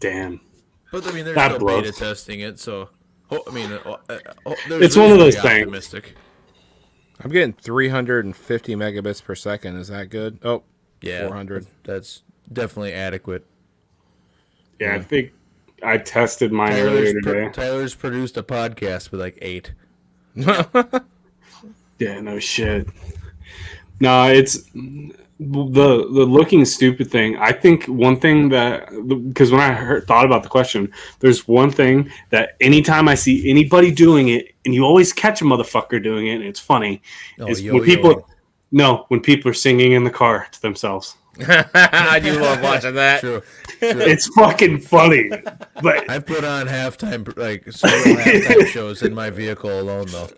damn. 0.00 0.40
But 0.90 1.06
I 1.06 1.12
mean, 1.12 1.24
they're 1.24 1.34
That 1.34 1.54
still 1.54 1.66
beta 1.66 1.92
testing 1.92 2.40
it, 2.40 2.58
so 2.58 2.90
I 3.30 3.50
mean, 3.50 3.72
uh, 3.72 3.96
uh, 4.08 4.18
there's 4.68 4.82
It's 4.82 4.96
one 4.96 5.10
of 5.10 5.18
those 5.18 5.36
be 5.36 5.40
things. 5.42 5.62
Optimistic. 5.62 6.14
I'm 7.24 7.30
getting 7.30 7.52
350 7.52 8.74
megabits 8.76 9.22
per 9.22 9.34
second. 9.34 9.76
Is 9.76 9.88
that 9.88 10.10
good? 10.10 10.38
Oh, 10.42 10.62
Yeah, 11.00 11.26
400. 11.28 11.66
That's 11.84 12.22
definitely 12.52 12.92
adequate. 12.92 13.46
Yeah, 14.80 14.94
I 14.96 14.98
think 15.00 15.32
I 15.82 15.98
tested 15.98 16.50
mine 16.52 16.72
earlier 16.72 17.12
Tyler's, 17.12 17.22
pro- 17.22 17.32
today. 17.34 17.48
Tyler's 17.52 17.94
produced 17.94 18.36
a 18.36 18.42
podcast 18.42 19.10
with 19.10 19.20
like 19.20 19.38
eight. 19.40 19.72
Yeah, 21.98 22.20
no 22.20 22.38
shit. 22.40 22.88
No, 24.00 24.24
it's 24.28 24.58
the 25.50 26.08
the 26.12 26.24
looking 26.24 26.64
stupid 26.64 27.10
thing. 27.10 27.36
I 27.36 27.52
think 27.52 27.84
one 27.86 28.18
thing 28.18 28.48
that 28.50 28.88
because 29.28 29.50
when 29.50 29.60
I 29.60 29.72
heard, 29.72 30.06
thought 30.06 30.24
about 30.24 30.42
the 30.42 30.48
question, 30.48 30.92
there's 31.20 31.46
one 31.48 31.70
thing 31.70 32.10
that 32.30 32.56
anytime 32.60 33.08
I 33.08 33.14
see 33.14 33.48
anybody 33.50 33.90
doing 33.90 34.28
it, 34.28 34.54
and 34.64 34.74
you 34.74 34.84
always 34.84 35.12
catch 35.12 35.42
a 35.42 35.44
motherfucker 35.44 36.02
doing 36.02 36.26
it, 36.26 36.36
and 36.36 36.44
it's 36.44 36.60
funny. 36.60 37.02
Oh, 37.38 37.46
is 37.46 37.62
yo, 37.62 37.74
when 37.74 37.84
people 37.84 38.10
yo. 38.10 38.26
no 38.72 39.04
when 39.08 39.20
people 39.20 39.50
are 39.50 39.54
singing 39.54 39.92
in 39.92 40.04
the 40.04 40.10
car 40.10 40.46
to 40.50 40.62
themselves. 40.62 41.16
I 41.40 42.20
do 42.22 42.38
love 42.38 42.62
watching 42.62 42.94
that. 42.94 43.20
True. 43.20 43.42
It's 43.80 44.26
fucking 44.28 44.80
funny, 44.80 45.30
but 45.82 46.10
I've 46.10 46.26
put 46.26 46.44
on 46.44 46.66
halftime 46.66 47.36
like 47.36 47.70
solo 47.72 47.94
halftime 47.94 48.66
shows 48.72 49.02
in 49.02 49.14
my 49.14 49.30
vehicle 49.30 49.80
alone 49.80 50.06
though. 50.08 50.28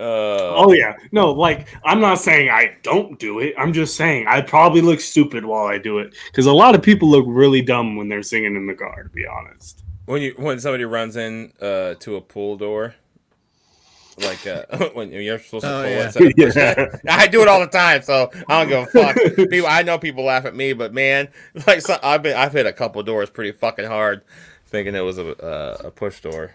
Uh, 0.00 0.54
oh 0.56 0.72
yeah, 0.72 0.96
no, 1.12 1.30
like 1.30 1.68
I'm 1.84 2.00
not 2.00 2.14
saying 2.18 2.48
I 2.48 2.76
don't 2.82 3.18
do 3.18 3.38
it. 3.40 3.54
I'm 3.58 3.72
just 3.74 3.96
saying 3.96 4.26
I 4.26 4.40
probably 4.40 4.80
look 4.80 4.98
stupid 5.00 5.44
while 5.44 5.66
I 5.66 5.76
do 5.76 5.98
it 5.98 6.14
because 6.26 6.46
a 6.46 6.52
lot 6.52 6.74
of 6.74 6.82
people 6.82 7.08
look 7.10 7.26
really 7.28 7.60
dumb 7.60 7.96
when 7.96 8.08
they're 8.08 8.22
singing 8.22 8.56
in 8.56 8.66
the 8.66 8.74
car. 8.74 9.02
To 9.02 9.08
be 9.10 9.26
honest, 9.26 9.84
when 10.06 10.22
you 10.22 10.32
when 10.38 10.58
somebody 10.58 10.84
runs 10.84 11.16
in 11.16 11.52
uh, 11.60 11.94
to 12.00 12.16
a 12.16 12.20
pool 12.22 12.56
door, 12.56 12.94
like 14.18 14.46
uh, 14.46 14.64
when 14.94 15.12
you're 15.12 15.38
supposed 15.38 15.64
to 15.64 15.70
Oh, 15.70 15.82
pull 15.82 15.90
yeah. 15.90 16.04
instead 16.06 16.32
Yeah. 16.38 16.80
it. 16.80 17.00
I 17.08 17.26
do 17.26 17.42
it 17.42 17.48
all 17.48 17.60
the 17.60 17.66
time, 17.66 18.00
so 18.02 18.30
I 18.48 18.64
don't 18.64 18.68
give 18.68 18.82
a 18.82 19.14
fuck. 19.14 19.16
People, 19.50 19.68
I 19.68 19.82
know 19.82 19.98
people 19.98 20.24
laugh 20.24 20.46
at 20.46 20.54
me, 20.56 20.72
but 20.72 20.94
man, 20.94 21.28
like 21.66 21.82
so, 21.82 21.98
I've 22.02 22.22
been 22.22 22.36
I've 22.36 22.52
hit 22.52 22.64
a 22.66 22.72
couple 22.72 23.02
doors 23.02 23.28
pretty 23.28 23.52
fucking 23.52 23.86
hard, 23.86 24.22
thinking 24.66 24.94
it 24.94 25.00
was 25.00 25.18
a 25.18 25.36
uh, 25.42 25.76
a 25.84 25.90
push 25.90 26.20
door. 26.20 26.52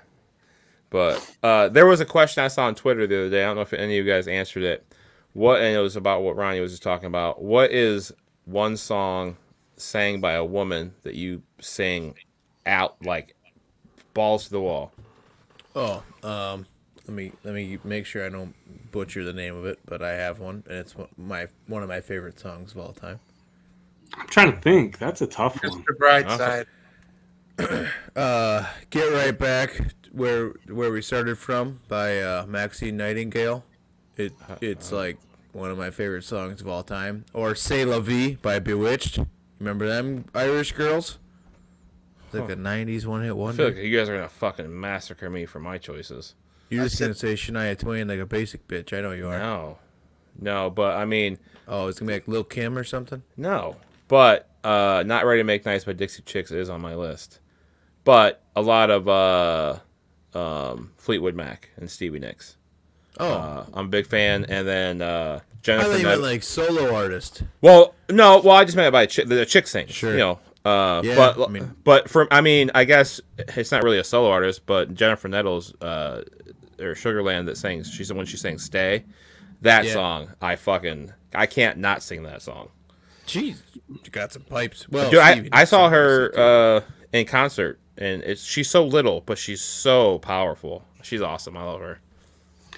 But 0.95 1.35
uh, 1.43 1.67
there 1.67 1.85
was 1.85 1.99
a 1.99 2.05
question 2.05 2.41
I 2.41 2.47
saw 2.47 2.67
on 2.67 2.73
Twitter 2.73 3.05
the 3.05 3.17
other 3.17 3.29
day. 3.29 3.43
I 3.43 3.47
don't 3.47 3.57
know 3.57 3.63
if 3.63 3.73
any 3.73 3.97
of 3.99 4.05
you 4.05 4.09
guys 4.09 4.29
answered 4.29 4.63
it. 4.63 4.95
What 5.33 5.59
and 5.59 5.75
it 5.75 5.79
was 5.79 5.97
about 5.97 6.21
what 6.21 6.37
Ronnie 6.37 6.61
was 6.61 6.71
just 6.71 6.83
talking 6.83 7.07
about. 7.07 7.41
What 7.41 7.71
is 7.71 8.13
one 8.45 8.77
song 8.77 9.35
sang 9.75 10.21
by 10.21 10.35
a 10.35 10.45
woman 10.45 10.93
that 11.03 11.15
you 11.15 11.43
sing 11.59 12.15
out 12.65 12.95
like 13.03 13.35
balls 14.13 14.45
to 14.45 14.51
the 14.51 14.61
wall? 14.61 14.93
Oh, 15.75 16.01
um, 16.23 16.65
let 17.05 17.13
me 17.13 17.33
let 17.43 17.53
me 17.53 17.77
make 17.83 18.05
sure 18.05 18.25
I 18.25 18.29
don't 18.29 18.55
butcher 18.93 19.25
the 19.25 19.33
name 19.33 19.57
of 19.57 19.65
it, 19.65 19.79
but 19.85 20.01
I 20.01 20.13
have 20.13 20.39
one, 20.39 20.63
and 20.69 20.77
it's 20.77 20.95
one- 20.95 21.09
my 21.17 21.47
one 21.67 21.83
of 21.83 21.89
my 21.89 21.99
favorite 21.99 22.39
songs 22.39 22.71
of 22.71 22.77
all 22.77 22.93
time. 22.93 23.19
I'm 24.13 24.27
trying 24.27 24.53
to 24.53 24.61
think. 24.61 24.97
That's 24.97 25.21
a 25.21 25.27
tough 25.27 25.61
one. 25.61 25.83
Mr. 25.83 25.97
Brightside. 25.99 26.67
Uh, 28.15 28.65
"Get 28.89 29.11
Right 29.11 29.37
Back," 29.37 29.81
where 30.15 30.49
where 30.67 30.91
we 30.91 31.01
started 31.01 31.37
from 31.37 31.81
by 31.87 32.19
uh, 32.21 32.45
Maxine 32.47 32.97
Nightingale. 32.97 33.63
It 34.17 34.33
it's 34.61 34.91
like 34.91 35.17
one 35.51 35.71
of 35.71 35.77
my 35.77 35.89
favorite 35.91 36.23
songs 36.23 36.61
of 36.61 36.67
all 36.67 36.83
time. 36.83 37.25
Or 37.33 37.53
"C'est 37.55 37.85
la 37.85 37.99
Vie" 37.99 38.35
by 38.41 38.59
B*Witched. 38.59 39.25
Remember 39.59 39.87
them 39.87 40.25
Irish 40.33 40.71
girls? 40.71 41.17
It's 42.25 42.33
like 42.33 42.49
a 42.49 42.55
'90s 42.55 43.05
one 43.05 43.21
hit 43.21 43.27
I 43.27 43.29
feel 43.29 43.37
wonder. 43.37 43.65
like 43.67 43.77
you 43.77 43.97
guys 43.97 44.09
are 44.09 44.15
gonna 44.15 44.29
fucking 44.29 44.79
massacre 44.79 45.29
me 45.29 45.45
for 45.45 45.59
my 45.59 45.77
choices. 45.77 46.33
You're 46.69 46.81
I 46.81 46.85
just 46.85 46.97
said- 46.97 47.05
gonna 47.05 47.15
say 47.15 47.33
Shania 47.35 47.77
Twain 47.77 48.07
like 48.07 48.19
a 48.19 48.25
basic 48.25 48.67
bitch. 48.67 48.97
I 48.97 49.01
know 49.01 49.11
you 49.11 49.27
are. 49.27 49.37
No, 49.37 49.77
no, 50.39 50.69
but 50.69 50.95
I 50.97 51.05
mean, 51.05 51.37
Oh, 51.67 51.87
it's 51.87 51.99
gonna 51.99 52.09
be 52.09 52.13
like 52.13 52.27
Lil 52.27 52.43
Kim 52.43 52.77
or 52.77 52.83
something. 52.83 53.23
no, 53.37 53.75
but 54.07 54.49
uh, 54.63 55.03
not 55.05 55.25
ready 55.25 55.39
to 55.41 55.43
make 55.43 55.65
nice 55.65 55.83
by 55.83 55.93
Dixie 55.93 56.21
Chicks 56.23 56.51
is 56.51 56.69
on 56.69 56.81
my 56.81 56.95
list. 56.95 57.39
But 58.03 58.41
a 58.55 58.61
lot 58.61 58.89
of 58.89 59.07
uh, 59.07 59.79
um, 60.35 60.91
Fleetwood 60.97 61.35
Mac 61.35 61.69
and 61.77 61.89
Stevie 61.89 62.19
Nicks. 62.19 62.57
Oh, 63.19 63.27
Uh, 63.31 63.65
I'm 63.73 63.85
a 63.85 63.89
big 63.89 64.07
fan, 64.07 64.45
and 64.45 64.67
then 64.67 65.01
uh, 65.01 65.39
I 65.41 65.57
Jennifer. 65.61 66.03
meant 66.03 66.21
like 66.21 66.43
solo 66.43 66.93
artist. 66.93 67.43
Well, 67.61 67.95
no, 68.09 68.39
well, 68.41 68.55
I 68.57 68.65
just 68.65 68.75
meant 68.75 68.91
by 68.91 69.05
chick, 69.05 69.27
the 69.27 69.45
chick 69.45 69.67
sings. 69.67 69.91
Sure. 69.91 70.11
You 70.11 70.17
know, 70.17 70.39
uh, 70.65 71.01
Yeah, 71.03 71.15
but 71.15 71.39
I 71.47 71.47
mean- 71.51 71.73
but 71.83 72.09
from 72.09 72.27
I 72.31 72.41
mean, 72.41 72.71
I 72.75 72.83
guess 72.83 73.21
it's 73.37 73.71
not 73.71 73.83
really 73.83 73.99
a 73.99 74.03
solo 74.03 74.29
artist, 74.29 74.65
but 74.65 74.93
Jennifer 74.93 75.27
Nettles 75.29 75.73
uh, 75.81 76.23
or 76.79 76.93
Sugarland 76.93 77.45
that 77.45 77.57
sings. 77.57 77.89
She's 77.89 78.09
the 78.09 78.15
one 78.15 78.25
she 78.25 78.35
sang 78.37 78.57
"Stay." 78.59 79.05
That 79.61 79.85
Yeah. 79.85 79.93
song, 79.93 80.33
I 80.41 80.57
fucking 80.57 81.13
I 81.33 81.45
can't 81.45 81.77
not 81.79 82.03
sing 82.03 82.23
that 82.23 82.41
song. 82.41 82.69
Jeez, 83.25 83.57
you 83.89 84.11
got 84.11 84.33
some 84.33 84.43
pipes. 84.43 84.87
Well, 84.89 85.09
Dude, 85.09 85.19
I, 85.19 85.47
I 85.51 85.63
saw 85.63 85.89
her 85.89 86.31
uh, 86.37 86.81
in 87.13 87.25
concert, 87.25 87.79
and 87.97 88.21
it's 88.23 88.43
she's 88.43 88.69
so 88.69 88.85
little, 88.85 89.21
but 89.25 89.37
she's 89.37 89.61
so 89.61 90.19
powerful. 90.19 90.83
She's 91.03 91.21
awesome. 91.21 91.55
I 91.57 91.63
love 91.63 91.81
her. 91.81 91.99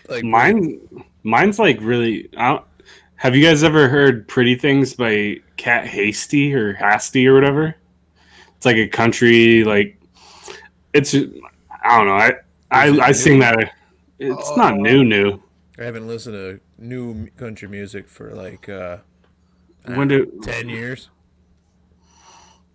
like 0.10 0.24
Mine, 0.24 0.80
mine's 1.24 1.60
like 1.60 1.80
really. 1.82 2.30
I 2.38 2.50
don't, 2.50 2.66
have 3.16 3.36
you 3.36 3.44
guys 3.44 3.64
ever 3.64 3.88
heard 3.90 4.28
"Pretty 4.28 4.56
Things" 4.56 4.94
by 4.94 5.38
Kat 5.58 5.88
Hasty 5.88 6.54
or 6.54 6.74
Hasty 6.74 7.28
or 7.28 7.34
whatever? 7.34 7.76
It's 8.56 8.66
like 8.66 8.78
a 8.78 8.88
country 8.88 9.64
like. 9.64 10.00
It's 10.94 11.14
I 11.16 11.98
don't 11.98 12.08
know. 12.08 12.14
I 12.14 12.34
I, 12.72 12.88
Is 12.88 12.94
it 12.98 13.02
I 13.02 13.12
sing 13.12 13.40
that. 13.40 13.72
It's 14.20 14.58
not 14.58 14.74
Oh. 14.74 14.78
new 14.78 15.04
new. 15.04 15.42
I 15.80 15.84
haven't 15.84 16.08
listened 16.08 16.34
to 16.36 16.60
new 16.78 17.28
country 17.38 17.68
music 17.68 18.08
for 18.10 18.34
like 18.34 18.68
uh, 18.68 18.98
When 19.86 20.08
did 20.08 20.42
ten 20.44 20.70
years. 20.70 21.10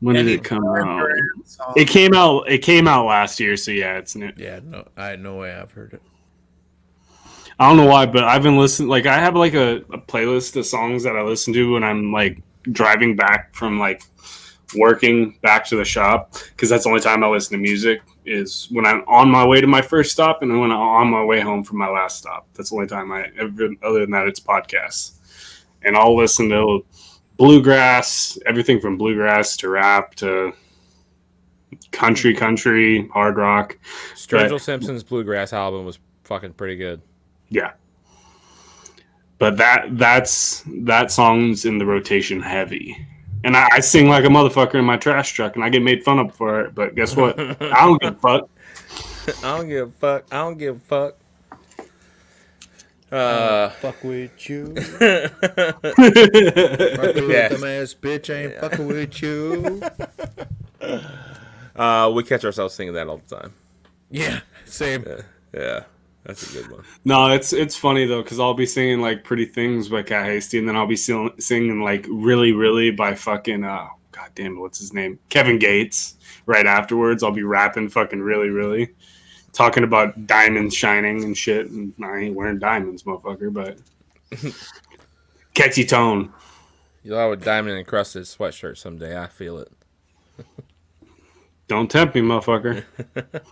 When 0.02 0.16
did 0.16 0.26
it 0.26 0.42
come 0.42 0.66
out? 0.66 1.08
Song. 1.44 1.72
It 1.76 1.86
came 1.86 2.12
out. 2.12 2.50
It 2.50 2.58
came 2.58 2.88
out 2.88 3.06
last 3.06 3.38
year, 3.38 3.56
so 3.56 3.70
yeah, 3.70 3.98
it's 3.98 4.16
new. 4.16 4.32
Yeah, 4.36 4.58
no, 4.64 4.88
I 4.96 5.14
no 5.14 5.36
way 5.36 5.54
I've 5.54 5.70
heard 5.70 5.92
it. 5.94 6.02
I 7.60 7.68
don't 7.68 7.76
know 7.76 7.86
why, 7.86 8.06
but 8.06 8.24
I've 8.24 8.42
been 8.42 8.56
listening. 8.56 8.88
Like 8.88 9.06
I 9.06 9.18
have 9.20 9.36
like 9.36 9.54
a, 9.54 9.76
a 9.92 9.98
playlist 9.98 10.56
of 10.56 10.66
songs 10.66 11.04
that 11.04 11.16
I 11.16 11.22
listen 11.22 11.52
to 11.54 11.74
when 11.74 11.84
I'm 11.84 12.10
like 12.10 12.42
driving 12.64 13.14
back 13.14 13.54
from 13.54 13.78
like 13.78 14.02
working 14.74 15.38
back 15.42 15.64
to 15.66 15.76
the 15.76 15.84
shop 15.84 16.34
because 16.50 16.68
that's 16.68 16.82
the 16.82 16.90
only 16.90 17.00
time 17.00 17.22
I 17.22 17.28
listen 17.28 17.56
to 17.56 17.62
music 17.62 18.00
is 18.24 18.66
when 18.72 18.84
I'm 18.84 19.04
on 19.06 19.30
my 19.30 19.46
way 19.46 19.60
to 19.60 19.68
my 19.68 19.82
first 19.82 20.10
stop 20.10 20.42
and 20.42 20.60
when 20.60 20.72
I'm 20.72 20.80
on 20.80 21.10
my 21.10 21.24
way 21.24 21.38
home 21.38 21.62
from 21.62 21.78
my 21.78 21.88
last 21.88 22.18
stop. 22.18 22.48
That's 22.54 22.70
the 22.70 22.76
only 22.76 22.88
time 22.88 23.12
I 23.12 23.30
ever. 23.38 23.70
Other 23.84 24.00
than 24.00 24.10
that, 24.10 24.26
it's 24.26 24.40
podcasts, 24.40 25.18
and 25.82 25.96
I'll 25.96 26.16
listen 26.16 26.48
to 26.48 26.84
bluegrass, 27.36 28.38
everything 28.46 28.80
from 28.80 28.96
bluegrass 28.98 29.56
to 29.58 29.68
rap 29.68 30.14
to 30.16 30.52
country, 31.90 32.32
mm-hmm. 32.32 32.38
country, 32.38 33.08
hard 33.08 33.36
rock. 33.36 33.78
Sturgill. 34.14 34.60
Simpson's 34.60 35.02
bluegrass 35.02 35.52
album 35.52 35.84
was 35.84 35.98
fucking 36.24 36.54
pretty 36.54 36.76
good. 36.76 37.00
Yeah. 37.48 37.72
But 39.38 39.56
that 39.56 39.98
that's 39.98 40.62
that 40.66 41.10
song's 41.10 41.64
in 41.64 41.78
the 41.78 41.86
rotation 41.86 42.40
heavy. 42.40 43.06
And 43.44 43.56
I, 43.56 43.68
I 43.72 43.80
sing 43.80 44.08
like 44.08 44.24
a 44.24 44.28
motherfucker 44.28 44.76
in 44.76 44.84
my 44.84 44.96
trash 44.96 45.32
truck 45.32 45.56
and 45.56 45.64
I 45.64 45.68
get 45.68 45.82
made 45.82 46.04
fun 46.04 46.20
of 46.20 46.32
for 46.34 46.60
it, 46.60 46.74
but 46.76 46.94
guess 46.94 47.16
what? 47.16 47.38
I 47.60 47.84
don't 47.84 48.00
give 48.00 48.16
a 48.16 48.20
fuck. 48.20 48.48
I 49.42 49.58
don't 49.58 49.68
give 49.68 49.88
a 49.88 49.90
fuck. 49.90 50.24
I 50.30 50.36
don't 50.38 50.58
give 50.58 50.76
a 50.76 50.80
fuck. 50.80 51.16
Uh, 53.12 53.68
Fuck 53.68 54.02
with 54.04 54.48
you, 54.48 54.74
fuck 54.74 55.42
with 55.42 57.30
Yeah. 57.30 57.48
them 57.48 57.64
ass 57.64 57.94
bitch. 57.94 58.34
I 58.34 58.44
ain't 58.44 58.54
fucking 58.54 58.86
with 58.86 59.20
you. 59.22 59.82
uh, 61.76 62.10
we 62.14 62.22
catch 62.22 62.44
ourselves 62.44 62.74
singing 62.74 62.94
that 62.94 63.08
all 63.08 63.20
the 63.26 63.36
time. 63.36 63.52
Yeah, 64.10 64.40
same. 64.64 65.04
Yeah, 65.52 65.84
that's 66.24 66.50
a 66.50 66.62
good 66.62 66.70
one. 66.70 66.84
No, 67.04 67.28
it's 67.32 67.52
it's 67.52 67.76
funny 67.76 68.06
though 68.06 68.22
because 68.22 68.40
I'll 68.40 68.54
be 68.54 68.66
singing 68.66 69.00
like 69.00 69.24
"Pretty 69.24 69.44
Things" 69.44 69.88
by 69.88 70.02
Kat 70.02 70.24
Hasty, 70.26 70.58
and 70.58 70.66
then 70.68 70.76
I'll 70.76 70.86
be 70.86 70.96
sing, 70.96 71.30
singing 71.38 71.82
like 71.82 72.06
"Really, 72.08 72.52
Really" 72.52 72.90
by 72.92 73.14
fucking 73.14 73.62
uh, 73.64 73.88
God 74.12 74.30
damn 74.34 74.56
it, 74.56 74.60
what's 74.60 74.78
his 74.78 74.92
name? 74.94 75.18
Kevin 75.28 75.58
Gates. 75.58 76.14
Right 76.46 76.66
afterwards, 76.66 77.22
I'll 77.22 77.30
be 77.30 77.42
rapping 77.42 77.88
fucking 77.90 78.20
"Really, 78.20 78.48
Really," 78.48 78.94
talking 79.52 79.84
about 79.84 80.26
diamonds 80.26 80.74
shining 80.74 81.24
and 81.24 81.36
shit. 81.36 81.70
And 81.70 81.92
I 82.02 82.18
ain't 82.18 82.34
wearing 82.34 82.58
diamonds, 82.58 83.02
motherfucker, 83.02 83.52
but 83.52 83.78
catchy 85.54 85.84
tone. 85.84 86.32
You'll 87.04 87.18
have 87.18 87.32
a 87.32 87.36
diamond 87.36 87.78
encrusted 87.78 88.24
sweatshirt 88.24 88.78
someday. 88.78 89.20
I 89.20 89.26
feel 89.26 89.58
it. 89.58 89.72
Don't 91.68 91.90
tempt 91.90 92.14
me, 92.14 92.20
motherfucker. 92.20 92.84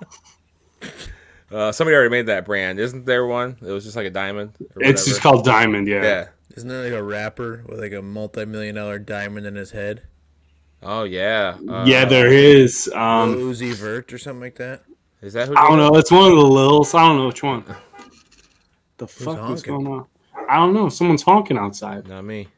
Uh, 1.52 1.72
somebody 1.72 1.96
already 1.96 2.10
made 2.10 2.26
that 2.26 2.44
brand, 2.44 2.78
isn't 2.78 3.06
there 3.06 3.26
one? 3.26 3.56
It 3.60 3.72
was 3.72 3.82
just 3.82 3.96
like 3.96 4.06
a 4.06 4.10
diamond. 4.10 4.52
It's 4.76 5.04
just 5.04 5.20
called 5.20 5.44
Diamond, 5.44 5.88
yeah. 5.88 6.02
Yeah. 6.02 6.28
Isn't 6.56 6.68
there 6.68 6.84
like 6.84 6.92
a 6.92 7.02
rapper 7.02 7.64
with 7.68 7.80
like 7.80 7.92
a 7.92 8.02
multi-million 8.02 8.76
dollar 8.76 9.00
diamond 9.00 9.46
in 9.46 9.56
his 9.56 9.72
head? 9.72 10.04
Oh 10.80 11.02
yeah. 11.02 11.58
Uh, 11.68 11.84
yeah, 11.86 12.04
there 12.04 12.28
is. 12.28 12.86
Lil 12.92 12.98
Um, 13.02 13.34
Uzi 13.36 13.74
Vert 13.74 14.12
or 14.12 14.18
something 14.18 14.40
like 14.40 14.56
that. 14.58 14.84
Is 15.22 15.34
that 15.34 15.48
who? 15.48 15.54
I 15.56 15.68
don't 15.68 15.78
did 15.78 15.86
it? 15.86 15.90
know. 15.92 15.98
It's 15.98 16.10
one 16.10 16.30
of 16.30 16.36
the 16.36 16.44
Lils. 16.44 16.94
I 16.94 17.06
don't 17.06 17.18
know 17.18 17.26
which 17.26 17.42
one. 17.42 17.64
The 18.96 19.06
fuck 19.06 19.50
is 19.50 19.62
going 19.62 19.86
on? 19.86 20.06
I 20.48 20.56
don't 20.56 20.74
know. 20.74 20.88
Someone's 20.88 21.22
honking 21.22 21.58
outside. 21.58 22.08
Not 22.08 22.24
me. 22.24 22.48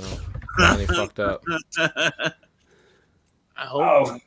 Oh, 0.00 0.20
Ronnie 0.58 0.86
fucked 0.94 1.20
up. 1.20 1.42
I 1.78 2.32
hope. 3.56 4.08
Oh. 4.08 4.18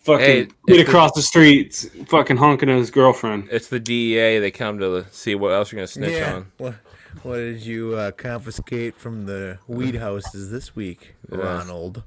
Fucking 0.00 0.24
Hey, 0.26 0.44
kid 0.44 0.54
it's 0.66 0.76
the- 0.78 0.82
across 0.82 1.12
the 1.12 1.22
street, 1.22 1.90
fucking 2.08 2.38
honking 2.38 2.70
at 2.70 2.78
his 2.78 2.90
girlfriend. 2.90 3.48
It's 3.52 3.68
the 3.68 3.78
DEA. 3.78 4.38
They 4.38 4.50
come 4.50 4.78
to 4.78 5.04
see 5.10 5.34
what 5.34 5.52
else 5.52 5.70
you're 5.70 5.78
gonna 5.78 5.86
snitch 5.88 6.12
yeah. 6.12 6.36
on. 6.36 6.52
What, 6.56 6.74
what 7.22 7.36
did 7.36 7.60
you 7.66 7.94
uh, 7.96 8.10
confiscate 8.12 8.96
from 8.96 9.26
the 9.26 9.58
weed 9.66 9.96
houses 9.96 10.50
this 10.50 10.74
week, 10.74 11.16
Ronald? 11.28 12.02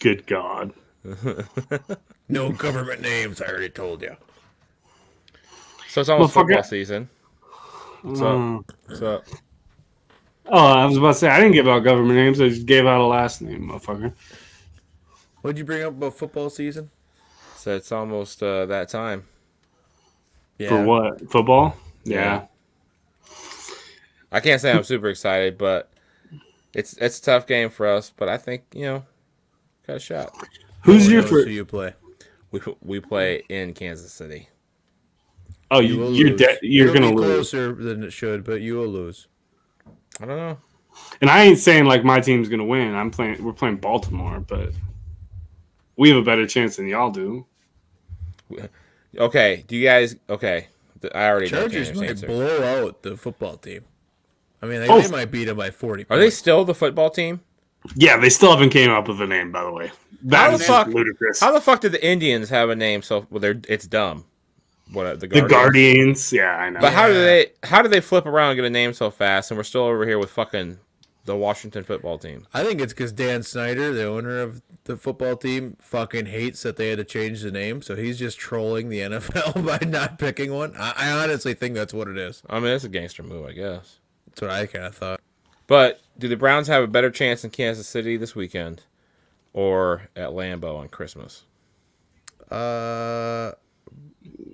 Good 0.00 0.26
God. 0.26 0.72
No 2.30 2.52
government 2.52 3.00
names. 3.02 3.42
I 3.42 3.46
already 3.46 3.68
told 3.68 4.02
you. 4.02 4.16
So 5.88 6.00
it's 6.00 6.08
almost 6.08 6.32
Motherfucker. 6.32 6.46
football 6.46 6.62
season. 6.62 7.08
What's 8.02 8.20
up? 8.20 8.36
Mm. 8.36 8.64
What's 8.86 9.02
up? 9.02 9.24
Oh, 10.46 10.66
I 10.66 10.86
was 10.86 10.96
about 10.96 11.08
to 11.08 11.14
say 11.14 11.28
I 11.28 11.40
didn't 11.40 11.54
give 11.54 11.68
out 11.68 11.80
government 11.80 12.14
names. 12.14 12.40
I 12.40 12.48
just 12.48 12.66
gave 12.66 12.86
out 12.86 13.00
a 13.00 13.04
last 13.04 13.42
name, 13.42 13.68
motherfucker. 13.68 14.12
What'd 15.42 15.58
you 15.58 15.64
bring 15.64 15.82
up 15.82 15.90
about 15.90 16.16
football 16.16 16.50
season? 16.50 16.90
So 17.56 17.74
it's 17.74 17.90
almost 17.90 18.42
uh, 18.42 18.66
that 18.66 18.88
time. 18.88 19.24
Yeah. 20.58 20.68
For 20.68 20.84
what? 20.84 21.30
Football? 21.30 21.76
Yeah. 22.04 22.16
Yeah. 22.16 22.46
I 24.32 24.40
can't 24.40 24.60
say 24.60 24.70
I'm 24.70 24.84
super 24.84 25.08
excited, 25.08 25.58
but 25.58 25.90
it's 26.74 26.96
it's 26.98 27.18
a 27.18 27.22
tough 27.22 27.46
game 27.46 27.70
for 27.70 27.86
us. 27.86 28.12
But 28.16 28.28
I 28.28 28.38
think 28.38 28.62
you 28.72 28.82
know, 28.82 29.04
got 29.86 29.96
a 29.96 30.00
shot. 30.00 30.32
Who's 30.84 31.10
your 31.10 31.22
knows 31.22 31.30
first? 31.30 31.48
who 31.48 31.52
you 31.54 31.64
play? 31.64 31.94
We 32.50 32.60
we 32.82 33.00
play 33.00 33.42
in 33.48 33.74
Kansas 33.74 34.12
City. 34.12 34.48
Oh, 35.70 35.78
you, 35.80 36.08
you 36.08 36.26
you're 36.28 36.36
de- 36.36 36.58
you're 36.62 36.88
It'll 36.88 37.00
gonna 37.00 37.14
be 37.14 37.16
lose. 37.20 37.50
closer 37.50 37.72
than 37.74 38.02
it 38.02 38.12
should, 38.12 38.42
but 38.44 38.60
you 38.60 38.74
will 38.76 38.88
lose. 38.88 39.28
I 40.20 40.26
don't 40.26 40.36
know. 40.36 40.58
And 41.20 41.30
I 41.30 41.44
ain't 41.44 41.58
saying 41.58 41.84
like 41.84 42.02
my 42.04 42.20
team's 42.20 42.48
gonna 42.48 42.64
win. 42.64 42.94
I'm 42.94 43.10
playing. 43.12 43.42
We're 43.44 43.52
playing 43.52 43.76
Baltimore, 43.76 44.40
but 44.40 44.72
we 45.96 46.08
have 46.08 46.18
a 46.18 46.22
better 46.22 46.46
chance 46.46 46.76
than 46.76 46.88
y'all 46.88 47.10
do. 47.12 47.46
Okay, 49.16 49.64
do 49.66 49.76
you 49.76 49.84
guys? 49.86 50.16
Okay, 50.28 50.66
I 51.14 51.28
already 51.28 51.50
know 51.50 51.60
Chargers 51.60 51.88
Tanner's 51.88 52.00
might 52.00 52.10
answer. 52.10 52.26
blow 52.26 52.62
out 52.86 53.02
the 53.02 53.16
football 53.16 53.56
team. 53.56 53.84
I 54.62 54.66
mean, 54.66 54.80
they, 54.80 54.88
Oh. 54.88 55.00
they 55.00 55.08
might 55.08 55.30
beat 55.30 55.44
them 55.46 55.56
by 55.56 55.70
forty. 55.70 56.04
Are 56.10 56.18
they 56.18 56.30
still 56.30 56.64
the 56.64 56.74
football 56.74 57.10
team? 57.10 57.40
Yeah, 57.94 58.18
they 58.18 58.30
still 58.30 58.50
haven't 58.50 58.70
came 58.70 58.90
up 58.90 59.08
with 59.08 59.20
a 59.20 59.26
name, 59.26 59.52
by 59.52 59.62
the 59.64 59.72
way. 59.72 59.90
How 60.30 60.50
the 60.50 60.56
is 60.56 60.66
fuck- 60.66 60.88
ludicrous. 60.88 61.40
How 61.40 61.52
the 61.52 61.60
fuck 61.60 61.80
did 61.80 61.92
the 61.92 62.04
Indians 62.06 62.50
have 62.50 62.68
a 62.68 62.76
name? 62.76 63.02
So 63.02 63.26
well, 63.30 63.40
they're 63.40 63.60
it's 63.68 63.86
dumb. 63.86 64.26
What 64.92 65.06
uh, 65.06 65.10
the 65.14 65.18
the 65.20 65.28
Guardians? 65.28 65.50
Guardians, 65.52 66.32
yeah, 66.32 66.56
I 66.56 66.70
know. 66.70 66.80
But 66.80 66.92
how 66.92 67.06
do 67.08 67.14
they 67.14 67.52
how 67.62 67.80
do 67.82 67.88
they 67.88 68.00
flip 68.00 68.26
around 68.26 68.50
and 68.50 68.56
get 68.58 68.64
a 68.64 68.70
name 68.70 68.92
so 68.92 69.10
fast? 69.10 69.50
And 69.50 69.58
we're 69.58 69.64
still 69.64 69.82
over 69.82 70.04
here 70.04 70.18
with 70.18 70.30
fucking 70.30 70.78
the 71.24 71.36
Washington 71.36 71.84
football 71.84 72.18
team. 72.18 72.46
I 72.52 72.64
think 72.64 72.80
it's 72.80 72.92
because 72.92 73.12
Dan 73.12 73.42
Snyder, 73.42 73.92
the 73.92 74.04
owner 74.04 74.40
of 74.40 74.62
the 74.84 74.96
football 74.96 75.36
team, 75.36 75.76
fucking 75.80 76.26
hates 76.26 76.62
that 76.62 76.76
they 76.76 76.88
had 76.88 76.98
to 76.98 77.04
change 77.04 77.42
the 77.42 77.50
name, 77.52 77.82
so 77.82 77.94
he's 77.94 78.18
just 78.18 78.38
trolling 78.38 78.88
the 78.88 79.00
NFL 79.00 79.64
by 79.64 79.86
not 79.86 80.18
picking 80.18 80.52
one. 80.52 80.74
I, 80.76 80.92
I 80.96 81.10
honestly 81.12 81.54
think 81.54 81.74
that's 81.74 81.94
what 81.94 82.08
it 82.08 82.18
is. 82.18 82.42
I 82.50 82.58
mean, 82.58 82.72
it's 82.72 82.84
a 82.84 82.88
gangster 82.88 83.22
move, 83.22 83.46
I 83.46 83.52
guess. 83.52 84.00
That's 84.26 84.42
what 84.42 84.50
I 84.50 84.66
kind 84.66 84.86
of 84.86 84.94
thought. 84.94 85.20
But 85.70 86.00
do 86.18 86.26
the 86.26 86.36
Browns 86.36 86.66
have 86.66 86.82
a 86.82 86.88
better 86.88 87.10
chance 87.10 87.44
in 87.44 87.50
Kansas 87.50 87.86
City 87.86 88.16
this 88.16 88.34
weekend, 88.34 88.82
or 89.52 90.08
at 90.16 90.30
Lambeau 90.30 90.76
on 90.76 90.88
Christmas? 90.88 91.44
Uh, 92.50 93.52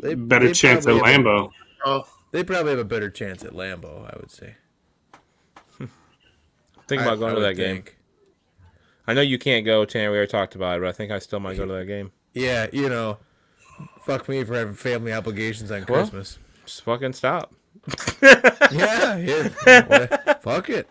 they, 0.02 0.14
better 0.14 0.48
they 0.48 0.52
chance 0.52 0.86
at 0.86 0.92
probably 0.92 1.10
have 1.12 1.20
a- 1.22 1.24
Lambeau? 1.24 1.50
Oh, 1.86 2.04
They 2.32 2.44
probably 2.44 2.72
have 2.72 2.78
a 2.80 2.84
better 2.84 3.08
chance 3.08 3.42
at 3.44 3.52
Lambeau, 3.54 4.04
I 4.04 4.14
would 4.20 4.30
say. 4.30 4.56
Think 6.86 7.00
I- 7.00 7.04
about 7.06 7.18
going 7.18 7.32
I 7.32 7.34
to 7.36 7.40
would 7.40 7.48
that 7.48 7.54
game. 7.54 7.84
I 9.06 9.14
know 9.14 9.22
you 9.22 9.38
can't 9.38 9.64
go, 9.64 9.86
Tanner. 9.86 10.10
We 10.10 10.18
already 10.18 10.30
talked 10.30 10.54
about 10.54 10.76
it, 10.76 10.80
but 10.82 10.88
I 10.90 10.92
think 10.92 11.12
I 11.12 11.18
still 11.20 11.40
might 11.40 11.56
go 11.56 11.64
to 11.64 11.72
that 11.72 11.86
game. 11.86 12.12
Yeah, 12.34 12.66
you 12.74 12.90
know, 12.90 13.16
fuck 14.04 14.28
me 14.28 14.44
for 14.44 14.54
having 14.54 14.74
family 14.74 15.14
obligations 15.14 15.70
on 15.70 15.86
Well. 15.88 16.00
Christmas. 16.00 16.38
Just 16.66 16.82
fucking 16.82 17.14
stop. 17.14 17.54
yeah, 18.22 19.16
yeah. 19.16 19.48
What- 19.86 20.42
fuck 20.42 20.68
it. 20.68 20.88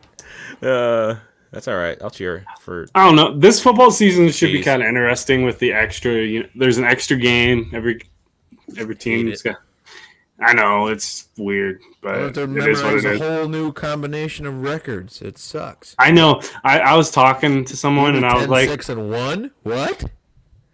Uh, 0.61 1.15
that's 1.51 1.67
all 1.67 1.77
right. 1.77 1.97
I'll 2.01 2.09
cheer 2.09 2.45
for. 2.59 2.85
I 2.95 3.05
don't 3.05 3.15
know. 3.15 3.37
This 3.37 3.61
football 3.61 3.91
season 3.91 4.29
should 4.29 4.51
be 4.51 4.61
kind 4.61 4.81
of 4.81 4.87
interesting 4.89 5.43
with 5.45 5.59
the 5.59 5.71
extra. 5.73 6.13
You 6.13 6.43
know, 6.43 6.49
there's 6.55 6.77
an 6.77 6.83
extra 6.85 7.17
game 7.17 7.71
every 7.73 8.01
every 8.77 8.95
team. 8.95 9.25
Hate 9.25 9.29
has 9.31 9.41
got- 9.41 9.57
I 10.37 10.53
know 10.53 10.87
it's 10.87 11.29
weird, 11.37 11.79
I 12.03 12.17
have 12.17 12.33
but 12.33 12.45
to 12.47 12.57
it 12.57 12.67
is 12.69 12.83
what 12.83 12.93
it 12.95 13.05
a 13.05 13.11
is. 13.13 13.21
whole 13.21 13.47
new 13.47 13.71
combination 13.71 14.45
of 14.45 14.63
records. 14.63 15.21
It 15.21 15.37
sucks. 15.37 15.95
I 15.97 16.11
know. 16.11 16.41
I, 16.61 16.79
I 16.79 16.95
was 16.97 17.09
talking 17.09 17.63
to 17.63 17.77
someone 17.77 18.17
and 18.17 18.25
I 18.25 18.35
was 18.35 18.49
like, 18.49 18.67
six 18.67 18.89
and 18.89 19.09
one. 19.09 19.51
What? 19.63 20.03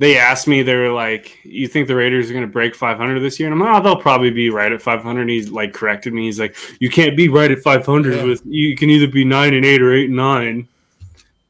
They 0.02 0.18
asked 0.18 0.48
me, 0.48 0.64
they 0.64 0.74
were 0.76 0.92
like, 0.92 1.38
"You 1.44 1.68
think 1.68 1.88
the 1.88 1.96
Raiders 1.96 2.30
are 2.30 2.34
going 2.34 2.46
to 2.46 2.52
break 2.52 2.74
500 2.76 3.20
this 3.20 3.40
year?" 3.40 3.48
And 3.52 3.54
I'm 3.54 3.60
like, 3.66 3.80
"Oh, 3.80 3.84
they'll 3.84 4.02
probably 4.02 4.32
be 4.32 4.50
right 4.50 4.72
at 4.72 4.82
500." 4.82 5.30
He's 5.30 5.50
like 5.52 5.74
corrected 5.74 6.12
me. 6.12 6.26
He's 6.26 6.40
like, 6.40 6.56
"You 6.80 6.90
can't 6.90 7.16
be 7.16 7.30
right 7.30 7.52
at 7.52 7.60
500 7.60 8.16
Yeah. 8.16 8.24
with 8.24 8.42
you 8.46 8.76
can 8.76 8.90
either 8.90 9.08
be 9.08 9.24
nine 9.24 9.54
and 9.54 9.64
eight 9.64 9.82
or 9.82 9.94
eight 9.94 10.08
and 10.08 10.16
nine." 10.18 10.68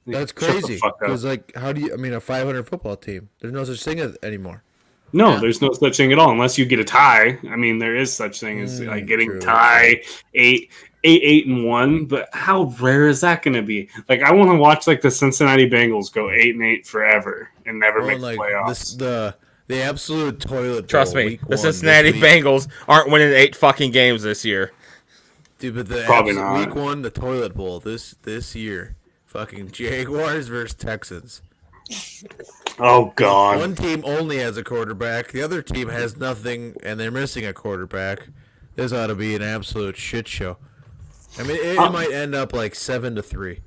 That's 0.05 0.31
crazy. 0.33 0.79
Because 0.99 1.23
like, 1.23 1.55
how 1.55 1.71
do 1.71 1.79
you? 1.81 1.93
I 1.93 1.95
mean, 1.95 2.13
a 2.13 2.19
500 2.19 2.67
football 2.67 2.97
team. 2.97 3.29
There's 3.39 3.53
no 3.53 3.63
such 3.63 3.81
thing 3.83 3.99
as, 3.99 4.17
anymore. 4.21 4.63
No, 5.13 5.31
Yeah. 5.31 5.39
there's 5.39 5.61
no 5.61 5.71
such 5.73 5.97
thing 5.97 6.11
at 6.11 6.19
all 6.19 6.31
unless 6.31 6.57
you 6.57 6.65
get 6.65 6.79
a 6.79 6.83
tie. 6.83 7.37
I 7.49 7.55
mean, 7.55 7.79
there 7.79 7.95
is 7.95 8.13
such 8.13 8.39
thing 8.39 8.61
as 8.61 8.79
Mm, 8.81 8.87
like 8.87 9.05
getting 9.07 9.29
true. 9.29 9.41
tie 9.41 10.01
eight, 10.33 10.69
eight, 11.03 11.21
eight, 11.23 11.47
and 11.47 11.65
one. 11.65 12.05
But 12.05 12.29
how 12.33 12.73
rare 12.79 13.07
is 13.07 13.21
that 13.21 13.43
going 13.43 13.53
to 13.55 13.61
be? 13.61 13.89
Like, 14.09 14.21
I 14.23 14.31
want 14.33 14.49
to 14.51 14.55
watch 14.57 14.87
like 14.87 15.01
the 15.01 15.11
Cincinnati 15.11 15.69
Bengals 15.69 16.11
go 16.13 16.31
eight 16.31 16.55
and 16.55 16.63
eight 16.63 16.87
forever 16.87 17.49
and 17.71 17.79
never 17.79 17.99
Well, 17.99 18.07
make 18.09 18.19
the 18.19 18.23
like 18.25 18.39
playoffs. 18.39 18.67
this, 18.69 18.93
the 18.95 19.35
the 19.67 19.81
absolute 19.81 20.39
toilet. 20.39 20.87
Trust 20.87 21.15
me, 21.15 21.39
the 21.47 21.57
Cincinnati 21.57 22.11
week. 22.11 22.21
Bengals 22.21 22.67
aren't 22.87 23.09
winning 23.09 23.33
eight 23.33 23.55
fucking 23.55 23.91
games 23.91 24.23
this 24.23 24.43
year. 24.45 24.71
Dude, 25.59 25.75
but 25.75 25.87
the 25.87 26.03
Probably 26.05 26.33
not. 26.33 26.57
week 26.59 26.75
one, 26.75 27.01
the 27.03 27.09
toilet 27.11 27.55
bowl 27.55 27.79
this 27.79 28.15
this 28.23 28.55
year. 28.55 28.95
Fucking 29.27 29.71
Jaguars 29.71 30.47
versus 30.49 30.73
Texans. 30.75 31.41
oh 32.79 33.13
God, 33.15 33.59
One 33.59 33.75
team 33.75 34.01
only 34.05 34.37
has 34.39 34.57
a 34.57 34.63
quarterback. 34.63 35.31
The 35.31 35.41
other 35.41 35.61
team 35.61 35.87
has 35.89 36.17
nothing, 36.17 36.75
and 36.83 36.99
they're 36.99 37.11
missing 37.11 37.45
a 37.45 37.53
quarterback. 37.53 38.27
This 38.75 38.91
ought 38.91 39.07
to 39.07 39.15
be 39.15 39.35
an 39.35 39.41
absolute 39.41 39.95
shit 39.97 40.27
show. 40.27 40.57
I 41.39 41.43
mean, 41.43 41.57
it, 41.57 41.65
it 41.65 41.77
Uh, 41.77 41.89
might 41.91 42.11
end 42.11 42.35
up 42.35 42.53
like 42.53 42.75
seven 42.75 43.15
to 43.15 43.23
three. 43.23 43.61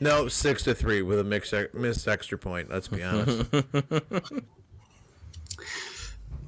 No, 0.00 0.28
six 0.28 0.62
to 0.64 0.74
three 0.74 1.02
with 1.02 1.18
a 1.18 1.24
mix, 1.24 1.52
missed 1.74 2.08
extra 2.08 2.38
point. 2.38 2.70
Let's 2.70 2.88
be 2.88 3.02
honest. 3.02 3.52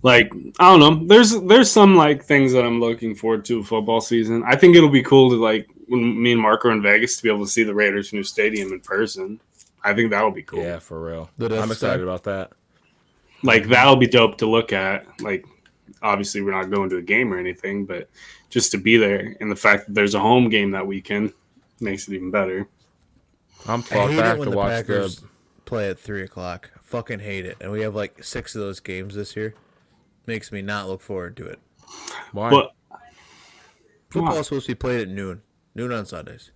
like 0.02 0.32
I 0.58 0.76
don't 0.76 0.80
know. 0.80 1.06
There's 1.06 1.38
there's 1.42 1.70
some 1.70 1.94
like 1.94 2.24
things 2.24 2.52
that 2.52 2.64
I'm 2.64 2.80
looking 2.80 3.14
forward 3.14 3.44
to 3.46 3.62
football 3.62 4.00
season. 4.00 4.42
I 4.46 4.56
think 4.56 4.74
it'll 4.74 4.88
be 4.88 5.02
cool 5.02 5.30
to 5.30 5.36
like 5.36 5.68
when 5.86 6.22
me 6.22 6.32
and 6.32 6.40
Mark 6.40 6.64
are 6.64 6.72
in 6.72 6.80
Vegas 6.82 7.16
to 7.18 7.22
be 7.22 7.28
able 7.28 7.44
to 7.44 7.50
see 7.50 7.62
the 7.62 7.74
Raiders' 7.74 8.12
new 8.12 8.22
stadium 8.22 8.72
in 8.72 8.80
person. 8.80 9.38
I 9.84 9.92
think 9.94 10.10
that'll 10.10 10.30
be 10.30 10.42
cool. 10.42 10.62
Yeah, 10.62 10.78
for 10.78 11.00
real. 11.04 11.28
I'm 11.38 11.50
excited 11.52 11.76
Star. 11.76 12.02
about 12.02 12.24
that. 12.24 12.52
like 13.42 13.68
that'll 13.68 13.96
be 13.96 14.06
dope 14.06 14.38
to 14.38 14.46
look 14.46 14.72
at. 14.72 15.06
Like, 15.20 15.44
obviously, 16.02 16.40
we're 16.40 16.52
not 16.52 16.70
going 16.70 16.88
to 16.90 16.96
a 16.98 17.02
game 17.02 17.32
or 17.32 17.38
anything, 17.38 17.84
but 17.84 18.08
just 18.48 18.70
to 18.72 18.78
be 18.78 18.96
there 18.96 19.36
and 19.40 19.50
the 19.50 19.56
fact 19.56 19.86
that 19.86 19.94
there's 19.94 20.14
a 20.14 20.20
home 20.20 20.48
game 20.48 20.70
that 20.70 20.86
weekend 20.86 21.32
makes 21.80 22.08
it 22.08 22.14
even 22.14 22.30
better. 22.30 22.68
I'm 23.66 23.80
I 23.80 23.82
fucked 23.82 24.10
hate 24.12 24.20
back 24.20 24.34
it 24.34 24.38
when 24.38 24.46
to 24.46 24.50
the 24.50 24.56
watch 24.56 24.70
Packers 24.70 25.16
the. 25.16 25.28
play 25.64 25.88
at 25.90 25.98
three 25.98 26.22
o'clock. 26.22 26.70
I 26.76 26.80
fucking 26.82 27.20
hate 27.20 27.46
it, 27.46 27.56
and 27.60 27.70
we 27.72 27.82
have 27.82 27.94
like 27.94 28.22
six 28.24 28.54
of 28.54 28.60
those 28.60 28.80
games 28.80 29.14
this 29.14 29.36
year. 29.36 29.54
Makes 30.26 30.52
me 30.52 30.62
not 30.62 30.88
look 30.88 31.00
forward 31.00 31.36
to 31.38 31.46
it. 31.46 31.58
Why? 32.32 32.50
But 32.50 32.72
Football's 34.10 34.46
supposed 34.46 34.66
to 34.66 34.72
be 34.72 34.76
played 34.76 35.00
at 35.00 35.08
noon. 35.08 35.42
Noon 35.74 35.92
on 35.92 36.06
Sundays. 36.06 36.50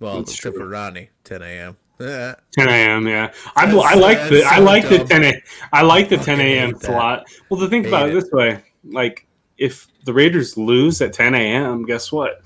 Well, 0.00 0.18
That's 0.18 0.34
except 0.34 0.54
true. 0.56 0.64
for 0.64 0.68
Ronnie, 0.68 1.10
10 1.24 1.42
a.m. 1.42 1.76
Yeah. 2.00 2.34
10 2.58 2.68
a.m. 2.68 3.06
Yeah, 3.06 3.32
I, 3.56 3.66
I 3.66 3.94
like 3.94 4.18
the 4.28 4.42
I 4.44 4.56
so 4.58 4.62
like 4.64 4.88
the 4.88 4.98
dumb. 4.98 5.06
10 5.08 5.24
a, 5.24 5.42
I 5.72 5.82
like 5.82 6.08
the 6.08 6.16
10 6.16 6.40
a.m. 6.40 6.78
slot. 6.78 7.26
Well, 7.48 7.60
to 7.60 7.68
think 7.68 7.84
Hate 7.84 7.90
about 7.90 8.08
it 8.08 8.16
it. 8.16 8.20
this 8.22 8.30
way, 8.32 8.62
like 8.84 9.26
if 9.58 9.86
the 10.04 10.12
Raiders 10.12 10.56
lose 10.56 11.00
at 11.00 11.12
10 11.12 11.34
a.m., 11.34 11.84
guess 11.84 12.10
what? 12.10 12.42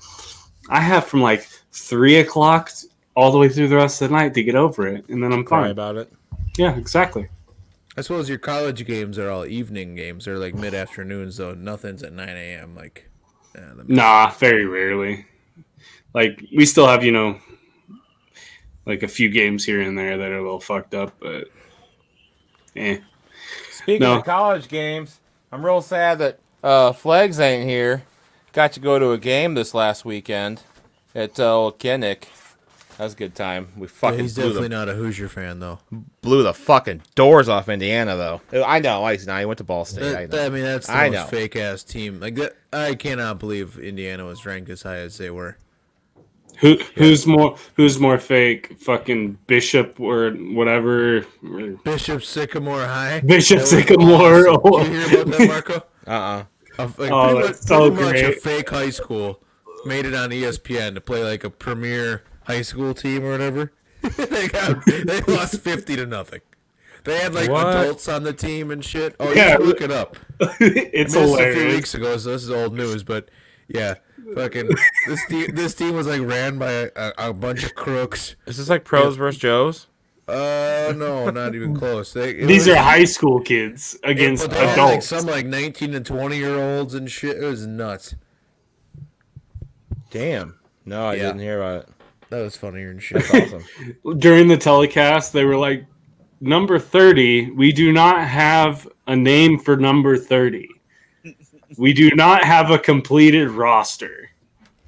I 0.69 0.81
have 0.81 1.05
from 1.05 1.21
like 1.21 1.47
three 1.77 2.17
o'clock 2.17 2.71
all 3.15 3.31
the 3.31 3.37
way 3.37 3.49
through 3.49 3.67
the 3.67 3.75
rest 3.75 4.01
of 4.01 4.09
the 4.09 4.15
night 4.15 4.33
to 4.35 4.43
get 4.43 4.55
over 4.55 4.87
it, 4.87 5.07
and 5.09 5.23
then 5.23 5.31
I'm 5.33 5.45
fine. 5.45 5.71
about 5.71 5.95
it. 5.97 6.11
Yeah, 6.57 6.75
exactly. 6.75 7.27
I 7.97 8.01
suppose 8.01 8.29
your 8.29 8.37
college 8.37 8.85
games 8.85 9.17
are 9.17 9.29
all 9.29 9.45
evening 9.45 9.95
games. 9.95 10.25
They're 10.25 10.37
like 10.37 10.53
mid 10.53 10.73
afternoons, 10.75 11.37
though. 11.37 11.53
Nothing's 11.55 12.03
at 12.03 12.13
9 12.13 12.29
a.m. 12.29 12.75
Like, 12.75 13.09
yeah, 13.55 13.73
Nah, 13.87 14.29
very 14.31 14.65
rarely. 14.65 15.25
Like 16.13 16.43
we 16.55 16.65
still 16.65 16.87
have, 16.87 17.03
you 17.03 17.11
know, 17.11 17.39
like 18.85 19.03
a 19.03 19.07
few 19.07 19.29
games 19.29 19.65
here 19.65 19.81
and 19.81 19.97
there 19.97 20.17
that 20.17 20.29
are 20.31 20.37
a 20.37 20.41
little 20.43 20.59
fucked 20.59 20.93
up, 20.93 21.13
but 21.19 21.45
eh. 22.75 22.99
Speaking 23.71 24.01
No. 24.01 24.17
of 24.19 24.25
college 24.25 24.67
games, 24.67 25.19
I'm 25.51 25.65
real 25.65 25.81
sad 25.81 26.19
that 26.19 26.39
uh, 26.63 26.91
Flegs 26.93 27.39
ain't 27.39 27.67
here. 27.69 28.03
Got 28.53 28.73
to 28.73 28.79
go 28.79 28.97
to 28.99 29.11
a 29.11 29.17
game 29.17 29.53
this 29.53 29.73
last 29.73 30.05
weekend 30.05 30.61
at 31.17 31.37
uh, 31.39 31.53
old 31.57 31.79
Kinnick. 31.79 32.25
That 32.97 33.03
was 33.03 33.13
a 33.13 33.17
good 33.17 33.35
time. 33.35 33.67
We 33.77 33.87
fucking 33.87 34.19
he's 34.21 34.33
blew, 34.33 34.45
definitely 34.45 34.69
the, 34.69 34.75
not 34.75 34.89
a 34.89 34.93
Hoosier 34.93 35.27
fan, 35.29 35.59
though. 35.59 35.79
blew 36.21 36.41
the 36.41 36.53
fucking 36.53 37.03
doors 37.13 37.47
off 37.47 37.69
Indiana, 37.69 38.15
though. 38.15 38.41
I 38.65 38.79
know. 38.79 39.05
He's 39.07 39.27
not. 39.27 39.39
He 39.39 39.45
went 39.45 39.59
to 39.59 39.63
Ball 39.63 39.85
State. 39.85 40.03
I 40.15 40.25
That, 40.25 40.31
know. 40.31 40.37
that- 40.37 40.45
I 40.45 40.49
mean, 40.49 40.63
that's 40.63 40.87
the 40.87 40.93
I 40.93 41.09
most 41.11 41.29
fake 41.29 41.55
ass 41.55 41.83
team. 41.83 42.19
Like 42.19 42.33
that, 42.35 42.55
I 42.73 42.95
cannot 42.95 43.37
believe 43.39 43.77
Indiana 43.77 44.25
was 44.25 44.45
ranked 44.47 44.69
as 44.71 44.81
high 44.81 44.97
as 44.97 45.17
they 45.19 45.29
were. 45.29 45.57
Who 46.61 46.77
who's 46.95 47.27
more 47.27 47.55
who's 47.75 47.99
more 47.99 48.17
fake? 48.17 48.79
Fucking 48.79 49.37
Bishop 49.45 49.99
or 49.99 50.31
whatever. 50.31 51.23
Bishop 51.83 52.23
Sycamore 52.23 52.83
High. 52.83 53.19
Bishop 53.19 53.59
That 53.59 53.67
Sycamore. 53.67 54.47
awesome. 54.49 54.91
Did 54.91 54.91
you 54.91 55.07
hear 55.09 55.21
about 55.21 55.37
that, 55.37 55.47
Marco? 55.47 55.83
Uh-uh. 56.07 56.43
A, 56.79 56.83
like, 56.97 57.11
Oh, 57.11 57.33
pretty 57.33 57.47
that's 57.47 57.69
much, 57.69 57.79
so 57.79 57.91
pretty 57.91 58.03
much 58.05 58.15
a 58.15 58.23
great. 58.25 58.41
fake 58.41 58.69
high 58.71 58.89
school 58.89 59.39
made 59.87 60.05
it 60.05 60.13
on 60.13 60.31
E 60.31 60.41
ESPN 60.41 60.93
to 60.95 61.01
play 61.01 61.23
like 61.23 61.43
a 61.43 61.49
premier 61.49 62.23
high 62.45 62.61
school 62.61 62.93
team 62.93 63.23
or 63.25 63.31
whatever. 63.31 63.71
they 64.01 64.47
got 64.47 64.85
they 64.85 65.21
lost 65.21 65.59
fifty 65.61 65.95
to 65.95 66.05
nothing. 66.05 66.41
They 67.03 67.17
had 67.19 67.33
like 67.33 67.49
What? 67.49 67.67
adults 67.67 68.07
on 68.09 68.23
the 68.23 68.33
team 68.33 68.69
and 68.69 68.83
shit. 68.83 69.15
Oh, 69.19 69.31
Yeah. 69.33 69.51
yeah, 69.51 69.57
look 69.57 69.81
it 69.81 69.91
up. 69.91 70.17
it's 70.59 71.15
I 71.15 71.21
missed 71.21 71.39
a 71.39 71.53
few 71.53 71.67
weeks 71.67 71.93
ago, 71.95 72.17
so 72.17 72.31
this 72.31 72.43
is 72.43 72.49
old 72.51 72.73
news. 72.75 73.03
But 73.03 73.29
yeah, 73.69 73.95
fucking 74.35 74.69
this 75.07 75.25
team, 75.27 75.55
this 75.55 75.73
team 75.73 75.95
was 75.95 76.05
like 76.07 76.21
ran 76.21 76.57
by 76.59 76.71
a, 76.71 76.89
a, 76.95 77.13
a 77.29 77.33
bunch 77.33 77.63
of 77.63 77.75
crooks. 77.75 78.35
Is 78.45 78.57
this 78.57 78.69
like 78.69 78.83
pros 78.83 79.15
versus 79.15 79.39
Joes? 79.39 79.87
Uh, 80.27 80.93
no, 80.97 81.29
not 81.29 81.55
even 81.55 81.73
close. 81.73 82.11
They, 82.11 82.33
These 82.33 82.67
was- 82.67 82.75
are 82.75 82.83
high 82.83 83.05
school 83.05 83.39
kids 83.39 83.97
against 84.03 84.43
but 84.49 84.51
they 84.51 84.59
had, 84.67 84.77
like 84.77 84.87
adults. 84.89 85.07
some 85.07 85.25
like 85.25 85.45
nineteen 85.45 85.93
and 85.95 86.05
twenty 86.05 86.37
year 86.37 86.57
olds 86.59 86.93
and 86.93 87.09
shit. 87.09 87.37
It 87.41 87.45
was 87.45 87.65
nuts. 87.65 88.15
Damn. 90.11 90.59
No, 90.85 91.07
I 91.07 91.15
Yeah. 91.15 91.23
didn't 91.27 91.39
hear 91.39 91.61
about 91.61 91.81
it. 91.83 91.89
That 92.29 92.41
was 92.41 92.55
funnier 92.57 92.89
and 92.89 93.01
shit. 93.01 93.23
That's 93.31 93.53
awesome. 93.53 93.63
During 94.19 94.47
the 94.47 94.57
telecast, 94.57 95.31
they 95.33 95.45
were 95.45 95.55
like, 95.57 95.85
"Number 96.41 96.77
thirty, 96.79 97.51
we 97.51 97.71
do 97.71 97.91
not 97.93 98.27
have 98.27 98.87
a 99.07 99.15
name 99.15 99.59
for 99.59 99.77
number 99.77 100.17
thirty. 100.17 100.67
We 101.77 101.93
do 101.93 102.09
not 102.11 102.43
have 102.43 102.69
a 102.71 102.77
completed 102.79 103.49
roster. 103.49 104.29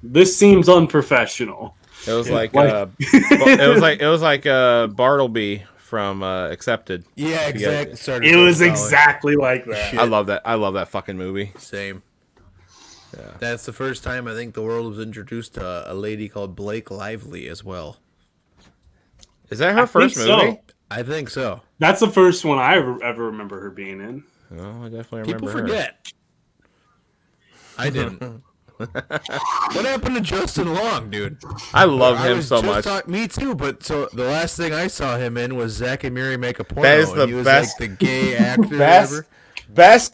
This 0.03 0.37
seems 0.37 0.67
unprofessional." 0.67 1.75
It 2.07 2.13
was 2.13 2.29
like 2.29 2.53
Like- 2.53 2.69
uh, 2.73 2.87
it 2.99 3.69
was 3.69 3.81
like 3.81 4.01
it 4.01 4.07
was 4.07 4.21
like 4.21 4.45
uh, 4.45 4.87
Bartleby 4.87 5.63
from 5.77 6.21
uh, 6.23 6.49
Accepted. 6.49 7.03
Yeah, 7.15 7.47
exactly. 7.47 7.95
Started 7.95 8.27
It 8.27 8.31
to 8.33 8.43
was 8.45 8.59
follow 8.59 8.71
exactly 8.71 9.35
like 9.35 9.65
that. 9.65 9.91
Shit. 9.91 9.99
I 9.99 10.03
love 10.03 10.27
that. 10.27 10.41
I 10.45 10.53
love 10.55 10.73
that 10.75 10.89
fucking 10.89 11.17
movie. 11.17 11.51
Same. 11.57 12.03
Yeah. 13.17 13.31
That's 13.39 13.65
the 13.65 13.73
first 13.73 14.03
time 14.03 14.27
I 14.27 14.33
think 14.33 14.53
the 14.53 14.61
world 14.61 14.87
was 14.95 14.99
introduced 14.99 15.55
to 15.55 15.91
a 15.91 15.93
lady 15.93 16.29
called 16.29 16.55
Blake 16.55 16.91
Lively 16.91 17.47
as 17.47 17.63
well. 17.63 17.97
Is 19.49 19.59
that 19.59 19.73
her 19.73 19.81
I 19.81 19.85
first 19.85 20.15
think 20.15 20.27
so. 20.27 20.37
movie? 20.37 20.59
I 20.91 21.03
think 21.03 21.29
so. 21.29 21.61
That's 21.79 21.99
the 21.99 22.09
first 22.09 22.45
one 22.45 22.57
I 22.59 22.75
ever, 22.77 23.03
ever 23.03 23.25
remember 23.25 23.59
her 23.61 23.69
being 23.71 23.99
in. 23.99 24.23
Oh, 24.59 24.85
I 24.85 24.89
definitely 24.89 25.21
remember 25.21 25.33
People 25.33 25.47
her. 25.49 25.59
forget. 25.59 26.11
I 27.77 27.89
didn't. 27.89 28.43
what 28.77 29.85
happened 29.85 30.15
to 30.15 30.21
Justin 30.21 30.73
Long, 30.73 31.09
dude? 31.09 31.37
I 31.73 31.83
love 31.85 32.17
I 32.19 32.29
him 32.29 32.37
was 32.37 32.47
so 32.47 32.61
much. 32.61 32.85
talk- 32.85 33.07
me 33.07 33.27
too, 33.27 33.53
but 33.55 33.83
so 33.83 34.07
the 34.13 34.23
last 34.25 34.55
thing 34.57 34.73
I 34.73 34.87
saw 34.87 35.17
him 35.17 35.35
in 35.37 35.55
was 35.55 35.73
Zach 35.73 36.03
and 36.03 36.13
Miri 36.15 36.37
make 36.37 36.59
a 36.59 36.63
porno. 36.63 36.83
That 36.89 36.99
is 36.99 37.09
and 37.09 37.19
the 37.21 37.27
he 37.27 37.33
was 37.33 37.45
best- 37.45 37.79
like 37.79 37.89
the 37.89 37.95
gay 38.05 38.35
actor. 38.37 38.67
Best, 38.77 39.13
ever. 39.13 39.25
best, 39.69 40.13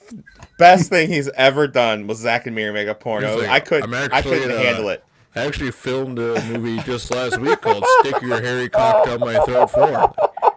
best 0.58 0.89
thing 0.89 1.10
he's 1.10 1.30
ever 1.32 1.68
done 1.68 2.08
was 2.08 2.20
Zach 2.20 2.45
and 2.45 2.56
Miri 2.56 2.74
make 2.74 2.88
a 2.88 2.95
porno. 2.95 3.38
Like, 3.39 3.49
I 3.49 3.60
could, 3.60 3.84
I'm 3.84 3.93
I 3.93 4.03
actually, 4.12 4.39
couldn't 4.39 4.58
uh, 4.58 4.62
handle 4.62 4.89
it. 4.89 5.03
I 5.36 5.45
actually 5.45 5.72
filmed 5.72 6.18
a 6.20 6.41
movie 6.45 6.82
just 6.84 7.12
last 7.14 7.38
week 7.39 7.62
called 7.62 7.84
"Stick 7.99 8.22
Your 8.22 8.41
Hairy 8.41 8.70
Cock 8.70 9.06
Down 9.06 9.20
My 9.20 9.38
Throat" 9.45 9.70
for. 9.72 10.14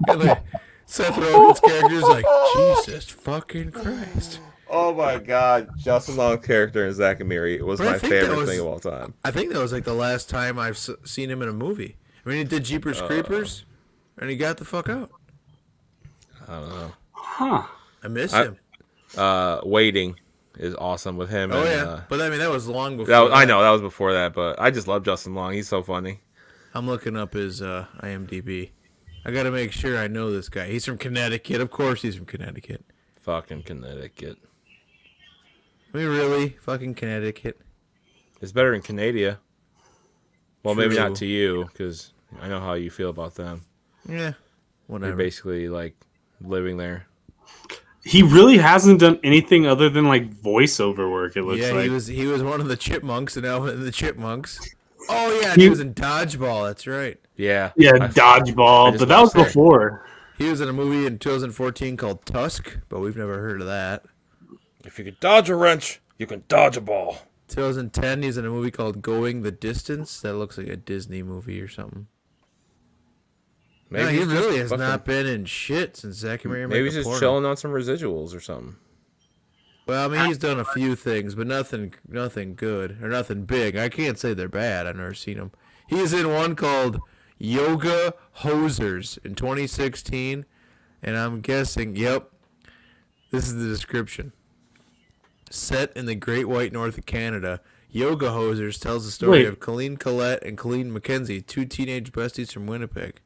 And 0.08 0.20
like, 0.24 0.42
Seth 0.86 1.14
Rogen's 1.16 1.60
character's 1.60 2.04
like, 2.04 2.24
Jesus 2.54 3.08
fucking 3.10 3.72
Christ. 3.72 4.40
Oh 4.70 4.94
my 4.94 5.18
god, 5.18 5.70
Justin 5.78 6.16
Long's 6.16 6.44
character 6.46 6.86
in 6.86 6.92
Zach 6.94 7.20
and 7.20 7.28
Miri 7.28 7.60
was 7.62 7.80
But 7.80 7.86
my 7.86 7.98
favorite 7.98 8.36
was- 8.36 8.48
thing 8.48 8.60
of 8.60 8.66
all 8.66 8.78
time. 8.78 9.14
I 9.24 9.30
think 9.30 9.52
that 9.52 9.58
was 9.58 9.72
like 9.72 9.84
the 9.84 9.94
last 9.94 10.28
time 10.30 10.58
I've 10.58 10.74
s- 10.76 10.90
seen 11.04 11.30
him 11.30 11.42
in 11.42 11.48
a 11.48 11.52
movie. 11.52 11.96
I 12.24 12.28
mean, 12.28 12.38
he 12.38 12.44
did 12.44 12.64
Jeepers 12.64 13.00
Creepers, 13.00 13.64
and 14.18 14.28
he 14.30 14.36
got 14.36 14.58
the 14.58 14.64
fuck 14.66 14.88
out. 14.88 15.10
I 16.46 16.60
don't 16.60 16.68
know. 16.68 16.92
Huh. 17.12 17.62
I 18.02 18.08
miss 18.08 18.32
I- 18.32 18.44
him. 18.44 18.58
Uh, 19.16 19.60
waiting 19.64 20.16
is 20.58 20.74
awesome 20.74 21.16
with 21.16 21.30
him. 21.30 21.52
Oh 21.52 21.62
and, 21.62 21.68
yeah, 21.68 21.84
uh, 21.84 22.00
but 22.08 22.20
I 22.20 22.28
mean 22.30 22.40
that 22.40 22.50
was 22.50 22.68
long 22.68 22.96
before. 22.96 23.10
that 23.12 23.20
was- 23.20 23.32
I 23.32 23.44
know 23.44 23.62
that 23.62 23.70
was 23.70 23.80
before 23.80 24.12
that, 24.12 24.34
but 24.34 24.60
I 24.60 24.70
just 24.70 24.88
love 24.88 25.04
Justin 25.04 25.34
Long. 25.34 25.52
He's 25.52 25.68
so 25.68 25.82
funny. 25.82 26.20
I'm 26.74 26.86
looking 26.86 27.16
up 27.16 27.32
his 27.32 27.62
uh, 27.62 27.86
IMDb. 28.00 28.70
I 29.24 29.30
got 29.30 29.44
to 29.44 29.50
make 29.50 29.72
sure 29.72 29.98
I 29.98 30.06
know 30.06 30.30
this 30.30 30.48
guy. 30.48 30.68
He's 30.68 30.84
from 30.84 30.98
Connecticut. 30.98 31.60
Of 31.60 31.70
course, 31.70 32.02
he's 32.02 32.16
from 32.16 32.26
Connecticut. 32.26 32.84
Fucking 33.20 33.62
Connecticut. 33.62 34.38
I 35.92 35.96
mean, 35.96 36.08
really, 36.08 36.50
fucking 36.60 36.94
Connecticut. 36.94 37.58
It's 38.40 38.52
better 38.52 38.70
than 38.72 38.82
Canada. 38.82 39.40
Well, 40.62 40.74
maybe 40.74 40.96
not 40.96 41.16
to 41.16 41.26
you, 41.26 41.64
because 41.64 42.12
I 42.40 42.48
know 42.48 42.60
how 42.60 42.74
you 42.74 42.90
feel 42.90 43.10
about 43.10 43.34
them. 43.34 43.62
Yeah, 44.08 44.34
whatever. 44.86 45.08
You're 45.10 45.16
basically 45.16 45.68
like 45.68 45.96
living 46.40 46.76
there. 46.76 47.07
He 48.04 48.22
really 48.22 48.58
hasn't 48.58 49.00
done 49.00 49.18
anything 49.22 49.66
other 49.66 49.90
than 49.90 50.06
like 50.06 50.32
voiceover 50.32 51.10
work. 51.10 51.36
It 51.36 51.42
looks 51.42 51.60
yeah, 51.60 51.72
like 51.72 51.84
he 51.84 51.90
was 51.90 52.06
he 52.06 52.26
was 52.26 52.42
one 52.42 52.60
of 52.60 52.68
the 52.68 52.76
chipmunks 52.76 53.36
in 53.36 53.44
Alvin 53.44 53.74
and 53.74 53.86
the 53.86 53.92
Chipmunks. 53.92 54.74
Oh 55.08 55.40
yeah, 55.40 55.52
and 55.52 55.56
he 55.60 55.64
He- 55.64 55.70
was 55.70 55.80
in 55.80 55.94
Dodgeball. 55.94 56.66
That's 56.66 56.86
right. 56.86 57.18
Yeah. 57.36 57.72
yeah, 57.76 57.92
I- 58.00 58.04
I 58.04 58.08
dodgeball, 58.08 58.98
but 58.98 59.08
that 59.08 59.20
was 59.20 59.34
watched 59.34 59.48
before. 59.48 60.04
He 60.36 60.48
was 60.48 60.60
in 60.60 60.68
a 60.68 60.72
movie 60.72 61.06
in 61.06 61.18
2014 61.18 61.96
called 61.96 62.24
Tusk, 62.24 62.78
but 62.88 63.00
we've 63.00 63.16
never 63.16 63.40
heard 63.40 63.60
of 63.60 63.66
that. 63.66 64.04
If 64.84 64.98
you 64.98 65.04
could 65.04 65.18
dodge 65.20 65.50
a 65.50 65.56
wrench, 65.56 66.00
you 66.16 66.26
can 66.26 66.44
dodge 66.48 66.76
a 66.76 66.80
ball. 66.80 67.18
2010, 67.48 68.22
he's 68.22 68.36
in 68.36 68.44
a 68.44 68.50
movie 68.50 68.70
called 68.70 69.02
Going 69.02 69.42
the 69.42 69.50
Distance. 69.50 70.20
That 70.20 70.34
looks 70.34 70.56
like 70.58 70.68
a 70.68 70.76
Disney 70.76 71.22
movie 71.22 71.60
or 71.60 71.68
something. 71.68 72.06
Maybe 73.90 74.04
no, 74.04 74.10
he 74.10 74.18
he's 74.18 74.26
really 74.26 74.58
has 74.58 74.70
fucking- 74.70 74.84
not 74.84 75.04
been 75.04 75.26
in 75.26 75.44
shit 75.46 75.96
since 75.96 76.16
Zach 76.16 76.44
and 76.44 76.52
Miri 76.52 76.66
Maybe 76.66 76.84
he's 76.84 76.94
just 76.94 77.04
Porno. 77.06 77.20
chilling 77.20 77.44
on 77.46 77.56
some 77.56 77.70
residuals 77.72 78.34
or 78.36 78.40
something. 78.40 78.76
Well, 79.86 80.04
I 80.10 80.12
mean, 80.14 80.26
he's 80.26 80.36
done 80.36 80.60
a 80.60 80.64
few 80.66 80.94
things, 80.94 81.34
but 81.34 81.46
nothing, 81.46 81.94
nothing 82.06 82.54
good 82.54 82.98
or 83.02 83.08
nothing 83.08 83.44
big. 83.44 83.74
I 83.76 83.88
can't 83.88 84.18
say 84.18 84.34
they're 84.34 84.46
bad. 84.46 84.86
I've 84.86 84.96
never 84.96 85.14
seen 85.14 85.38
them. 85.38 85.50
He's 85.88 86.12
in 86.12 86.28
one 86.30 86.54
called 86.56 87.00
Yoga 87.38 88.12
Hosers 88.40 89.16
in 89.24 89.34
2016, 89.34 90.44
and 91.02 91.16
I'm 91.16 91.40
guessing, 91.40 91.96
yep, 91.96 92.30
this 93.30 93.46
is 93.46 93.54
the 93.54 93.66
description. 93.66 94.32
Set 95.50 95.96
in 95.96 96.04
the 96.04 96.14
Great 96.14 96.46
White 96.46 96.74
North 96.74 96.98
of 96.98 97.06
Canada, 97.06 97.62
Yoga 97.90 98.26
Hosers 98.28 98.78
tells 98.78 99.06
the 99.06 99.10
story 99.10 99.38
Wait. 99.44 99.46
of 99.46 99.60
Colleen 99.60 99.96
Collette 99.96 100.42
and 100.44 100.58
Colleen 100.58 100.92
McKenzie, 100.92 101.46
two 101.46 101.64
teenage 101.64 102.12
besties 102.12 102.52
from 102.52 102.66
Winnipeg. 102.66 103.20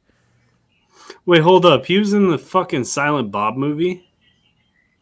Wait, 1.25 1.41
hold 1.41 1.65
up. 1.65 1.85
He 1.85 1.97
was 1.97 2.13
in 2.13 2.29
the 2.29 2.37
fucking 2.37 2.85
Silent 2.85 3.31
Bob 3.31 3.55
movie. 3.55 4.09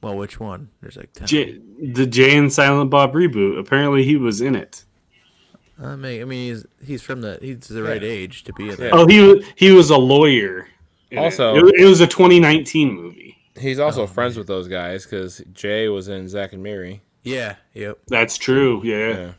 Well, 0.01 0.17
which 0.17 0.39
one? 0.39 0.69
There's 0.81 0.97
like 0.97 1.13
ten. 1.13 1.27
J- 1.27 1.59
the 1.93 2.07
Jay 2.07 2.35
and 2.35 2.51
Silent 2.51 2.89
Bob 2.89 3.13
reboot. 3.13 3.59
Apparently, 3.59 4.03
he 4.03 4.15
was 4.15 4.41
in 4.41 4.55
it. 4.55 4.83
I 5.81 5.95
mean, 5.95 6.21
I 6.21 6.25
mean, 6.25 6.53
he's 6.53 6.65
he's 6.83 7.01
from 7.01 7.21
the 7.21 7.37
he's 7.41 7.67
the 7.67 7.83
right 7.83 8.03
age 8.03 8.43
to 8.45 8.53
be 8.53 8.69
in 8.69 8.75
that. 8.77 8.93
Oh, 8.93 9.07
he 9.07 9.19
was 9.19 9.45
he 9.55 9.71
was 9.71 9.89
a 9.89 9.97
lawyer. 9.97 10.67
in 11.09 11.17
it. 11.17 11.21
Also- 11.21 11.55
it, 11.55 11.81
it 11.81 11.85
was 11.85 12.01
a 12.01 12.07
2019 12.07 12.93
movie. 12.93 13.37
He's 13.59 13.79
also 13.79 14.03
oh, 14.03 14.07
friends 14.07 14.37
with 14.37 14.47
those 14.47 14.67
guys 14.67 15.03
because 15.03 15.41
Jay 15.53 15.87
was 15.89 16.07
in 16.07 16.27
Zach 16.27 16.53
and 16.53 16.63
Miri. 16.63 17.01
Yeah. 17.23 17.55
Yep. 17.73 17.99
That's 18.07 18.37
true. 18.37 18.81
Yeah. 18.83 19.09
Yeah. 19.09 19.31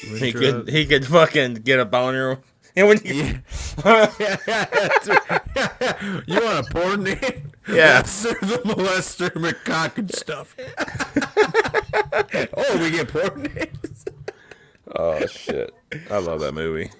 Doing 0.00 0.22
He 0.22 0.32
could 0.32 0.68
he 0.68 0.86
could 0.86 1.06
fucking 1.06 1.54
get 1.54 1.80
a 1.80 1.84
boner. 1.84 2.40
And 2.76 2.88
when 2.88 2.98
you, 3.04 3.14
Yeah. 3.14 3.38
Right. 3.84 4.18
you 6.26 6.40
want 6.40 6.66
a 6.66 6.70
porn 6.70 7.02
name? 7.04 7.52
Yeah. 7.68 8.02
Serve 8.02 8.40
the 8.40 8.60
molester 8.64 9.30
McCock 9.30 9.98
and 9.98 10.12
stuff. 10.14 10.54
oh, 12.56 12.78
we 12.80 12.90
get 12.90 13.08
porn 13.08 13.42
names. 13.42 14.04
oh 14.94 15.26
shit, 15.26 15.74
I 16.10 16.18
love 16.18 16.40
that 16.40 16.52
movie. 16.54 16.90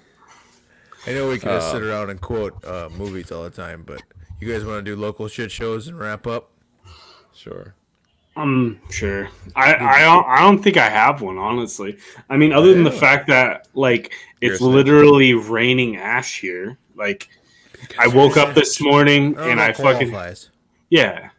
I 1.07 1.13
know 1.13 1.29
we 1.29 1.39
can 1.39 1.49
just 1.49 1.69
Uh, 1.69 1.73
sit 1.73 1.83
around 1.83 2.09
and 2.11 2.21
quote 2.21 2.63
uh, 2.65 2.89
movies 2.95 3.31
all 3.31 3.43
the 3.43 3.49
time, 3.49 3.83
but 3.85 4.01
you 4.39 4.51
guys 4.51 4.63
want 4.65 4.85
to 4.85 4.95
do 4.95 4.99
local 4.99 5.27
shit 5.27 5.51
shows 5.51 5.87
and 5.87 5.97
wrap 5.99 6.27
up? 6.27 6.51
Sure. 7.33 7.73
I'm 8.35 8.79
sure. 8.89 9.29
I 9.55 9.75
I 9.75 9.99
don't, 10.01 10.25
I 10.27 10.39
don't 10.41 10.59
think 10.63 10.77
I 10.77 10.89
have 10.89 11.21
one 11.21 11.37
honestly. 11.37 11.97
I 12.29 12.37
mean, 12.37 12.53
other 12.53 12.73
than 12.73 12.83
the 12.83 12.91
fact 12.91 13.27
that 13.27 13.67
like 13.73 14.13
it's 14.39 14.61
literally 14.61 15.33
raining 15.33 15.97
ash 15.97 16.39
here. 16.39 16.77
Like 16.95 17.27
I 17.99 18.07
woke 18.07 18.37
up 18.37 18.55
this 18.55 18.79
morning 18.81 19.35
Oh, 19.37 19.49
and 19.49 19.59
I 19.59 19.73
fucking 19.73 20.15
yeah. 20.89 21.29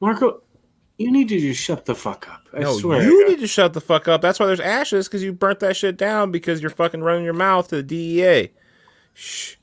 Marco, 0.00 0.42
you 0.98 1.10
need 1.12 1.28
to 1.28 1.38
just 1.38 1.62
shut 1.62 1.84
the 1.84 1.94
fuck 1.94 2.28
up. 2.28 2.48
I 2.52 2.60
No, 2.60 2.76
swear. 2.78 3.02
you 3.02 3.28
need 3.28 3.38
to 3.40 3.46
shut 3.46 3.72
the 3.72 3.80
fuck 3.80 4.08
up. 4.08 4.20
That's 4.20 4.40
why 4.40 4.46
there's 4.46 4.60
ashes 4.60 5.06
because 5.08 5.22
you 5.22 5.32
burnt 5.32 5.60
that 5.60 5.76
shit 5.76 5.96
down 5.96 6.30
because 6.32 6.60
you're 6.60 6.70
fucking 6.70 7.02
running 7.02 7.24
your 7.24 7.34
mouth 7.34 7.68
to 7.68 7.76
the 7.76 7.82
DEA. 7.82 8.50
Shh. 9.14 9.56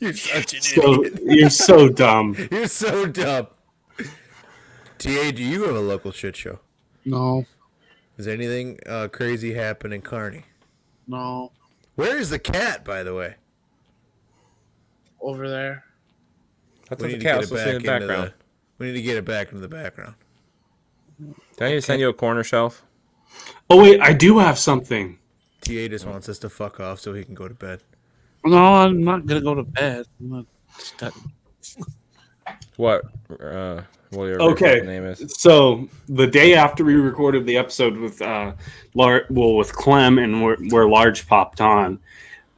You're 0.00 0.12
such 0.14 0.54
an 0.54 0.60
so 0.62 1.04
idiot. 1.04 1.20
you're 1.24 1.50
so 1.50 1.88
dumb. 2.02 2.36
You're 2.50 2.66
so 2.66 3.06
dumb. 3.06 3.46
Ta, 5.02 5.32
do 5.32 5.42
you 5.42 5.64
have 5.66 5.74
a 5.74 5.80
local 5.80 6.12
shit 6.12 6.36
show? 6.36 6.60
No, 7.04 7.44
Is 8.18 8.28
anything 8.28 8.78
uh, 8.86 9.08
crazy 9.08 9.54
happen 9.54 9.92
in 9.92 10.00
Kearney? 10.02 10.44
no, 11.08 11.50
Where 11.96 12.16
is 12.16 12.30
the 12.30 12.38
cat, 12.38 12.84
by 12.84 13.02
the 13.02 13.12
way? 13.14 13.34
over 15.20 15.48
there. 15.48 15.84
I 16.90 16.94
thought 16.96 17.02
We 17.02 17.06
the 17.08 17.12
need 17.14 17.18
to 17.20 17.24
cat 17.24 17.34
get 17.34 17.40
was 17.40 17.46
it 17.52 17.56
supposed 17.58 17.64
to 17.74 17.80
be 17.80 17.86
back 17.86 18.02
in 18.02 18.06
the 18.06 18.12
background. 18.14 18.32
the. 18.32 18.44
We 18.78 18.86
need 18.86 18.92
to 18.94 19.02
get 19.02 19.16
it 19.16 19.24
back 19.24 19.48
into 19.48 19.60
the 19.60 19.68
background. 19.68 20.14
Did 21.20 21.34
I 21.60 21.68
need 21.70 21.74
to 21.76 21.82
send 21.82 22.00
you 22.00 22.08
a 22.08 22.12
corner 22.12 22.42
shelf? 22.44 22.84
Oh 23.70 23.80
wait, 23.82 24.00
I 24.00 24.12
do 24.12 24.38
have 24.38 24.58
something. 24.58 25.18
Ta 25.60 25.72
just 25.88 26.06
wants 26.06 26.28
us 26.28 26.38
to 26.40 26.48
fuck 26.48 26.78
off 26.80 27.00
so 27.00 27.12
he 27.14 27.24
can 27.24 27.34
go 27.34 27.46
to 27.48 27.54
bed. 27.54 27.80
No, 28.44 28.56
I'm 28.74 29.02
not 29.04 29.26
gonna 29.26 29.40
go 29.40 29.54
to 29.54 29.62
bed. 29.62 30.06
I'm 30.20 30.46
not 31.00 31.14
What? 32.76 33.04
Uh, 33.40 33.82
what 34.12 34.26
your 34.26 34.42
Okay. 34.42 34.74
fucking 34.74 34.86
name 34.86 35.04
is? 35.04 35.34
So 35.38 35.88
the 36.08 36.26
day 36.26 36.54
after 36.54 36.84
we 36.84 36.94
recorded 36.94 37.46
the 37.46 37.56
episode 37.56 37.96
with 37.96 38.20
uh, 38.20 38.52
Lar- 38.94 39.26
well 39.30 39.56
with 39.56 39.72
Clem 39.72 40.18
and 40.18 40.42
where, 40.42 40.56
where 40.68 40.88
Large 40.88 41.26
popped 41.26 41.60
on, 41.60 41.98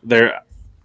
there. 0.02 0.40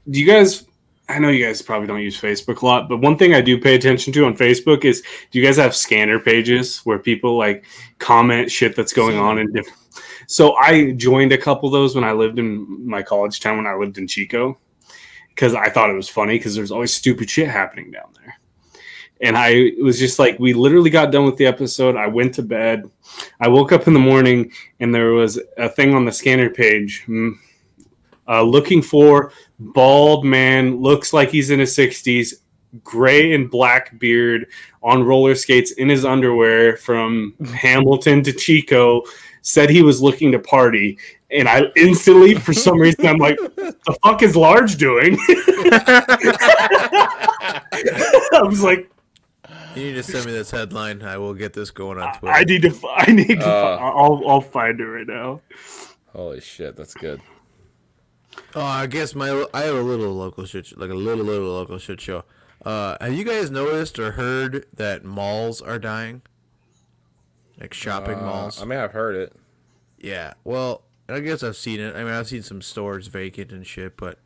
Do 0.09 0.20
you 0.20 0.26
guys? 0.26 0.65
I 1.07 1.17
know 1.17 1.30
you 1.30 1.43
guys 1.43 1.59
probably 1.63 1.88
don't 1.88 2.01
use 2.01 2.20
Facebook 2.22 2.61
a 2.61 2.65
lot, 2.67 2.88
but 2.88 2.97
one 2.97 3.17
thing 3.17 3.34
I 3.34 3.41
do 3.41 3.59
pay 3.59 3.74
attention 3.74 4.13
to 4.13 4.26
on 4.26 4.38
Facebook 4.38 4.86
is 4.86 5.01
do 5.32 5.39
you 5.39 5.45
guys 5.45 5.57
have 5.57 5.76
scanner 5.76 6.20
pages 6.20 6.80
where 6.86 6.99
people 6.99 7.36
like 7.36 7.65
comment 7.97 8.51
shit 8.51 8.76
that's 8.76 8.93
going 8.93 9.17
on 9.17 9.39
in 9.39 9.51
different? 9.51 9.78
So 10.28 10.55
I 10.55 10.91
joined 10.91 11.32
a 11.32 11.38
couple 11.38 11.67
of 11.67 11.74
those 11.74 11.95
when 11.95 12.03
I 12.03 12.11
lived 12.11 12.38
in 12.38 12.88
my 12.88 13.01
college 13.01 13.39
town 13.39 13.57
when 13.57 13.65
I 13.65 13.74
lived 13.74 13.97
in 13.97 14.07
Chico 14.07 14.59
because 15.30 15.55
I 15.55 15.70
thought 15.70 15.89
it 15.89 15.95
was 15.95 16.07
funny 16.07 16.38
because 16.38 16.53
there's 16.53 16.72
always 16.72 16.93
stupid 16.93 17.28
shit 17.28 17.47
happening 17.47 17.89
down 17.89 18.13
there 18.24 18.39
and 19.22 19.38
I 19.38 19.72
was 19.82 19.99
just 19.99 20.17
like, 20.17 20.39
we 20.39 20.53
literally 20.53 20.89
got 20.89 21.11
done 21.11 21.26
with 21.26 21.38
the 21.38 21.45
episode. 21.45 21.97
I 21.97 22.07
went 22.07 22.34
to 22.36 22.43
bed. 22.43 22.89
I 23.39 23.49
woke 23.49 23.72
up 23.72 23.88
in 23.88 23.93
the 23.93 23.99
morning, 23.99 24.51
and 24.80 24.95
there 24.95 25.11
was 25.11 25.39
a 25.57 25.67
thing 25.67 25.93
on 25.93 26.05
the 26.05 26.11
scanner 26.11 26.49
page 26.49 27.03
mm, 27.07 27.34
uh, 28.28 28.43
looking 28.43 28.82
for 28.82 29.34
bald 29.59 30.24
man, 30.24 30.78
looks 30.78 31.11
like 31.11 31.30
he's 31.30 31.49
in 31.49 31.59
his 31.59 31.76
60s, 31.76 32.36
gray 32.84 33.34
and 33.34 33.49
black 33.49 33.97
beard 33.99 34.45
on 34.84 35.03
roller 35.03 35.36
skates 35.36 35.72
in 35.72 35.89
his 35.89 36.05
underwear 36.05 36.78
from 36.78 37.34
Hamilton 37.53 38.24
to 38.24 38.32
Chico. 38.32 39.03
Said 39.41 39.70
he 39.70 39.82
was 39.82 40.01
looking 40.01 40.32
to 40.34 40.39
party. 40.39 40.97
And 41.32 41.47
I 41.47 41.63
instantly, 41.76 42.36
for 42.36 42.53
some 42.53 42.78
reason, 42.78 43.05
I'm 43.05 43.17
like, 43.17 43.38
the 43.38 43.97
fuck 44.03 44.22
is 44.22 44.36
Large 44.36 44.78
doing? 44.78 45.17
I 48.32 48.41
was 48.43 48.61
like, 48.61 48.89
You 49.80 49.88
need 49.88 49.93
to 49.95 50.03
send 50.03 50.25
me 50.25 50.32
this 50.32 50.51
headline. 50.51 51.01
I 51.01 51.17
will 51.17 51.34
get 51.34 51.53
this 51.53 51.71
going 51.71 51.99
on 51.99 52.17
Twitter. 52.19 52.36
I 52.36 52.43
need 52.43 52.61
to. 52.63 52.75
I 52.95 53.11
need 53.11 53.39
to. 53.39 53.47
Uh. 53.47 53.77
I'll. 53.82 54.21
I'll 54.27 54.41
find 54.41 54.80
it 54.80 54.86
right 54.86 55.07
now. 55.07 55.41
Holy 56.13 56.41
shit, 56.41 56.75
that's 56.75 56.93
good. 56.93 57.21
Oh, 58.55 58.61
I 58.61 58.88
guess 58.88 59.15
my 59.15 59.45
I 59.53 59.61
have 59.63 59.75
a 59.75 59.82
little 59.82 60.13
local 60.13 60.45
shit, 60.45 60.77
like 60.77 60.89
a 60.89 60.95
little 60.95 61.25
little 61.25 61.49
local 61.49 61.77
shit 61.77 62.01
show. 62.01 62.23
Uh, 62.65 62.97
have 62.99 63.13
you 63.13 63.23
guys 63.23 63.49
noticed 63.51 63.99
or 63.99 64.11
heard 64.11 64.65
that 64.73 65.05
malls 65.05 65.61
are 65.61 65.80
dying? 65.80 66.21
Like 67.59 67.73
shopping 67.73 68.19
Uh, 68.19 68.23
malls. 68.25 68.61
I 68.61 68.65
mean, 68.65 68.80
I've 68.80 68.91
heard 68.93 69.15
it. 69.15 69.34
Yeah. 69.97 70.34
Well, 70.43 70.84
I 71.07 71.19
guess 71.19 71.43
I've 71.43 71.57
seen 71.57 71.80
it. 71.80 71.95
I 71.95 72.03
mean, 72.03 72.13
I've 72.13 72.27
seen 72.27 72.43
some 72.43 72.61
stores 72.61 73.07
vacant 73.07 73.51
and 73.51 73.65
shit, 73.65 73.97
but 73.97 74.19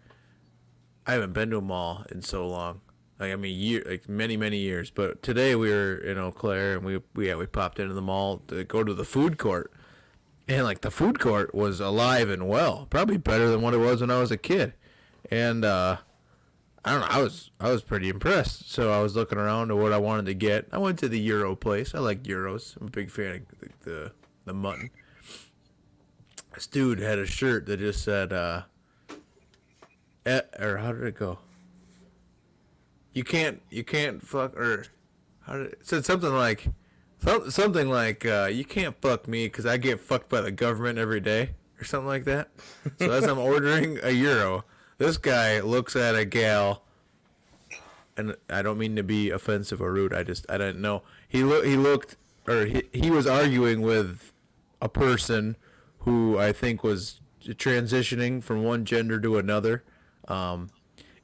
I 1.06 1.14
haven't 1.14 1.34
been 1.34 1.50
to 1.52 1.58
a 1.58 1.62
mall 1.62 2.06
in 2.12 2.22
so 2.22 2.48
long. 2.48 2.82
Like 3.24 3.34
I 3.34 3.36
mean, 3.36 3.60
year 3.60 3.84
like 3.86 4.08
many 4.08 4.38
many 4.38 4.58
years. 4.58 4.90
But 4.90 5.24
today 5.24 5.56
we 5.56 5.70
were 5.70 5.96
in 5.96 6.18
Eau 6.18 6.32
Claire 6.32 6.78
and 6.78 6.86
we 6.86 7.00
we 7.16 7.28
yeah 7.28 7.36
we 7.36 7.46
popped 7.46 7.80
into 7.80 7.94
the 7.94 8.02
mall 8.02 8.42
to 8.48 8.64
go 8.64 8.84
to 8.84 8.94
the 8.94 9.06
food 9.06 9.38
court, 9.38 9.72
and 10.48 10.64
like 10.64 10.82
the 10.82 10.92
food 10.92 11.20
court 11.20 11.56
was 11.56 11.80
alive 11.80 12.30
and 12.30 12.48
well, 12.48 12.88
probably 12.90 13.18
better 13.18 13.50
than 13.50 13.62
what 13.62 13.74
it 13.74 13.78
was 13.78 14.02
when 14.02 14.12
I 14.12 14.20
was 14.20 14.32
a 14.32 14.38
kid, 14.38 14.74
and 15.32 15.66
uh. 15.66 15.98
I 16.86 16.92
don't 16.92 17.00
know. 17.00 17.08
I 17.12 17.22
was 17.22 17.50
I 17.62 17.72
was 17.72 17.82
pretty 17.82 18.10
impressed. 18.10 18.70
So 18.70 18.92
I 18.92 19.02
was 19.02 19.16
looking 19.16 19.38
around 19.38 19.70
to 19.70 19.76
what 19.78 19.94
I 19.94 19.98
wanted 19.98 20.26
to 20.26 20.34
get. 20.34 20.68
I 20.74 20.80
went 20.80 21.00
to 21.00 21.08
the 21.08 21.18
Euro 21.18 21.56
place. 21.56 21.96
I 21.96 22.00
like 22.00 22.24
Euros. 22.24 22.76
I'm 22.76 22.88
a 22.88 22.90
big 22.90 23.10
fan 23.10 23.36
of 23.36 23.42
the 23.86 23.90
the, 23.90 24.12
the 24.44 24.54
mutton 24.54 24.90
this 26.54 26.68
dude 26.68 27.00
had 27.00 27.20
a 27.20 27.26
shirt 27.26 27.66
that 27.66 27.80
just 27.80 28.04
said, 28.04 28.32
uh, 28.32 28.64
eh, 30.26 30.42
or 30.60 30.78
how 30.78 30.92
did 30.92 31.04
it 31.04 31.18
go? 31.18 31.40
You 33.14 33.24
can't, 33.24 33.62
you 33.70 33.84
can't 33.84 34.26
fuck, 34.26 34.56
or 34.58 34.86
how 35.42 35.54
did 35.54 35.68
it, 35.68 35.80
said 35.82 36.06
something 36.06 36.34
like, 36.34 36.68
something 37.50 37.90
like, 37.90 38.26
uh, 38.26 38.50
you 38.52 38.66
can't 38.66 39.00
fuck 39.02 39.28
me 39.28 39.46
because 39.46 39.66
I 39.66 39.78
get 39.78 40.00
fucked 40.00 40.30
by 40.30 40.42
the 40.42 40.52
government 40.52 40.98
every 40.98 41.20
day, 41.20 41.52
or 41.80 41.84
something 41.84 42.08
like 42.08 42.26
that. 42.26 42.50
So 43.00 43.12
as 43.12 43.26
I'm 43.26 43.40
ordering 43.52 44.00
a 44.02 44.12
euro, 44.12 44.66
this 44.98 45.18
guy 45.18 45.60
looks 45.60 45.96
at 45.96 46.16
a 46.16 46.26
gal, 46.26 46.84
and 48.18 48.36
I 48.50 48.62
don't 48.62 48.78
mean 48.78 48.96
to 48.96 49.04
be 49.04 49.30
offensive 49.30 49.82
or 49.82 49.94
rude. 49.94 50.14
I 50.14 50.24
just 50.24 50.46
I 50.50 50.58
didn't 50.58 50.82
know. 50.82 51.04
He 51.28 51.44
look 51.44 51.66
he 51.66 51.76
looked, 51.76 52.16
or 52.48 52.66
he 52.66 52.84
he 52.94 53.10
was 53.10 53.28
arguing 53.28 53.82
with 53.82 54.32
a 54.82 54.90
person 54.90 55.56
who 56.00 56.38
I 56.38 56.52
think 56.52 56.84
was 56.84 57.22
transitioning 57.42 58.44
from 58.44 58.64
one 58.64 58.86
gender 58.86 59.20
to 59.20 59.38
another, 59.38 59.84
um, 60.28 60.70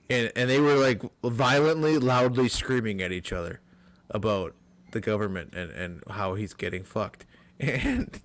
and 0.09 0.31
and 0.35 0.49
they 0.49 0.59
were 0.59 0.75
like 0.75 1.01
violently, 1.23 1.97
loudly 1.97 2.49
screaming 2.49 3.01
at 3.01 3.11
each 3.11 3.31
other 3.31 3.61
about 4.09 4.55
the 4.91 4.99
government 4.99 5.53
and 5.53 5.71
and 5.71 6.03
how 6.09 6.35
he's 6.35 6.53
getting 6.53 6.83
fucked. 6.83 7.25
And 7.61 8.21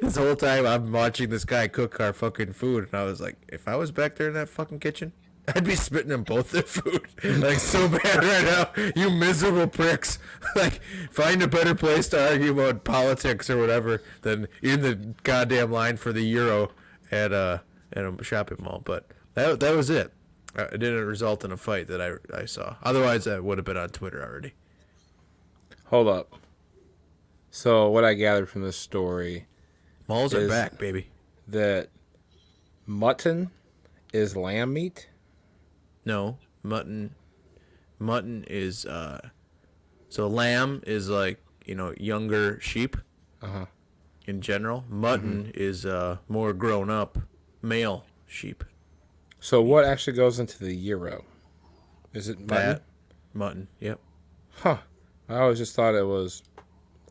this 0.00 0.16
whole 0.16 0.36
time 0.36 0.64
I'm 0.64 0.90
watching 0.90 1.28
this 1.28 1.44
guy 1.44 1.68
cook 1.68 2.00
our 2.00 2.12
fucking 2.12 2.52
food, 2.54 2.84
and 2.84 2.94
I 2.94 3.04
was 3.04 3.20
like, 3.20 3.36
if 3.48 3.68
I 3.68 3.76
was 3.76 3.90
back 3.90 4.16
there 4.16 4.28
in 4.28 4.34
that 4.34 4.48
fucking 4.48 4.80
kitchen. 4.80 5.12
I'd 5.54 5.64
be 5.64 5.76
spitting 5.76 6.10
in 6.10 6.24
both 6.24 6.50
their 6.50 6.62
food, 6.62 7.06
like 7.24 7.58
so 7.58 7.88
bad 7.88 8.24
right 8.24 8.44
now. 8.44 8.90
You 8.96 9.10
miserable 9.10 9.68
pricks! 9.68 10.18
Like, 10.56 10.80
find 11.10 11.42
a 11.42 11.46
better 11.46 11.74
place 11.74 12.08
to 12.08 12.30
argue 12.30 12.58
about 12.58 12.82
politics 12.82 13.50
or 13.50 13.58
whatever 13.58 14.02
than 14.22 14.48
in 14.62 14.80
the 14.80 14.94
goddamn 15.22 15.70
line 15.70 15.98
for 15.98 16.12
the 16.12 16.22
euro 16.22 16.70
at 17.12 17.32
a 17.32 17.62
at 17.92 18.04
a 18.04 18.24
shopping 18.24 18.58
mall. 18.60 18.82
But 18.84 19.10
that 19.34 19.60
that 19.60 19.76
was 19.76 19.90
it. 19.90 20.12
Uh, 20.56 20.64
It 20.72 20.78
didn't 20.78 21.04
result 21.04 21.44
in 21.44 21.52
a 21.52 21.56
fight 21.56 21.86
that 21.88 22.00
I 22.00 22.14
I 22.42 22.46
saw. 22.46 22.76
Otherwise, 22.82 23.26
I 23.26 23.38
would 23.40 23.58
have 23.58 23.64
been 23.64 23.76
on 23.76 23.90
Twitter 23.90 24.22
already. 24.24 24.54
Hold 25.86 26.08
up. 26.08 26.34
So 27.50 27.88
what 27.88 28.04
I 28.04 28.14
gathered 28.14 28.48
from 28.48 28.62
this 28.62 28.76
story 28.76 29.46
Malls 30.08 30.34
are 30.34 30.48
back, 30.48 30.78
baby. 30.78 31.08
that 31.48 31.88
mutton 32.86 33.50
is 34.12 34.36
lamb 34.36 34.72
meat. 34.74 35.08
No, 36.04 36.38
mutton. 36.62 37.14
Mutton 37.98 38.44
is 38.48 38.84
uh, 38.86 39.30
so 40.08 40.26
lamb 40.26 40.82
is 40.86 41.08
like 41.08 41.38
you 41.64 41.74
know 41.74 41.94
younger 41.98 42.60
sheep. 42.60 42.96
Uh-huh. 43.42 43.66
In 44.26 44.40
general, 44.40 44.84
mutton 44.88 45.50
is 45.54 45.86
uh 45.86 46.18
more 46.28 46.52
grown 46.52 46.90
up 46.90 47.18
male 47.62 48.04
sheep. 48.26 48.64
So 49.46 49.62
what 49.62 49.84
actually 49.84 50.14
goes 50.14 50.40
into 50.40 50.58
the 50.58 50.74
euro? 50.74 51.24
Is 52.12 52.28
it 52.28 52.40
mutton? 52.40 52.72
Fat 52.78 52.82
mutton. 53.32 53.68
Yep. 53.78 54.00
Huh. 54.54 54.78
I 55.28 55.36
always 55.36 55.58
just 55.58 55.72
thought 55.76 55.94
it 55.94 56.04
was 56.04 56.42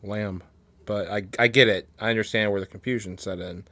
lamb, 0.02 0.42
but 0.84 1.08
I 1.08 1.22
I 1.38 1.48
get 1.48 1.68
it. 1.68 1.88
I 1.98 2.10
understand 2.10 2.50
where 2.52 2.60
the 2.60 2.66
confusion 2.66 3.16
set 3.16 3.38
in, 3.38 3.64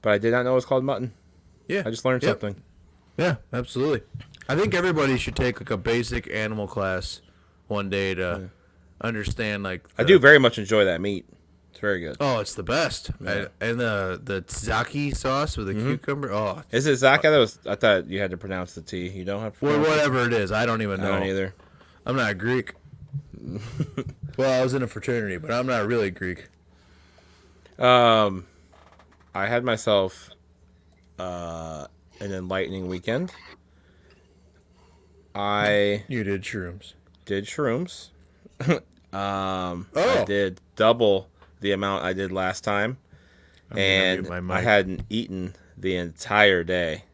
but 0.00 0.12
I 0.12 0.18
did 0.18 0.32
not 0.32 0.42
know 0.42 0.50
it 0.50 0.56
was 0.56 0.64
called 0.64 0.82
mutton. 0.82 1.12
Yeah. 1.68 1.84
I 1.86 1.90
just 1.90 2.04
learned 2.04 2.24
Yep. 2.24 2.40
something. 2.40 2.62
Yeah, 3.18 3.36
absolutely. 3.52 4.02
I 4.48 4.56
think 4.56 4.74
everybody 4.74 5.16
should 5.16 5.36
take 5.36 5.60
like 5.60 5.70
a 5.70 5.76
basic 5.76 6.28
animal 6.34 6.66
class 6.66 7.20
one 7.68 7.88
day 7.88 8.16
to 8.16 8.50
understand 9.00 9.62
like. 9.62 9.86
I 9.96 10.02
do 10.02 10.18
very 10.18 10.40
much 10.40 10.58
enjoy 10.58 10.84
that 10.86 11.00
meat. 11.00 11.24
Very 11.82 11.98
good. 12.00 12.16
Oh, 12.20 12.38
it's 12.38 12.54
the 12.54 12.62
best. 12.62 13.10
I- 13.26 13.48
and 13.60 13.80
the 13.80 14.20
the 14.22 14.40
tzaki 14.42 15.14
sauce 15.16 15.56
with 15.56 15.66
the 15.66 15.74
Mm-hmm. 15.74 15.88
cucumber. 15.88 16.32
Oh, 16.32 16.62
Is 16.70 16.86
it 16.86 16.92
Zaka? 16.92 17.22
That 17.22 17.38
was 17.38 17.58
I 17.66 17.74
thought 17.74 18.06
you 18.08 18.20
had 18.20 18.30
to 18.30 18.36
pronounce 18.36 18.74
the 18.74 18.82
T. 18.82 19.08
You 19.08 19.24
don't 19.24 19.42
have 19.42 19.58
to. 19.58 19.64
well, 19.64 19.74
pronounce 19.74 19.88
it? 19.88 19.90
whatever 20.10 20.26
it 20.28 20.32
is, 20.32 20.52
I 20.52 20.64
don't 20.64 20.80
even 20.80 21.00
I 21.00 21.02
know. 21.02 21.12
don't 21.18 21.26
either. 21.26 21.54
I'm 22.06 22.14
not 22.14 22.38
Greek. 22.38 22.74
well, 24.36 24.60
I 24.60 24.62
was 24.62 24.74
in 24.74 24.82
a 24.84 24.86
fraternity, 24.86 25.38
but 25.38 25.50
I'm 25.50 25.66
not 25.66 25.84
really 25.88 26.12
Greek. 26.12 26.46
Um, 27.80 28.46
I 29.34 29.46
had 29.46 29.64
myself 29.64 30.30
uh 31.18 31.88
an 32.20 32.32
enlightening 32.32 32.86
weekend. 32.86 33.32
I 35.34 36.04
You 36.08 36.22
did 36.24 36.42
shrooms. 36.42 36.92
did 37.24 37.46
shrooms. 37.46 38.10
um, 38.68 38.80
I 39.12 39.86
Oh. 39.96 40.24
did 40.26 40.60
double 40.76 41.28
the 41.62 41.72
amount 41.72 42.04
I 42.04 42.12
did 42.12 42.30
last 42.30 42.62
time, 42.64 42.98
gonna 43.70 43.80
and 43.80 44.52
I 44.52 44.60
hadn't 44.60 45.04
eaten 45.08 45.54
the 45.78 45.96
entire 45.96 46.62
day. 46.62 47.04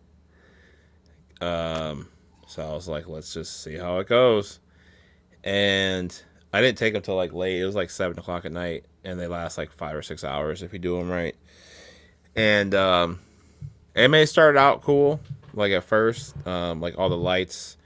Um, 1.41 2.09
so 2.47 2.69
I 2.69 2.73
was 2.73 2.89
like, 2.89 3.07
let's 3.07 3.33
just 3.33 3.63
see 3.63 3.77
how 3.77 3.99
it 3.99 4.09
goes. 4.09 4.59
And 5.45 6.21
I 6.53 6.61
didn't 6.61 6.79
take 6.79 6.95
them 6.95 7.03
till 7.03 7.15
like 7.15 7.33
late. 7.33 7.61
It 7.61 7.67
was 7.67 7.75
like 7.75 7.91
seven 7.91 8.19
o'clock 8.19 8.45
at 8.45 8.53
night, 8.53 8.87
and 9.05 9.21
they 9.21 9.27
last 9.27 9.59
like 9.59 9.71
five 9.71 9.95
or 9.95 10.03
six 10.03 10.25
hours 10.25 10.63
if 10.63 10.73
you 10.73 10.79
do 10.79 10.99
them 10.99 11.11
right. 11.11 11.37
And 12.35 12.75
um, 12.75 13.21
it 13.95 14.09
may 14.09 14.27
start 14.27 14.57
out 14.57 14.83
cool, 14.83 15.21
like 15.55 15.73
at 15.73 15.85
first, 15.85 16.35
um, 16.47 16.81
like 16.81 16.99
all 16.99 17.09
the 17.09 17.17
lights 17.17 17.77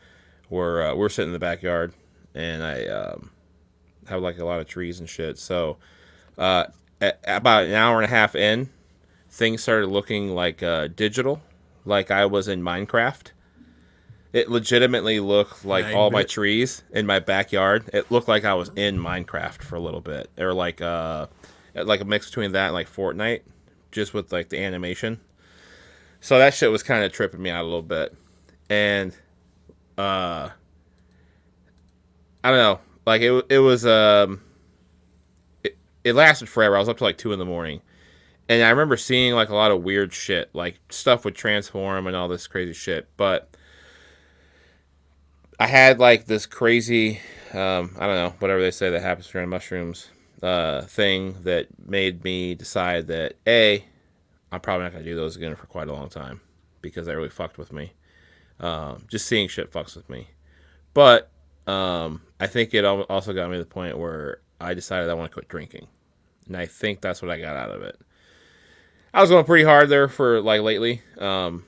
were 0.48 0.82
uh, 0.82 0.94
we're 0.94 1.08
sitting 1.08 1.30
in 1.30 1.32
the 1.32 1.38
backyard, 1.38 1.92
and 2.34 2.62
I 2.62 2.86
um, 2.86 3.30
have 4.08 4.22
like 4.22 4.38
a 4.38 4.44
lot 4.44 4.60
of 4.60 4.66
trees 4.66 5.00
and 5.00 5.08
shit. 5.08 5.38
So 5.38 5.78
uh, 6.39 6.64
about 7.26 7.64
an 7.64 7.74
hour 7.74 7.97
and 8.01 8.05
a 8.05 8.14
half 8.14 8.35
in, 8.35 8.70
things 9.30 9.62
started 9.62 9.89
looking 9.89 10.35
like 10.35 10.62
uh, 10.62 10.89
digital, 10.89 11.43
like 11.85 12.11
I 12.11 12.26
was 12.26 12.49
in 12.49 12.62
Minecraft. 12.62 13.33
It 14.33 14.51
legitimately 14.51 15.20
looked 15.20 15.64
like 15.64 15.95
all 15.95 16.11
my 16.11 16.22
trees 16.22 16.83
in 16.91 17.05
my 17.05 17.18
backyard. 17.18 17.91
It 17.93 18.11
looked 18.11 18.28
like 18.28 18.45
I 18.47 18.55
was 18.55 18.70
in 18.76 18.99
Minecraft 18.99 19.62
for 19.62 19.76
a 19.76 19.80
little 19.80 20.01
bit, 20.01 20.30
or 20.39 20.55
like 20.55 20.80
uh, 20.80 21.26
like 21.74 22.01
a 22.01 22.07
mix 22.07 22.28
between 22.28 22.53
that 22.53 22.66
and 22.68 22.74
like 22.74 22.91
Fortnite, 22.91 23.43
just 23.91 24.14
with 24.14 24.33
like 24.33 24.49
the 24.49 24.59
animation. 24.59 25.20
So 26.20 26.39
that 26.39 26.55
shit 26.55 26.70
was 26.70 26.83
kind 26.83 27.05
of 27.05 27.12
tripping 27.12 27.43
me 27.43 27.51
out 27.51 27.62
a 27.62 27.64
little 27.64 27.83
bit, 27.83 28.16
and 28.70 29.14
uh, 29.99 30.49
I 32.43 32.51
don't 32.51 32.59
know, 32.59 32.80
like 33.05 33.20
it 33.20 33.47
it 33.51 33.59
was 33.59 33.85
um, 33.85 34.41
it, 36.05 36.14
lasted 36.14 36.48
forever. 36.48 36.76
I 36.76 36.78
was 36.78 36.88
up 36.88 36.98
to 36.98 37.05
like 37.05 37.18
two 37.18 37.32
in 37.32 37.38
the 37.38 37.44
morning, 37.44 37.80
and 38.48 38.62
I 38.62 38.70
remember 38.70 38.96
seeing 38.96 39.34
like 39.34 39.48
a 39.48 39.55
lot 39.55 39.70
of 39.70 39.82
weird 39.82 40.12
shit, 40.12 40.50
like 40.53 40.80
stuff 40.88 41.24
would 41.24 41.34
transform 41.34 42.07
and 42.07 42.16
all 42.16 42.28
this 42.28 42.46
crazy 42.46 42.72
shit, 42.72 43.09
but. 43.16 43.48
I 45.61 45.68
had 45.68 46.00
like 46.00 46.26
this 46.26 46.44
crazy, 46.44 47.20
um, 47.53 47.94
I 47.96 48.09
don't 48.09 48.16
know, 48.16 48.34
whatever 48.40 48.61
they 48.61 48.72
say 48.72 48.90
that 48.90 49.00
happens 49.00 49.28
during 49.28 49.48
mushrooms 49.48 50.09
uh, 50.42 50.82
thing 50.82 51.36
that 51.42 51.68
made 51.86 52.24
me 52.24 52.55
decide 52.55 53.07
that 53.07 53.34
a, 53.46 53.84
I'm 54.50 54.61
probably 54.61 54.84
not 54.84 54.92
gonna 54.92 55.05
do 55.05 55.14
those 55.14 55.36
again 55.36 55.55
for 55.55 55.66
quite 55.66 55.88
a 55.88 55.92
long 55.92 56.09
time 56.09 56.40
because 56.80 57.07
they 57.07 57.14
really 57.14 57.28
fucked 57.28 57.59
with 57.59 57.72
me. 57.72 57.92
Um, 58.59 59.05
just 59.09 59.26
seeing 59.26 59.48
shit 59.48 59.70
fucks 59.70 59.96
with 59.96 60.11
me, 60.11 60.30
but 60.94 61.30
um, 61.66 62.22
I 62.40 62.46
think 62.48 62.74
it 62.74 62.84
also 62.84 63.32
got 63.32 63.48
me 63.48 63.57
to 63.57 63.62
the 63.62 63.66
point 63.66 63.98
where 63.98 64.40
I 64.62 64.74
decided 64.74 65.08
I 65.10 65.14
want 65.14 65.30
to 65.30 65.34
quit 65.34 65.48
drinking, 65.48 65.86
and 66.46 66.56
I 66.56 66.66
think 66.66 67.00
that's 67.00 67.20
what 67.22 67.30
I 67.30 67.38
got 67.40 67.56
out 67.56 67.70
of 67.70 67.82
it. 67.82 67.98
I 69.14 69.20
was 69.20 69.30
going 69.30 69.44
pretty 69.44 69.64
hard 69.64 69.88
there 69.88 70.08
for 70.08 70.40
like 70.40 70.62
lately, 70.62 71.02
um, 71.18 71.64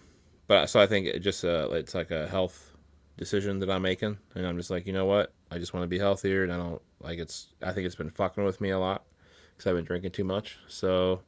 but 0.47 0.67
so 0.67 0.81
I 0.81 0.87
think 0.87 1.07
it 1.07 1.21
just 1.21 1.45
uh, 1.45 1.69
it's 1.73 1.95
like 1.95 2.11
a 2.11 2.27
health 2.27 2.73
decision 3.19 3.59
that 3.61 3.71
I'm 3.71 3.83
making, 3.83 4.19
and 4.35 4.47
I'm 4.47 4.57
just 4.57 4.71
like, 4.71 4.87
you 4.87 4.93
know 4.93 5.05
what? 5.07 5.33
I 5.51 5.59
just 5.59 5.75
want 5.75 5.85
to 5.85 5.89
be 5.89 5.99
healthier, 5.99 6.43
and 6.43 6.53
I 6.53 6.57
don't 6.57 6.81
like 7.01 7.19
it's. 7.19 7.49
I 7.63 7.73
think 7.73 7.87
it's 7.87 7.95
been 7.97 8.11
fucking 8.11 8.45
with 8.45 8.61
me 8.61 8.71
a 8.71 8.79
lot 8.79 9.05
because 9.53 9.69
I've 9.69 9.77
been 9.77 9.85
drinking 9.85 10.13
too 10.13 10.25
much. 10.25 10.59
So 10.69 11.21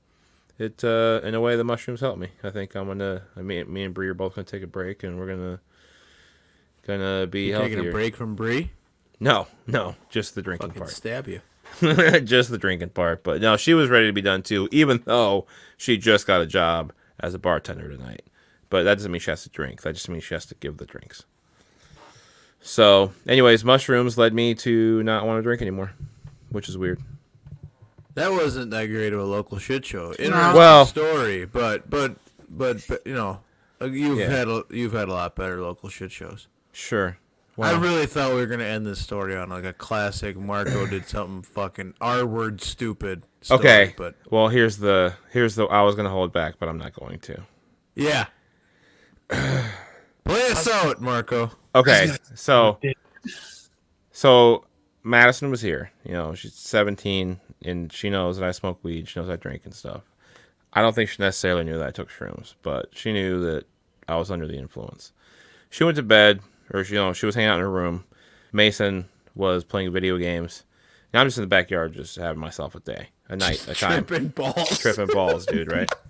it, 0.59 0.83
uh, 0.83 1.21
in 1.23 1.35
a 1.35 1.41
way, 1.41 1.57
the 1.57 1.65
mushrooms 1.65 2.01
help 2.01 2.19
me. 2.19 2.29
I 2.43 2.51
think 2.51 2.75
I'm 2.75 2.87
gonna. 2.87 3.23
I 3.37 3.43
mean, 3.43 3.71
me 3.73 3.85
and 3.85 3.93
Bree 3.93 4.09
are 4.09 4.15
both 4.15 4.35
gonna 4.37 4.47
take 4.47 4.63
a 4.63 4.67
break, 4.67 5.03
and 5.03 5.19
we're 5.19 5.27
gonna 5.29 5.61
gonna 6.87 7.27
be 7.27 7.53
Taking 7.53 7.73
healthier. 7.75 7.91
a 7.91 7.93
break 7.93 8.17
from 8.17 8.35
Bree, 8.37 8.71
No, 9.21 9.49
no, 9.67 9.97
just 10.09 10.35
the 10.35 10.43
drinking 10.43 10.69
fucking 10.69 10.81
part. 10.81 10.91
stab 10.91 11.29
you. 11.29 11.41
just 12.25 12.51
the 12.51 12.59
drinking 12.59 12.91
part. 12.91 13.23
But 13.25 13.41
no, 13.41 13.57
she 13.57 13.75
was 13.75 13.89
ready 13.91 14.07
to 14.07 14.13
be 14.13 14.23
done 14.23 14.43
too, 14.43 14.69
even 14.73 15.03
though 15.05 15.47
she 15.77 15.97
just 15.99 16.27
got 16.27 16.41
a 16.41 16.47
job 16.47 16.93
as 17.21 17.35
a 17.35 17.39
bartender 17.39 17.89
tonight. 17.89 18.23
But 18.71 18.83
that 18.85 18.95
doesn't 18.97 19.13
mean 19.13 19.21
she 19.21 19.31
has 19.31 19.43
to 19.45 19.49
drink. 19.51 19.83
That 19.83 19.95
just 19.95 20.09
means 20.09 20.25
she 20.25 20.35
has 20.35 20.47
to 20.47 20.55
give 20.57 20.79
the 20.79 20.87
drinks. 20.87 21.25
So, 22.61 23.13
anyways, 23.29 23.65
mushrooms 23.65 24.19
led 24.19 24.35
me 24.35 24.55
to 24.57 25.03
not 25.05 25.25
want 25.27 25.39
to 25.39 25.43
drink 25.43 25.63
anymore, 25.63 25.93
which 26.51 26.69
is 26.69 26.77
weird. 26.77 27.01
That 28.15 28.33
wasn't 28.33 28.71
that 28.73 28.87
great 28.87 29.13
of 29.13 29.21
a 29.21 29.25
local 29.25 29.59
shit 29.59 29.85
show. 29.85 30.11
Interesting 30.19 30.33
Well- 30.55 30.87
story, 30.87 31.45
but 31.45 31.89
but 31.89 32.17
but, 32.49 32.85
but 32.89 33.03
you 33.07 33.15
know, 33.15 33.41
uh, 33.81 33.85
you've 33.87 34.19
Yeah. 34.19 34.31
had 34.31 34.49
a, 34.49 34.65
you've 34.71 34.93
had 34.95 35.09
a 35.09 35.13
lot 35.13 35.37
better 35.37 35.61
local 35.61 35.89
shit 35.91 36.11
shows. 36.13 36.49
Sure. 36.73 37.19
I 37.59 37.79
really 37.79 38.07
thought 38.07 38.31
we 38.31 38.37
were 38.37 38.47
gonna 38.47 38.65
end 38.65 38.87
this 38.87 39.01
story 39.01 39.37
on 39.37 39.49
like 39.49 39.65
a 39.65 39.73
classic. 39.73 40.37
Marco 40.37 40.87
did 40.87 41.07
something 41.07 41.43
fucking 41.43 41.95
R 42.01 42.27
word 42.27 42.61
stupid. 42.61 43.25
Story, 43.41 43.61
okay. 43.61 43.95
but 43.97 44.15
well, 44.31 44.49
here's 44.49 44.79
the 44.79 45.15
here's 45.31 45.55
the 45.55 45.65
I 45.65 45.83
was 45.83 45.95
gonna 45.95 46.11
hold 46.11 46.33
back, 46.33 46.57
but 46.59 46.69
I'm 46.69 46.79
not 46.79 46.93
going 46.93 47.19
to. 47.21 47.43
yeah, 47.95 48.27
play 49.29 50.51
us 50.51 50.69
out, 50.69 51.01
Marco. 51.01 51.51
Okay, 51.75 52.11
so 52.35 52.79
so 54.13 54.65
Madison 55.03 55.51
was 55.51 55.63
here. 55.63 55.93
You 56.05 56.13
know, 56.13 56.35
she's 56.35 56.55
17 56.55 57.41
and 57.65 57.93
she 57.93 58.11
knows 58.11 58.39
that 58.39 58.49
I 58.49 58.53
smoke 58.53 58.81
weed. 58.83 59.09
She 59.09 59.21
knows 59.21 59.31
I 59.31 59.37
drink 59.37 59.63
and 59.65 59.75
stuff. 59.75 60.03
I 60.73 60.83
don't 60.83 60.95
think 60.95 61.09
she 61.09 61.23
necessarily 61.23 61.65
knew 61.65 61.79
that 61.79 61.87
I 61.87 61.91
took 61.91 62.11
shrooms, 62.11 62.55
but 62.63 62.89
she 62.93 63.13
knew 63.13 63.41
that 63.41 63.65
I 64.09 64.17
was 64.17 64.31
under 64.31 64.47
the 64.47 64.59
influence. 64.59 65.13
She 65.71 65.85
went 65.85 65.97
to 65.97 66.03
bed, 66.03 66.41
or 66.73 66.85
she, 66.85 66.95
you 66.95 67.01
know, 67.01 67.13
she 67.13 67.27
was 67.27 67.35
hanging 67.35 67.51
out 67.51 67.55
in 67.57 67.61
her 67.63 67.71
room. 67.71 68.05
Mason 68.53 69.09
was 69.35 69.65
playing 69.65 69.93
video 69.93 70.17
games. 70.19 70.65
And 71.13 71.21
I'm 71.21 71.27
just 71.27 71.39
in 71.39 71.43
the 71.43 71.49
backyard, 71.49 71.93
just 71.95 72.17
having 72.17 72.41
myself 72.41 72.75
a 72.75 72.81
day, 72.81 73.09
a 73.29 73.37
night, 73.37 73.67
a 73.69 73.75
time, 73.75 74.05
Tripping 74.05 74.29
balls. 74.29 74.79
tripping 74.79 75.07
balls, 75.09 75.47
dude. 75.47 75.71
Right? 75.73 75.91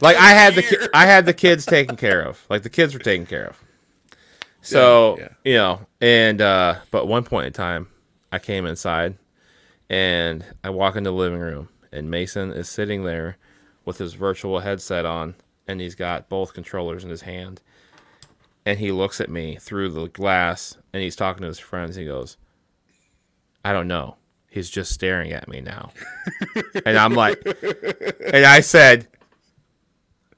Like 0.00 0.16
I 0.16 0.30
had 0.30 0.54
the 0.54 0.62
ki- 0.62 0.88
I 0.94 1.06
had 1.06 1.26
the 1.26 1.34
kids 1.34 1.66
taken 1.66 1.96
care 1.96 2.22
of. 2.22 2.46
Like 2.48 2.62
the 2.62 2.70
kids 2.70 2.94
were 2.94 3.00
taken 3.00 3.26
care 3.26 3.46
of. 3.48 3.60
So 4.62 5.16
Yeah, 5.18 5.28
you 5.44 5.54
know, 5.54 5.86
and 6.00 6.40
uh, 6.40 6.76
but 6.90 7.08
one 7.08 7.24
point 7.24 7.46
in 7.48 7.52
time, 7.52 7.88
I 8.30 8.38
came 8.38 8.64
inside, 8.64 9.16
and 9.88 10.44
I 10.62 10.70
walk 10.70 10.94
into 10.96 11.10
the 11.10 11.16
living 11.16 11.40
room, 11.40 11.68
and 11.92 12.10
Mason 12.10 12.52
is 12.52 12.68
sitting 12.68 13.04
there 13.04 13.38
with 13.84 13.98
his 13.98 14.14
virtual 14.14 14.60
headset 14.60 15.04
on, 15.04 15.34
and 15.66 15.80
he's 15.80 15.94
got 15.96 16.28
both 16.28 16.54
controllers 16.54 17.02
in 17.02 17.10
his 17.10 17.22
hand, 17.22 17.60
and 18.70 18.78
he 18.78 18.92
looks 18.92 19.20
at 19.20 19.28
me 19.28 19.56
through 19.56 19.88
the 19.88 20.06
glass, 20.06 20.78
and 20.92 21.02
he's 21.02 21.16
talking 21.16 21.42
to 21.42 21.48
his 21.48 21.58
friends. 21.58 21.96
He 21.96 22.04
goes, 22.04 22.36
"I 23.64 23.72
don't 23.72 23.88
know." 23.88 24.16
He's 24.48 24.70
just 24.70 24.92
staring 24.92 25.32
at 25.32 25.48
me 25.48 25.60
now, 25.60 25.92
and 26.86 26.96
I'm 26.96 27.14
like, 27.14 27.40
and 27.44 28.44
I 28.44 28.60
said, 28.60 29.06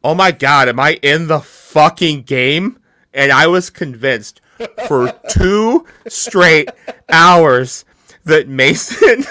oh 0.04 0.14
my 0.14 0.32
god, 0.32 0.68
am 0.68 0.80
I 0.80 0.98
in 1.02 1.28
the 1.28 1.40
fucking 1.40 2.22
game? 2.22 2.78
And 3.14 3.30
I 3.30 3.46
was 3.46 3.70
convinced 3.70 4.40
for 4.86 5.12
two 5.28 5.86
straight 6.08 6.70
hours 7.08 7.84
that 8.24 8.48
Mason 8.48 9.24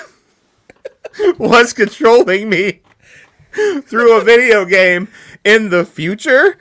was 1.38 1.74
controlling 1.74 2.50
me 2.50 2.82
through 3.82 4.18
a 4.18 4.24
video 4.24 4.66
game 4.66 5.08
in 5.44 5.70
the 5.70 5.86
future 5.86 6.58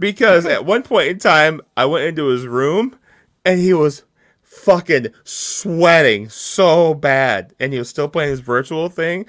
because 0.00 0.44
at 0.46 0.64
one 0.64 0.82
point 0.82 1.08
in 1.08 1.18
time 1.20 1.60
I 1.76 1.84
went 1.84 2.06
into 2.06 2.26
his 2.26 2.46
room 2.46 2.96
and 3.44 3.60
he 3.60 3.72
was 3.72 4.02
fucking 4.42 5.08
sweating 5.22 6.28
so 6.28 6.92
bad 6.94 7.54
and 7.60 7.72
he 7.72 7.78
was 7.78 7.88
still 7.88 8.08
playing 8.08 8.30
his 8.30 8.40
virtual 8.40 8.88
thing 8.88 9.26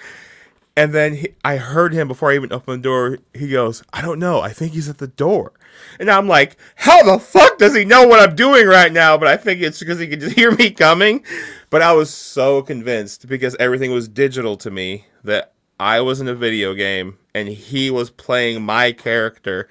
and 0.76 0.94
then 0.94 1.16
he, 1.16 1.36
I 1.44 1.58
heard 1.58 1.94
him 1.94 2.08
before 2.08 2.32
I 2.32 2.36
even 2.36 2.54
opened 2.54 2.80
the 2.80 2.88
door. 2.88 3.18
He 3.34 3.50
goes, 3.50 3.84
I 3.92 4.02
don't 4.02 4.20
know. 4.20 4.42
I 4.42 4.50
think 4.50 4.72
he's 4.72 4.88
at 4.88 5.00
the 5.00 5.08
door. 5.08 5.52
And 6.00 6.10
I'm 6.10 6.28
like, 6.28 6.58
how 6.76 7.04
the 7.04 7.20
fuck 7.20 7.58
does 7.58 7.76
he 7.76 7.84
know 7.84 8.08
what 8.08 8.20
I'm 8.22 8.36
doing 8.36 8.68
right 8.68 8.92
now? 8.92 9.18
But 9.18 9.28
I 9.28 9.38
think 9.38 9.62
it's 9.62 9.80
because 9.80 10.00
he 10.00 10.08
could 10.08 10.22
just 10.22 10.36
hear 10.38 10.52
me 10.52 10.72
coming. 10.72 11.26
But 11.70 11.82
I 11.82 11.94
was 11.94 12.14
so 12.14 12.62
convinced 12.62 13.28
because 13.28 13.56
everything 13.60 13.92
was 13.92 14.08
digital 14.08 14.56
to 14.58 14.72
me 14.72 15.06
that 15.24 15.54
I 15.80 16.00
was 16.02 16.22
in 16.22 16.28
a 16.28 16.36
video 16.36 16.74
game 16.74 17.18
and 17.36 17.50
he 17.50 17.92
was 17.92 18.10
playing 18.10 18.64
my 18.64 18.92
character 18.92 19.68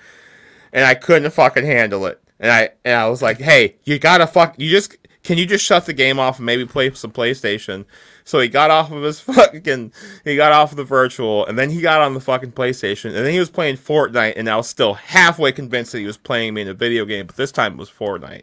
and 0.73 0.85
I 0.85 0.95
couldn't 0.95 1.31
fucking 1.31 1.64
handle 1.64 2.07
it. 2.07 2.23
And 2.39 2.51
I 2.51 2.71
and 2.85 2.95
I 2.95 3.09
was 3.09 3.23
like, 3.23 3.39
"Hey, 3.39 3.77
you 3.85 3.99
gotta 3.99 4.27
fuck. 4.27 4.55
You 4.59 4.71
just 4.71 4.97
can 5.23 5.39
you 5.39 5.47
just 5.47 5.64
shut 5.64 5.87
the 5.87 5.93
game 5.93 6.18
off 6.18 6.39
and 6.39 6.47
maybe 6.47 6.64
play 6.64 6.91
some 6.93 7.12
PlayStation?" 7.12 7.85
So 8.25 8.39
he 8.39 8.49
got 8.49 8.71
off 8.71 8.91
of 8.91 9.03
his 9.03 9.21
fucking 9.21 9.93
he 10.25 10.37
got 10.37 10.53
off 10.53 10.71
of 10.71 10.77
the 10.77 10.85
virtual 10.85 11.45
and 11.47 11.59
then 11.59 11.71
he 11.71 11.81
got 11.81 12.01
on 12.01 12.14
the 12.14 12.21
fucking 12.21 12.53
PlayStation 12.53 13.07
and 13.07 13.16
then 13.16 13.33
he 13.33 13.39
was 13.39 13.51
playing 13.51 13.77
Fortnite 13.77 14.35
and 14.37 14.49
I 14.49 14.57
was 14.57 14.68
still 14.68 14.95
halfway 14.95 15.53
convinced 15.53 15.93
that 15.93 15.99
he 15.99 16.07
was 16.07 16.16
playing 16.16 16.55
me 16.55 16.62
in 16.62 16.68
a 16.68 16.75
video 16.75 17.05
game, 17.05 17.27
but 17.27 17.37
this 17.37 17.53
time 17.53 17.73
it 17.73 17.79
was 17.79 17.91
Fortnite. 17.91 18.43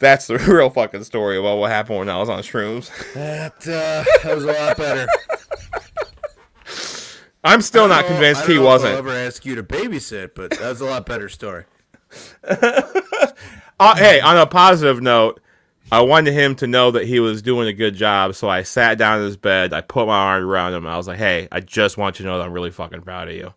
That's 0.00 0.26
the 0.26 0.38
real 0.48 0.70
fucking 0.70 1.04
story 1.04 1.36
about 1.36 1.58
what 1.58 1.70
happened 1.70 1.98
when 1.98 2.08
I 2.08 2.18
was 2.18 2.28
on 2.28 2.42
shrooms. 2.42 2.90
That 3.12 3.54
uh, 3.68 4.04
that 4.24 4.34
was 4.34 4.44
a 4.44 4.52
lot 4.52 4.76
better. 4.76 5.06
I'm 7.42 7.62
still 7.62 7.88
not 7.88 8.04
convinced 8.06 8.42
I 8.42 8.46
don't 8.46 8.50
he 8.50 8.56
if 8.56 8.60
I'll 8.60 8.66
wasn't. 8.66 8.98
ever 8.98 9.10
ask 9.10 9.46
you 9.46 9.54
to 9.54 9.62
babysit, 9.62 10.32
but 10.34 10.50
that's 10.50 10.80
a 10.80 10.84
lot 10.84 11.06
better 11.06 11.28
story. 11.28 11.64
Uh, 13.82 13.96
hey, 13.96 14.20
on 14.20 14.36
a 14.36 14.46
positive 14.46 15.00
note, 15.00 15.40
I 15.90 16.02
wanted 16.02 16.34
him 16.34 16.54
to 16.56 16.66
know 16.66 16.90
that 16.90 17.06
he 17.06 17.18
was 17.18 17.40
doing 17.40 17.66
a 17.66 17.72
good 17.72 17.94
job, 17.94 18.34
so 18.34 18.46
I 18.46 18.62
sat 18.62 18.98
down 18.98 19.20
in 19.20 19.24
his 19.24 19.38
bed, 19.38 19.72
I 19.72 19.80
put 19.80 20.06
my 20.06 20.18
arm 20.18 20.44
around 20.44 20.74
him, 20.74 20.86
I 20.86 20.98
was 20.98 21.08
like, 21.08 21.16
"Hey, 21.16 21.48
I 21.50 21.60
just 21.60 21.96
want 21.96 22.18
you 22.18 22.24
to 22.24 22.30
know 22.30 22.36
that 22.36 22.44
I'm 22.44 22.52
really 22.52 22.70
fucking 22.72 23.00
proud 23.00 23.28
of 23.28 23.34
you." 23.36 23.54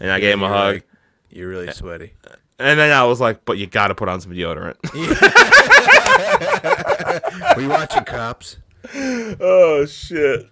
And 0.00 0.10
I 0.10 0.20
gave 0.20 0.32
him 0.32 0.42
a 0.42 0.48
hug, 0.48 0.74
like- 0.76 0.88
You're 1.28 1.50
really 1.50 1.70
sweaty. 1.72 2.14
and 2.58 2.80
then 2.80 2.92
I 2.92 3.04
was 3.04 3.20
like, 3.20 3.44
"But 3.44 3.58
you 3.58 3.66
got 3.66 3.88
to 3.88 3.94
put 3.94 4.08
on 4.08 4.22
some 4.22 4.32
deodorant." 4.32 4.76
Were 7.56 7.62
you 7.62 7.68
watching 7.68 8.04
Cops? 8.04 8.56
oh 8.94 9.84
shit. 9.86 10.46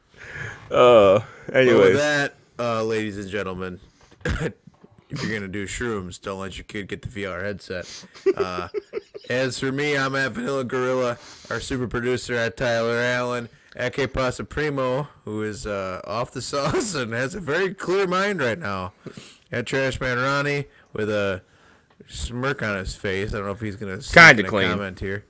Uh. 0.71 0.71
Well, 0.71 1.15
with 1.47 1.57
Anyways, 1.57 1.97
that, 1.97 2.35
uh, 2.59 2.83
ladies 2.83 3.19
and 3.19 3.29
gentlemen, 3.29 3.81
if 4.25 4.53
you're 5.23 5.33
gonna 5.33 5.49
do 5.49 5.67
shrooms, 5.67 6.21
don't 6.21 6.41
let 6.41 6.57
your 6.57 6.65
kid 6.65 6.89
get 6.89 7.03
the 7.03 7.09
VR 7.09 7.43
headset. 7.43 8.07
Uh, 8.37 8.69
as 9.31 9.59
for 9.59 9.73
me, 9.73 9.97
I'm 9.97 10.15
at 10.17 10.33
Vanilla 10.33 10.65
Gorilla, 10.65 11.19
our 11.51 11.61
super 11.61 11.87
producer 11.87 12.35
at 12.35 12.57
Tyler 12.57 12.97
Allen, 12.99 13.49
at 13.75 13.93
K 13.93 14.07
Pasta 14.07 14.45
Primo, 14.45 15.09
who 15.25 15.43
is 15.43 15.67
uh, 15.67 16.01
off 16.05 16.33
the 16.33 16.43
sauce 16.43 16.95
and 16.97 17.13
has 17.13 17.35
a 17.35 17.41
very 17.41 17.75
clear 17.75 18.07
mind 18.07 18.41
right 18.41 18.59
now. 18.59 18.93
At 19.53 19.67
Trashman 19.67 20.17
Ronnie 20.23 20.67
with 20.93 21.09
a 21.09 21.43
smirk 22.09 22.63
on 22.63 22.77
his 22.77 22.97
face. 22.97 23.33
I 23.33 23.37
don't 23.37 23.47
know 23.47 23.53
if 23.53 23.61
he's 23.61 23.77
gonna 23.77 23.99
Kinda 23.99 24.43
clean. 24.45 24.69
comment 24.71 24.99
here. 24.99 25.25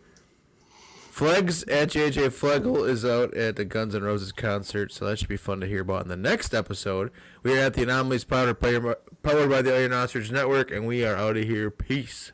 Flegs 1.17 1.62
at 1.62 1.89
JJ 1.89 2.31
Flegel 2.31 2.85
is 2.85 3.03
out 3.03 3.33
at 3.33 3.57
the 3.57 3.64
Guns 3.64 3.95
N' 3.95 4.03
Roses 4.03 4.33
concert, 4.33 4.93
so 4.93 5.07
that 5.07 5.19
should 5.19 5.31
be 5.31 5.39
fun 5.39 5.61
to 5.61 5.67
hear 5.67 5.81
about 5.81 6.03
in 6.03 6.09
the 6.09 6.14
next 6.17 6.53
episode. 6.53 7.11
We 7.43 7.57
are 7.57 7.62
at 7.62 7.73
the 7.73 7.85
Anomalies 7.85 8.25
Powder 8.25 8.53
Player, 8.53 8.97
powered 9.23 9.49
by 9.49 9.62
the 9.62 9.75
Iron 9.75 9.95
Ostrich 9.95 10.31
Network, 10.31 10.71
and 10.71 10.87
we 10.87 11.07
are 11.07 11.17
out 11.17 11.39
of 11.39 11.45
here. 11.45 11.71
Peace. 11.71 12.33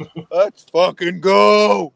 Let's 0.32 0.64
fucking 0.72 1.20
go. 1.20 1.92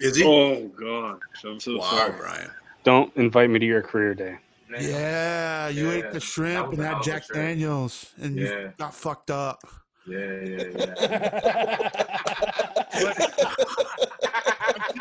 Is 0.00 0.16
he? 0.16 0.24
Oh 0.24 0.66
god, 0.68 1.20
I'm 1.44 1.60
so 1.60 1.76
wow, 1.76 1.90
sorry. 1.90 2.14
Brian. 2.18 2.50
Don't 2.82 3.14
invite 3.18 3.50
me 3.50 3.58
to 3.58 3.66
your 3.66 3.82
career 3.82 4.14
day. 4.14 4.38
Yeah, 4.70 5.68
you 5.68 5.86
Yeah, 5.90 5.96
ate 5.96 6.12
the 6.12 6.20
shrimp 6.20 6.68
was 6.70 6.78
and 6.78 6.86
a 6.86 6.88
had 6.88 6.92
hell 6.92 7.00
of 7.02 7.06
a 7.06 7.10
Jack 7.10 7.24
shrimp. 7.24 7.42
Daniels 7.42 8.14
and 8.22 8.38
Yeah. 8.38 8.48
you 8.48 8.72
got 8.78 8.94
fucked 8.94 9.30
up. 9.30 9.60
Yeah, 10.06 10.40
yeah, 10.42 10.64
yeah. 10.76 11.90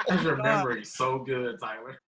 His 0.10 0.24
memory 0.38 0.86
so 0.86 1.20
good, 1.20 1.60
Tyler. 1.60 2.02